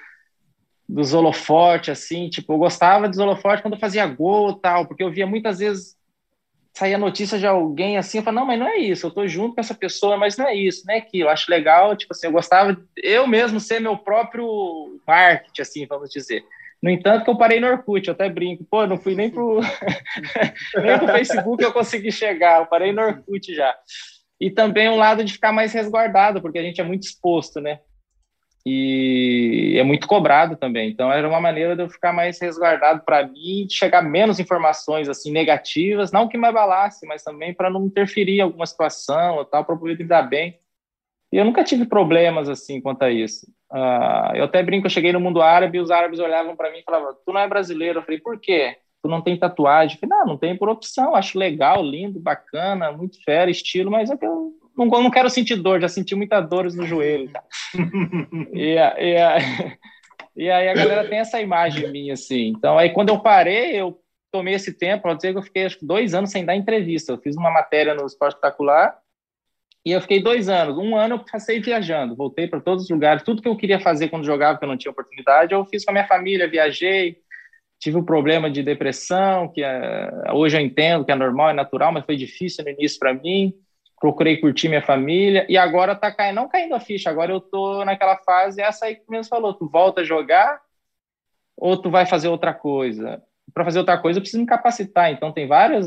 dos 0.87 1.13
holofotes, 1.13 1.89
assim, 1.89 2.29
tipo, 2.29 2.53
eu 2.53 2.57
gostava 2.57 3.09
dos 3.09 3.19
holofotes 3.19 3.61
quando 3.61 3.73
eu 3.73 3.79
fazia 3.79 4.07
gol 4.07 4.53
tal, 4.53 4.85
porque 4.85 5.03
eu 5.03 5.11
via 5.11 5.27
muitas 5.27 5.59
vezes 5.59 5.95
saía 6.73 6.97
notícia 6.97 7.37
de 7.37 7.45
alguém 7.45 7.97
assim, 7.97 8.17
eu 8.17 8.23
falava, 8.23 8.41
não, 8.41 8.47
mas 8.47 8.59
não 8.59 8.67
é 8.67 8.77
isso, 8.77 9.05
eu 9.05 9.11
tô 9.11 9.27
junto 9.27 9.55
com 9.55 9.61
essa 9.61 9.73
pessoa, 9.73 10.17
mas 10.17 10.37
não 10.37 10.47
é 10.47 10.55
isso, 10.55 10.83
não 10.85 10.93
é 10.93 10.97
aquilo, 10.97 11.27
eu 11.27 11.31
acho 11.31 11.51
legal, 11.51 11.95
tipo 11.95 12.13
assim, 12.13 12.27
eu 12.27 12.31
gostava, 12.31 12.77
eu 12.97 13.27
mesmo 13.27 13.59
ser 13.59 13.79
meu 13.79 13.97
próprio 13.97 14.99
marketing, 15.05 15.61
assim, 15.61 15.85
vamos 15.85 16.09
dizer. 16.09 16.43
No 16.81 16.89
entanto, 16.89 17.23
que 17.23 17.29
eu 17.29 17.37
parei 17.37 17.59
no 17.59 17.67
Orkut, 17.67 18.07
eu 18.07 18.13
até 18.13 18.27
brinco, 18.27 18.65
pô, 18.69 18.87
não 18.87 18.97
fui 18.97 19.13
nem 19.13 19.29
pro, 19.29 19.59
nem 20.81 20.97
pro 20.97 21.07
Facebook 21.09 21.63
eu 21.63 21.71
consegui 21.71 22.11
chegar, 22.11 22.61
eu 22.61 22.65
parei 22.65 22.91
no 22.91 23.01
Orkut 23.01 23.53
já. 23.53 23.75
E 24.39 24.49
também 24.49 24.89
um 24.89 24.97
lado 24.97 25.23
de 25.23 25.33
ficar 25.33 25.51
mais 25.51 25.71
resguardado, 25.71 26.41
porque 26.41 26.57
a 26.57 26.63
gente 26.63 26.81
é 26.81 26.83
muito 26.83 27.03
exposto, 27.03 27.61
né? 27.61 27.79
E 28.65 29.75
é 29.77 29.83
muito 29.83 30.07
cobrado 30.07 30.55
também. 30.55 30.89
Então 30.89 31.11
era 31.11 31.27
uma 31.27 31.41
maneira 31.41 31.75
de 31.75 31.83
eu 31.83 31.89
ficar 31.89 32.13
mais 32.13 32.39
resguardado 32.39 33.03
para 33.03 33.25
mim, 33.27 33.65
de 33.67 33.73
chegar 33.73 34.01
menos 34.01 34.39
informações 34.39 35.09
assim 35.09 35.31
negativas, 35.31 36.11
não 36.11 36.27
que 36.27 36.37
me 36.37 36.47
abalasse, 36.47 37.05
mas 37.07 37.23
também 37.23 37.53
para 37.53 37.69
não 37.69 37.85
interferir 37.85 38.37
em 38.37 38.41
alguma 38.41 38.65
situação 38.65 39.37
ou 39.37 39.45
tal, 39.45 39.65
para 39.65 39.75
poder 39.75 39.95
lidar 39.95 40.23
bem. 40.23 40.59
E 41.31 41.37
eu 41.37 41.45
nunca 41.45 41.63
tive 41.63 41.85
problemas 41.85 42.49
assim 42.49 42.81
quanto 42.81 43.03
a 43.03 43.11
isso. 43.11 43.47
Uh, 43.71 44.35
eu 44.35 44.43
até 44.43 44.61
brinco, 44.61 44.87
eu 44.87 44.91
cheguei 44.91 45.13
no 45.13 45.19
mundo 45.19 45.41
árabe 45.41 45.77
e 45.77 45.81
os 45.81 45.89
árabes 45.89 46.19
olhavam 46.19 46.55
para 46.55 46.71
mim 46.71 46.79
e 46.79 46.83
falavam: 46.83 47.15
"Tu 47.25 47.33
não 47.33 47.39
é 47.39 47.47
brasileiro?" 47.47 47.99
Eu 47.99 48.03
falei: 48.03 48.19
"Por 48.19 48.39
quê?" 48.39 48.77
Tu 49.01 49.09
não 49.09 49.21
tem 49.21 49.37
tatuagem? 49.37 49.95
Eu 49.95 49.99
falei, 49.99 50.19
não, 50.19 50.33
não 50.33 50.37
tem 50.37 50.55
por 50.55 50.69
opção, 50.69 51.15
acho 51.15 51.39
legal, 51.39 51.83
lindo, 51.83 52.19
bacana, 52.19 52.91
muito 52.91 53.17
fera, 53.23 53.49
estilo, 53.49 53.89
mas 53.89 54.11
é 54.11 54.17
que 54.17 54.25
eu 54.25 54.53
não, 54.77 54.85
não 54.85 55.11
quero 55.11 55.29
sentir 55.29 55.55
dor, 55.55 55.81
já 55.81 55.87
senti 55.87 56.15
muitas 56.15 56.47
dores 56.49 56.75
no 56.75 56.85
joelho. 56.85 57.29
Tá? 57.29 57.43
e, 58.53 58.75
e, 58.75 59.17
e, 60.43 60.49
aí 60.49 60.69
a 60.69 60.73
galera 60.73 61.07
tem 61.07 61.19
essa 61.19 61.41
imagem 61.41 61.91
minha, 61.91 62.13
assim. 62.13 62.47
Então, 62.47 62.77
aí 62.77 62.89
quando 62.91 63.09
eu 63.09 63.19
parei, 63.19 63.79
eu 63.79 63.99
tomei 64.31 64.53
esse 64.53 64.73
tempo, 64.73 65.03
pode 65.03 65.17
dizer 65.17 65.33
que 65.33 65.37
eu 65.37 65.43
fiquei 65.43 65.65
acho, 65.65 65.85
dois 65.85 66.13
anos 66.13 66.31
sem 66.31 66.45
dar 66.45 66.55
entrevista. 66.55 67.11
Eu 67.11 67.17
fiz 67.17 67.35
uma 67.35 67.51
matéria 67.51 67.93
no 67.93 68.05
Esporte 68.05 68.35
Espetacular 68.35 68.97
e 69.85 69.91
eu 69.91 70.01
fiquei 70.01 70.21
dois 70.21 70.47
anos. 70.47 70.77
Um 70.77 70.95
ano 70.95 71.15
eu 71.15 71.19
passei 71.19 71.59
viajando, 71.59 72.15
voltei 72.15 72.47
para 72.47 72.61
todos 72.61 72.85
os 72.85 72.89
lugares. 72.89 73.23
Tudo 73.23 73.41
que 73.41 73.47
eu 73.47 73.57
queria 73.57 73.79
fazer 73.79 74.07
quando 74.07 74.25
jogava, 74.25 74.57
que 74.57 74.63
eu 74.63 74.69
não 74.69 74.77
tinha 74.77 74.91
oportunidade, 74.91 75.53
eu 75.53 75.65
fiz 75.65 75.83
com 75.83 75.91
a 75.91 75.93
minha 75.93 76.07
família, 76.07 76.49
viajei. 76.49 77.17
Tive 77.77 77.97
um 77.97 78.05
problema 78.05 78.49
de 78.49 78.61
depressão, 78.61 79.51
que 79.51 79.63
é, 79.63 80.31
hoje 80.33 80.55
eu 80.55 80.61
entendo 80.61 81.03
que 81.03 81.11
é 81.11 81.15
normal, 81.15 81.49
é 81.49 81.53
natural, 81.53 81.91
mas 81.91 82.05
foi 82.05 82.15
difícil 82.15 82.63
no 82.63 82.69
início 82.69 82.99
para 82.99 83.13
mim 83.13 83.53
procurei 84.01 84.37
curtir 84.37 84.67
minha 84.67 84.81
família 84.81 85.45
e 85.47 85.55
agora 85.55 85.95
tá 85.95 86.11
caindo, 86.11 86.35
não 86.35 86.49
caindo 86.49 86.73
a 86.73 86.79
ficha, 86.79 87.07
agora 87.07 87.31
eu 87.31 87.39
tô 87.39 87.85
naquela 87.85 88.17
fase, 88.17 88.59
essa 88.59 88.87
aí 88.87 88.95
que 88.95 89.03
mesmo 89.07 89.29
falou, 89.29 89.53
tu 89.53 89.69
volta 89.69 90.01
a 90.01 90.03
jogar, 90.03 90.59
ou 91.55 91.79
tu 91.79 91.91
vai 91.91 92.07
fazer 92.07 92.27
outra 92.27 92.51
coisa? 92.51 93.21
Para 93.53 93.63
fazer 93.63 93.77
outra 93.77 93.99
coisa, 93.99 94.17
eu 94.17 94.21
preciso 94.21 94.41
me 94.41 94.47
capacitar. 94.47 95.11
Então, 95.11 95.31
tem 95.31 95.47
vários 95.47 95.85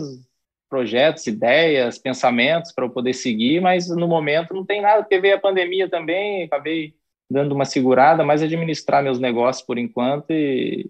projetos, 0.70 1.26
ideias, 1.26 1.98
pensamentos 1.98 2.70
para 2.70 2.84
eu 2.84 2.90
poder 2.90 3.14
seguir, 3.14 3.60
mas 3.60 3.88
no 3.88 4.06
momento 4.06 4.54
não 4.54 4.64
tem 4.64 4.80
nada, 4.80 5.02
porque 5.02 5.20
veio 5.20 5.34
a 5.34 5.40
pandemia 5.40 5.88
também, 5.88 6.44
acabei 6.44 6.94
dando 7.28 7.52
uma 7.52 7.64
segurada, 7.64 8.24
mas 8.24 8.42
administrar 8.42 9.02
meus 9.02 9.18
negócios 9.18 9.66
por 9.66 9.76
enquanto 9.76 10.30
e, 10.30 10.88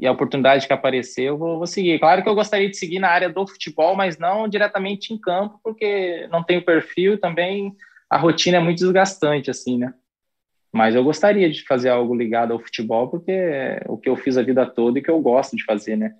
e 0.00 0.06
a 0.06 0.12
oportunidade 0.12 0.66
que 0.66 0.72
aparecer 0.72 1.24
eu 1.24 1.38
vou, 1.38 1.58
vou, 1.58 1.66
seguir. 1.66 1.98
Claro 1.98 2.22
que 2.22 2.28
eu 2.28 2.34
gostaria 2.34 2.68
de 2.68 2.76
seguir 2.76 2.98
na 2.98 3.08
área 3.08 3.28
do 3.28 3.46
futebol, 3.46 3.96
mas 3.96 4.18
não 4.18 4.48
diretamente 4.48 5.12
em 5.12 5.18
campo, 5.18 5.60
porque 5.62 6.26
não 6.28 6.42
tenho 6.42 6.64
perfil 6.64 7.14
e 7.14 7.18
também 7.18 7.74
a 8.08 8.18
rotina 8.18 8.58
é 8.58 8.60
muito 8.60 8.78
desgastante, 8.78 9.50
assim, 9.50 9.78
né? 9.78 9.94
Mas 10.72 10.94
eu 10.94 11.02
gostaria 11.02 11.50
de 11.50 11.64
fazer 11.64 11.88
algo 11.88 12.14
ligado 12.14 12.52
ao 12.52 12.60
futebol, 12.60 13.08
porque 13.08 13.30
é 13.30 13.84
o 13.88 13.96
que 13.96 14.08
eu 14.08 14.16
fiz 14.16 14.36
a 14.36 14.42
vida 14.42 14.66
toda 14.66 14.98
e 14.98 15.02
que 15.02 15.10
eu 15.10 15.20
gosto 15.20 15.56
de 15.56 15.64
fazer, 15.64 15.96
né? 15.96 16.14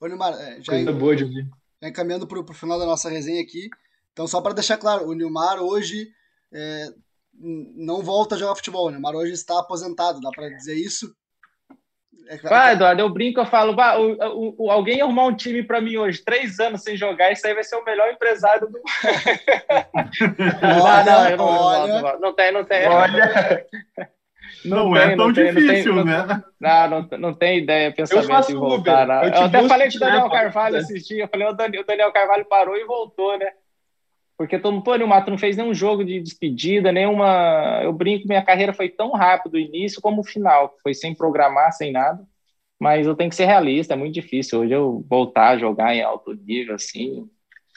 Ô, 0.00 0.06
Nilmar, 0.06 0.34
é, 0.34 0.60
já, 0.60 0.72
Coisa 0.72 0.92
boa 0.92 1.16
de 1.16 1.24
ouvir. 1.24 1.48
já 1.82 1.88
encaminhando 1.88 2.26
para 2.26 2.38
o 2.38 2.54
final 2.54 2.78
da 2.78 2.86
nossa 2.86 3.10
resenha 3.10 3.42
aqui. 3.42 3.68
Então, 4.12 4.26
só 4.26 4.40
para 4.40 4.54
deixar 4.54 4.78
claro, 4.78 5.08
o 5.08 5.14
Nilmar 5.14 5.60
hoje 5.60 6.08
é, 6.52 6.86
não 7.34 8.02
volta 8.02 8.34
a 8.34 8.38
jogar 8.38 8.54
futebol. 8.54 8.86
O 8.86 8.90
Nilmar 8.90 9.14
hoje 9.14 9.32
está 9.32 9.58
aposentado, 9.58 10.20
dá 10.20 10.30
para 10.30 10.48
dizer 10.48 10.74
isso? 10.74 11.12
É, 12.28 12.36
vai, 12.36 12.74
Eduardo, 12.74 13.00
eu 13.00 13.08
brinco, 13.08 13.40
eu 13.40 13.46
falo, 13.46 13.74
vai, 13.74 13.98
o, 13.98 14.12
o, 14.12 14.54
o, 14.58 14.70
alguém 14.70 15.00
arrumar 15.00 15.24
um 15.24 15.34
time 15.34 15.62
para 15.62 15.80
mim 15.80 15.96
hoje, 15.96 16.22
três 16.22 16.60
anos 16.60 16.82
sem 16.82 16.94
jogar, 16.94 17.32
isso 17.32 17.46
aí 17.46 17.54
vai 17.54 17.64
ser 17.64 17.76
o 17.76 17.84
melhor 17.84 18.10
empresário 18.10 18.60
do 18.60 18.66
mundo. 18.66 18.82
não, 20.62 21.36
não, 21.36 21.46
olha, 21.46 22.02
não, 22.02 22.20
não, 22.20 22.32
tem, 22.34 22.52
não 22.52 22.64
tem. 22.64 22.86
Olha. 22.86 23.66
Não, 24.64 24.96
é 24.96 25.04
tem, 25.04 25.12
é 25.12 25.16
tão 25.16 25.32
tem, 25.32 25.54
difícil, 25.54 25.94
tem, 25.94 26.04
né? 26.04 26.42
Não, 26.60 26.88
não, 26.88 27.18
não 27.18 27.34
tem 27.34 27.58
ideia, 27.58 27.92
pensamento 27.92 28.50
em 28.50 28.54
voltar. 28.56 29.08
Eu, 29.24 29.30
eu 29.30 29.42
até 29.44 29.68
falei 29.68 29.88
com 29.88 29.96
o 29.96 30.00
Daniel 30.00 30.30
Carvalho 30.30 30.76
assistir, 30.78 31.18
eu 31.18 31.28
falei, 31.28 31.46
o 31.46 31.52
Daniel, 31.52 31.82
o 31.82 31.86
Daniel 31.86 32.12
Carvalho 32.12 32.44
parou 32.44 32.76
e 32.76 32.84
voltou, 32.84 33.38
né? 33.38 33.52
Porque 34.38 34.56
o 34.56 35.08
Mato 35.08 35.32
não 35.32 35.36
fez 35.36 35.56
nenhum 35.56 35.74
jogo 35.74 36.04
de 36.04 36.20
despedida, 36.20 36.92
nenhuma. 36.92 37.80
Eu 37.82 37.92
brinco, 37.92 38.28
minha 38.28 38.40
carreira 38.40 38.72
foi 38.72 38.88
tão 38.88 39.10
rápido 39.10 39.54
o 39.54 39.58
início 39.58 40.00
como 40.00 40.20
o 40.20 40.24
final, 40.24 40.76
foi 40.80 40.94
sem 40.94 41.12
programar, 41.12 41.72
sem 41.72 41.90
nada. 41.90 42.24
Mas 42.78 43.04
eu 43.04 43.16
tenho 43.16 43.30
que 43.30 43.34
ser 43.34 43.46
realista, 43.46 43.94
é 43.94 43.96
muito 43.96 44.14
difícil. 44.14 44.60
Hoje 44.60 44.72
eu 44.72 45.04
voltar 45.10 45.48
a 45.48 45.58
jogar 45.58 45.92
em 45.92 46.02
alto 46.02 46.32
nível, 46.32 46.76
assim, 46.76 47.28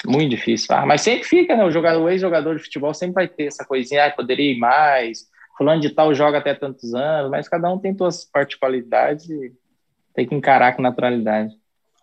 muito 0.06 0.30
difícil. 0.30 0.68
Ah, 0.76 0.86
mas 0.86 1.02
sempre 1.02 1.24
fica, 1.24 1.56
né? 1.56 1.66
O, 1.66 1.72
jogador, 1.72 2.04
o 2.04 2.10
ex-jogador 2.10 2.56
de 2.56 2.64
futebol 2.64 2.94
sempre 2.94 3.16
vai 3.16 3.28
ter 3.28 3.46
essa 3.46 3.66
coisinha, 3.66 4.06
ah, 4.06 4.12
poderia 4.12 4.52
ir 4.52 4.60
mais, 4.60 5.26
fulano 5.58 5.82
de 5.82 5.90
tal 5.90 6.14
joga 6.14 6.38
até 6.38 6.54
tantos 6.54 6.94
anos, 6.94 7.32
mas 7.32 7.50
cada 7.50 7.74
um 7.74 7.80
tem 7.80 7.98
suas 7.98 8.24
particularidades 8.24 9.28
e 9.28 9.52
tem 10.14 10.28
que 10.28 10.36
encarar 10.36 10.76
com 10.76 10.84
naturalidade. 10.84 11.56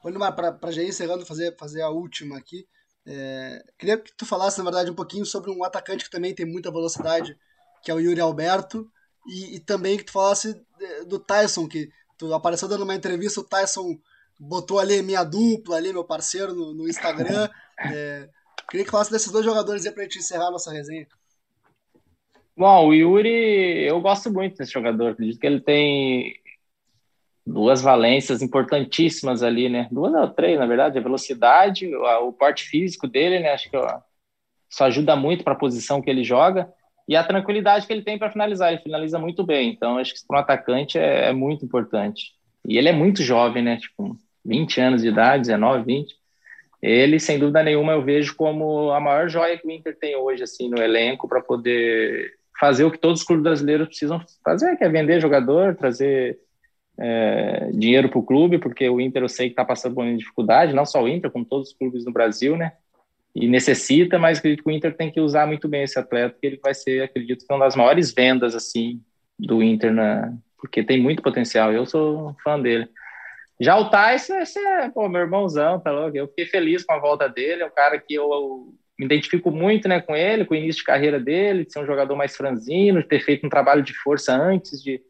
Olha, 0.03 0.33
para 0.33 0.73
já 0.73 0.83
ir 0.83 0.89
encerrando, 0.89 1.25
fazer, 1.25 1.57
fazer 1.57 1.83
a 1.83 1.91
última 1.91 2.37
aqui. 2.37 2.67
É, 3.11 3.65
queria 3.79 3.97
que 3.97 4.13
tu 4.15 4.27
falasse, 4.27 4.59
na 4.59 4.65
verdade, 4.65 4.91
um 4.91 4.95
pouquinho 4.95 5.25
sobre 5.25 5.51
um 5.51 5.65
atacante 5.65 6.05
que 6.05 6.11
também 6.11 6.35
tem 6.35 6.45
muita 6.45 6.71
velocidade, 6.71 7.35
que 7.83 7.91
é 7.91 7.95
o 7.95 7.99
Yuri 7.99 8.21
Alberto, 8.21 8.87
e, 9.27 9.57
e 9.57 9.61
também 9.61 9.97
que 9.97 10.05
tu 10.05 10.13
falasse 10.13 10.61
do 11.07 11.19
Tyson, 11.19 11.67
que 11.67 11.91
tu 12.19 12.35
apareceu 12.35 12.69
dando 12.69 12.85
uma 12.85 12.95
entrevista, 12.95 13.41
o 13.41 13.45
Tyson 13.45 13.99
botou 14.39 14.79
ali 14.79 15.03
minha 15.03 15.25
dupla, 15.25 15.77
ali 15.77 15.91
meu 15.91 16.05
parceiro 16.05 16.55
no, 16.55 16.75
no 16.75 16.89
Instagram. 16.89 17.49
É, 17.81 18.29
queria 18.69 18.85
que 18.85 18.91
falasse 18.91 19.13
desses 19.13 19.31
dois 19.31 19.45
jogadores 19.45 19.87
aí 19.87 19.93
pra 19.93 20.03
gente 20.03 20.19
encerrar 20.19 20.49
a 20.49 20.51
nossa 20.51 20.73
resenha. 20.73 21.07
Bom, 22.57 22.89
o 22.89 22.93
Yuri, 22.93 23.85
eu 23.85 24.01
gosto 24.01 24.33
muito 24.33 24.59
desse 24.59 24.73
jogador. 24.73 25.13
Acredito 25.13 25.39
que 25.39 25.47
ele 25.47 25.61
tem 25.61 26.35
duas 27.49 27.81
valências 27.81 28.43
importantíssimas 28.43 29.43
ali, 29.43 29.69
né? 29.69 29.89
Duas 29.91 30.13
ou 30.13 30.29
três, 30.29 30.59
na 30.59 30.67
verdade, 30.67 30.99
a 30.99 31.03
velocidade, 31.03 31.91
o 31.95 32.33
porte 32.33 32.65
físico 32.65 33.09
dele, 33.09 33.41
né? 33.41 33.53
Acho 33.53 33.71
que 33.71 33.77
ó, 33.77 34.01
isso 34.69 34.85
ajuda 34.85 35.17
muito 35.17 35.43
para 35.43 35.55
a 35.55 35.59
posição 35.59 36.03
que 36.03 36.11
ele 36.11 36.23
joga 36.23 36.71
e 37.09 37.17
a 37.17 37.25
tranquilidade 37.25 37.87
que 37.87 37.93
ele 37.93 38.03
tem 38.03 38.19
para 38.19 38.31
finalizar. 38.31 38.71
Ele 38.71 38.83
finaliza 38.83 39.19
muito 39.19 39.45
bem, 39.45 39.71
então 39.71 39.97
acho 39.97 40.15
que 40.15 40.21
para 40.27 40.37
um 40.37 40.41
atacante 40.41 40.99
é, 40.99 41.29
é, 41.29 41.33
muito 41.33 41.65
importante. 41.65 42.33
E 42.67 42.77
ele 42.77 42.89
é 42.89 42.93
muito 42.93 43.23
jovem, 43.23 43.63
né? 43.63 43.79
Tipo, 43.79 44.17
20 44.45 44.81
anos 44.81 45.03
de 45.03 45.09
idade, 45.09 45.45
19, 45.45 45.85
20. 45.85 46.15
Ele, 46.83 47.19
sem 47.19 47.39
dúvida 47.39 47.63
nenhuma, 47.63 47.93
eu 47.93 48.05
vejo 48.05 48.37
como 48.37 48.91
a 48.91 49.01
maior 49.01 49.29
joia 49.29 49.59
que 49.59 49.67
o 49.67 49.71
Inter 49.71 49.99
tem 49.99 50.15
hoje, 50.17 50.43
assim, 50.43 50.69
no 50.69 50.81
elenco 50.81 51.27
para 51.27 51.41
poder 51.41 52.31
fazer 52.61 52.85
o 52.85 52.91
que 52.91 52.99
todos 52.99 53.21
os 53.21 53.27
clubes 53.27 53.43
brasileiros 53.43 53.89
precisam 53.89 54.21
fazer, 54.45 54.77
que 54.77 54.85
é 54.85 54.89
vender 54.89 55.21
jogador, 55.21 55.75
trazer 55.75 56.39
é, 56.99 57.71
dinheiro 57.73 58.09
para 58.09 58.19
o 58.19 58.23
clube, 58.23 58.59
porque 58.59 58.89
o 58.89 59.01
Inter 59.01 59.23
eu 59.23 59.29
sei 59.29 59.49
que 59.49 59.53
está 59.53 59.65
passando 59.65 59.95
por 59.95 60.05
uma 60.05 60.17
dificuldade, 60.17 60.75
não 60.75 60.85
só 60.85 61.03
o 61.03 61.09
Inter, 61.09 61.31
como 61.31 61.45
todos 61.45 61.69
os 61.69 61.75
clubes 61.75 62.05
no 62.05 62.13
Brasil, 62.13 62.57
né? 62.57 62.73
E 63.35 63.47
necessita, 63.47 64.19
mas 64.19 64.39
acredito 64.39 64.65
que 64.65 64.69
o 64.69 64.73
Inter 64.73 64.97
tem 64.97 65.11
que 65.11 65.21
usar 65.21 65.47
muito 65.47 65.69
bem 65.69 65.83
esse 65.83 65.99
atleta, 65.99 66.37
que 66.41 66.47
ele 66.47 66.61
vai 66.63 66.75
ser, 66.75 67.03
acredito, 67.03 67.45
uma 67.49 67.61
das 67.61 67.77
maiores 67.77 68.13
vendas 68.13 68.55
assim 68.55 69.01
do 69.39 69.63
Inter, 69.63 69.93
na, 69.93 70.35
porque 70.59 70.83
tem 70.83 71.01
muito 71.01 71.23
potencial. 71.23 71.73
Eu 71.73 71.87
sou 71.87 72.35
fã 72.43 72.61
dele. 72.61 72.89
Já 73.61 73.77
o 73.77 73.91
Tyson, 73.91 74.37
esse 74.37 74.59
é 74.59 74.89
pô, 74.89 75.09
meu 75.09 75.21
irmãozão, 75.21 75.81
tá 75.81 75.91
louco? 75.91 76.17
Eu 76.17 76.29
fiquei 76.29 76.47
feliz 76.47 76.85
com 76.85 76.93
a 76.93 76.99
volta 76.99 77.29
dele, 77.29 77.63
é 77.63 77.67
um 77.67 77.71
cara 77.71 77.99
que 77.99 78.15
eu, 78.15 78.33
eu 78.33 78.75
me 78.99 79.05
identifico 79.05 79.51
muito 79.51 79.89
né, 79.89 80.01
com 80.01 80.17
ele, 80.17 80.45
com 80.45 80.55
o 80.55 80.57
início 80.57 80.81
de 80.81 80.85
carreira 80.85 81.21
dele, 81.21 81.65
de 81.65 81.73
ser 81.73 81.81
um 81.81 81.87
jogador 81.87 82.17
mais 82.17 82.37
franzino, 82.37 83.03
de 83.03 83.09
ter 83.09 83.21
feito 83.21 83.47
um 83.47 83.51
trabalho 83.51 83.83
de 83.83 83.95
força 83.95 84.35
antes 84.35 84.83
de 84.83 85.01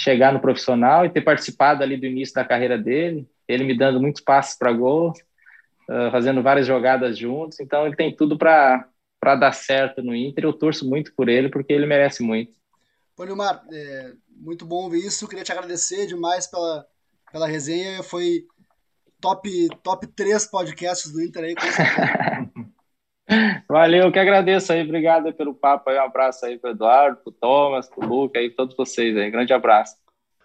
chegar 0.00 0.32
no 0.32 0.40
profissional 0.40 1.04
e 1.04 1.10
ter 1.10 1.20
participado 1.20 1.82
ali 1.82 1.94
do 1.94 2.06
início 2.06 2.34
da 2.34 2.42
carreira 2.42 2.78
dele, 2.78 3.28
ele 3.46 3.64
me 3.64 3.76
dando 3.76 4.00
muitos 4.00 4.22
passos 4.22 4.56
para 4.56 4.72
gol, 4.72 5.10
uh, 5.10 6.10
fazendo 6.10 6.42
várias 6.42 6.66
jogadas 6.66 7.18
juntos, 7.18 7.60
então 7.60 7.84
ele 7.84 7.94
tem 7.94 8.16
tudo 8.16 8.38
para 8.38 8.88
dar 9.22 9.52
certo 9.52 10.02
no 10.02 10.14
Inter, 10.14 10.44
eu 10.44 10.54
torço 10.54 10.88
muito 10.88 11.14
por 11.14 11.28
ele, 11.28 11.50
porque 11.50 11.74
ele 11.74 11.84
merece 11.84 12.22
muito. 12.22 12.52
Pô, 13.14 13.24
Nilmar, 13.24 13.62
é, 13.70 14.12
muito 14.30 14.64
bom 14.64 14.84
ouvir 14.84 15.04
isso, 15.04 15.28
queria 15.28 15.44
te 15.44 15.52
agradecer 15.52 16.06
demais 16.06 16.46
pela, 16.46 16.86
pela 17.30 17.46
resenha, 17.46 18.02
foi 18.02 18.46
top, 19.20 19.68
top 19.82 20.06
3 20.06 20.46
podcasts 20.46 21.12
do 21.12 21.22
Inter 21.22 21.44
aí, 21.44 21.54
com 21.54 21.60
certeza. 21.60 22.20
Valeu, 23.68 24.10
que 24.10 24.18
agradeço 24.18 24.72
aí, 24.72 24.82
obrigado 24.82 25.32
pelo 25.32 25.54
papo 25.54 25.90
aí, 25.90 25.98
um 25.98 26.02
abraço 26.02 26.44
aí 26.44 26.58
pro 26.58 26.70
Eduardo, 26.70 27.18
pro 27.22 27.32
Thomas, 27.32 27.88
pro 27.88 28.06
Luca 28.06 28.38
aí, 28.38 28.50
todos 28.50 28.76
vocês 28.76 29.16
aí, 29.16 29.30
grande 29.30 29.52
abraço. 29.52 29.96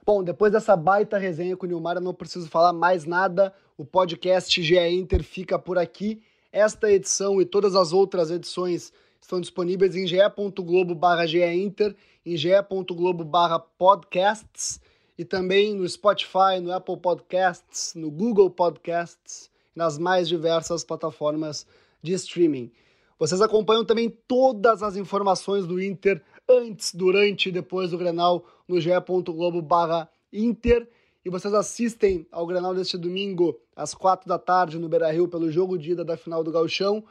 Bom, 0.05 0.23
depois 0.23 0.51
dessa 0.51 0.75
baita 0.75 1.17
resenha 1.17 1.57
com 1.57 1.65
o 1.65 1.69
Nilmar, 1.69 1.97
eu 1.97 2.01
não 2.01 2.13
preciso 2.13 2.47
falar 2.47 2.73
mais 2.73 3.05
nada, 3.05 3.51
o 3.75 3.83
podcast 3.83 4.61
GE 4.61 4.77
Inter 4.77 5.23
fica 5.23 5.57
por 5.57 5.79
aqui. 5.79 6.21
Esta 6.51 6.91
edição 6.91 7.41
e 7.41 7.45
todas 7.45 7.75
as 7.75 7.91
outras 7.91 8.29
edições 8.29 8.93
estão 9.19 9.41
disponíveis 9.41 9.95
em 9.95 10.05
ge.globo 10.05 10.93
barra 10.93 11.25
Inter, 11.25 11.95
em 12.23 12.37
ge.globo 12.37 13.23
barra 13.23 13.59
podcasts 13.59 14.79
e 15.17 15.25
também 15.25 15.73
no 15.73 15.87
Spotify, 15.87 16.59
no 16.61 16.71
Apple 16.71 16.97
Podcasts, 16.97 17.95
no 17.95 18.11
Google 18.11 18.49
Podcasts, 18.49 19.49
nas 19.75 19.97
mais 19.97 20.27
diversas 20.27 20.83
plataformas 20.83 21.65
de 22.05 22.13
streaming. 22.13 22.71
Vocês 23.17 23.41
acompanham 23.41 23.83
também 23.83 24.09
todas 24.27 24.83
as 24.83 24.95
informações 24.95 25.65
do 25.65 25.81
Inter 25.81 26.21
antes, 26.47 26.93
durante 26.93 27.49
e 27.49 27.51
depois 27.51 27.91
do 27.91 27.97
Grenal 27.97 28.45
no 28.67 28.79
ge.globo 28.79 29.61
barra 29.61 30.09
Inter. 30.31 30.87
E 31.23 31.29
vocês 31.29 31.53
assistem 31.53 32.27
ao 32.31 32.45
Grenal 32.45 32.75
deste 32.75 32.97
domingo 32.97 33.59
às 33.75 33.95
quatro 33.95 34.29
da 34.29 34.37
tarde 34.37 34.77
no 34.77 34.87
Beira-Rio 34.87 35.27
pelo 35.27 35.51
jogo 35.51 35.77
de 35.77 35.91
ida 35.91 36.05
da 36.05 36.15
final 36.15 36.43
do 36.43 36.51
Gauchão. 36.51 37.03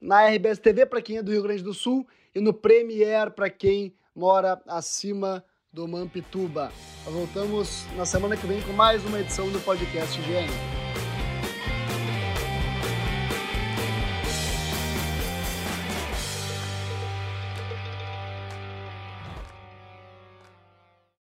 Na 0.00 0.28
RBS 0.28 0.60
TV 0.60 0.86
para 0.86 1.02
quem 1.02 1.16
é 1.16 1.22
do 1.22 1.32
Rio 1.32 1.42
Grande 1.42 1.62
do 1.62 1.74
Sul 1.74 2.06
e 2.34 2.40
no 2.40 2.52
Premier 2.52 3.30
para 3.30 3.50
quem 3.50 3.94
mora 4.14 4.60
acima 4.66 5.44
do 5.72 5.88
Mampituba. 5.88 6.70
Nós 7.04 7.14
voltamos 7.14 7.84
na 7.96 8.06
semana 8.06 8.36
que 8.36 8.46
vem 8.46 8.62
com 8.62 8.72
mais 8.72 9.04
uma 9.04 9.20
edição 9.20 9.50
do 9.50 9.58
podcast 9.60 10.20
GN. 10.20 10.85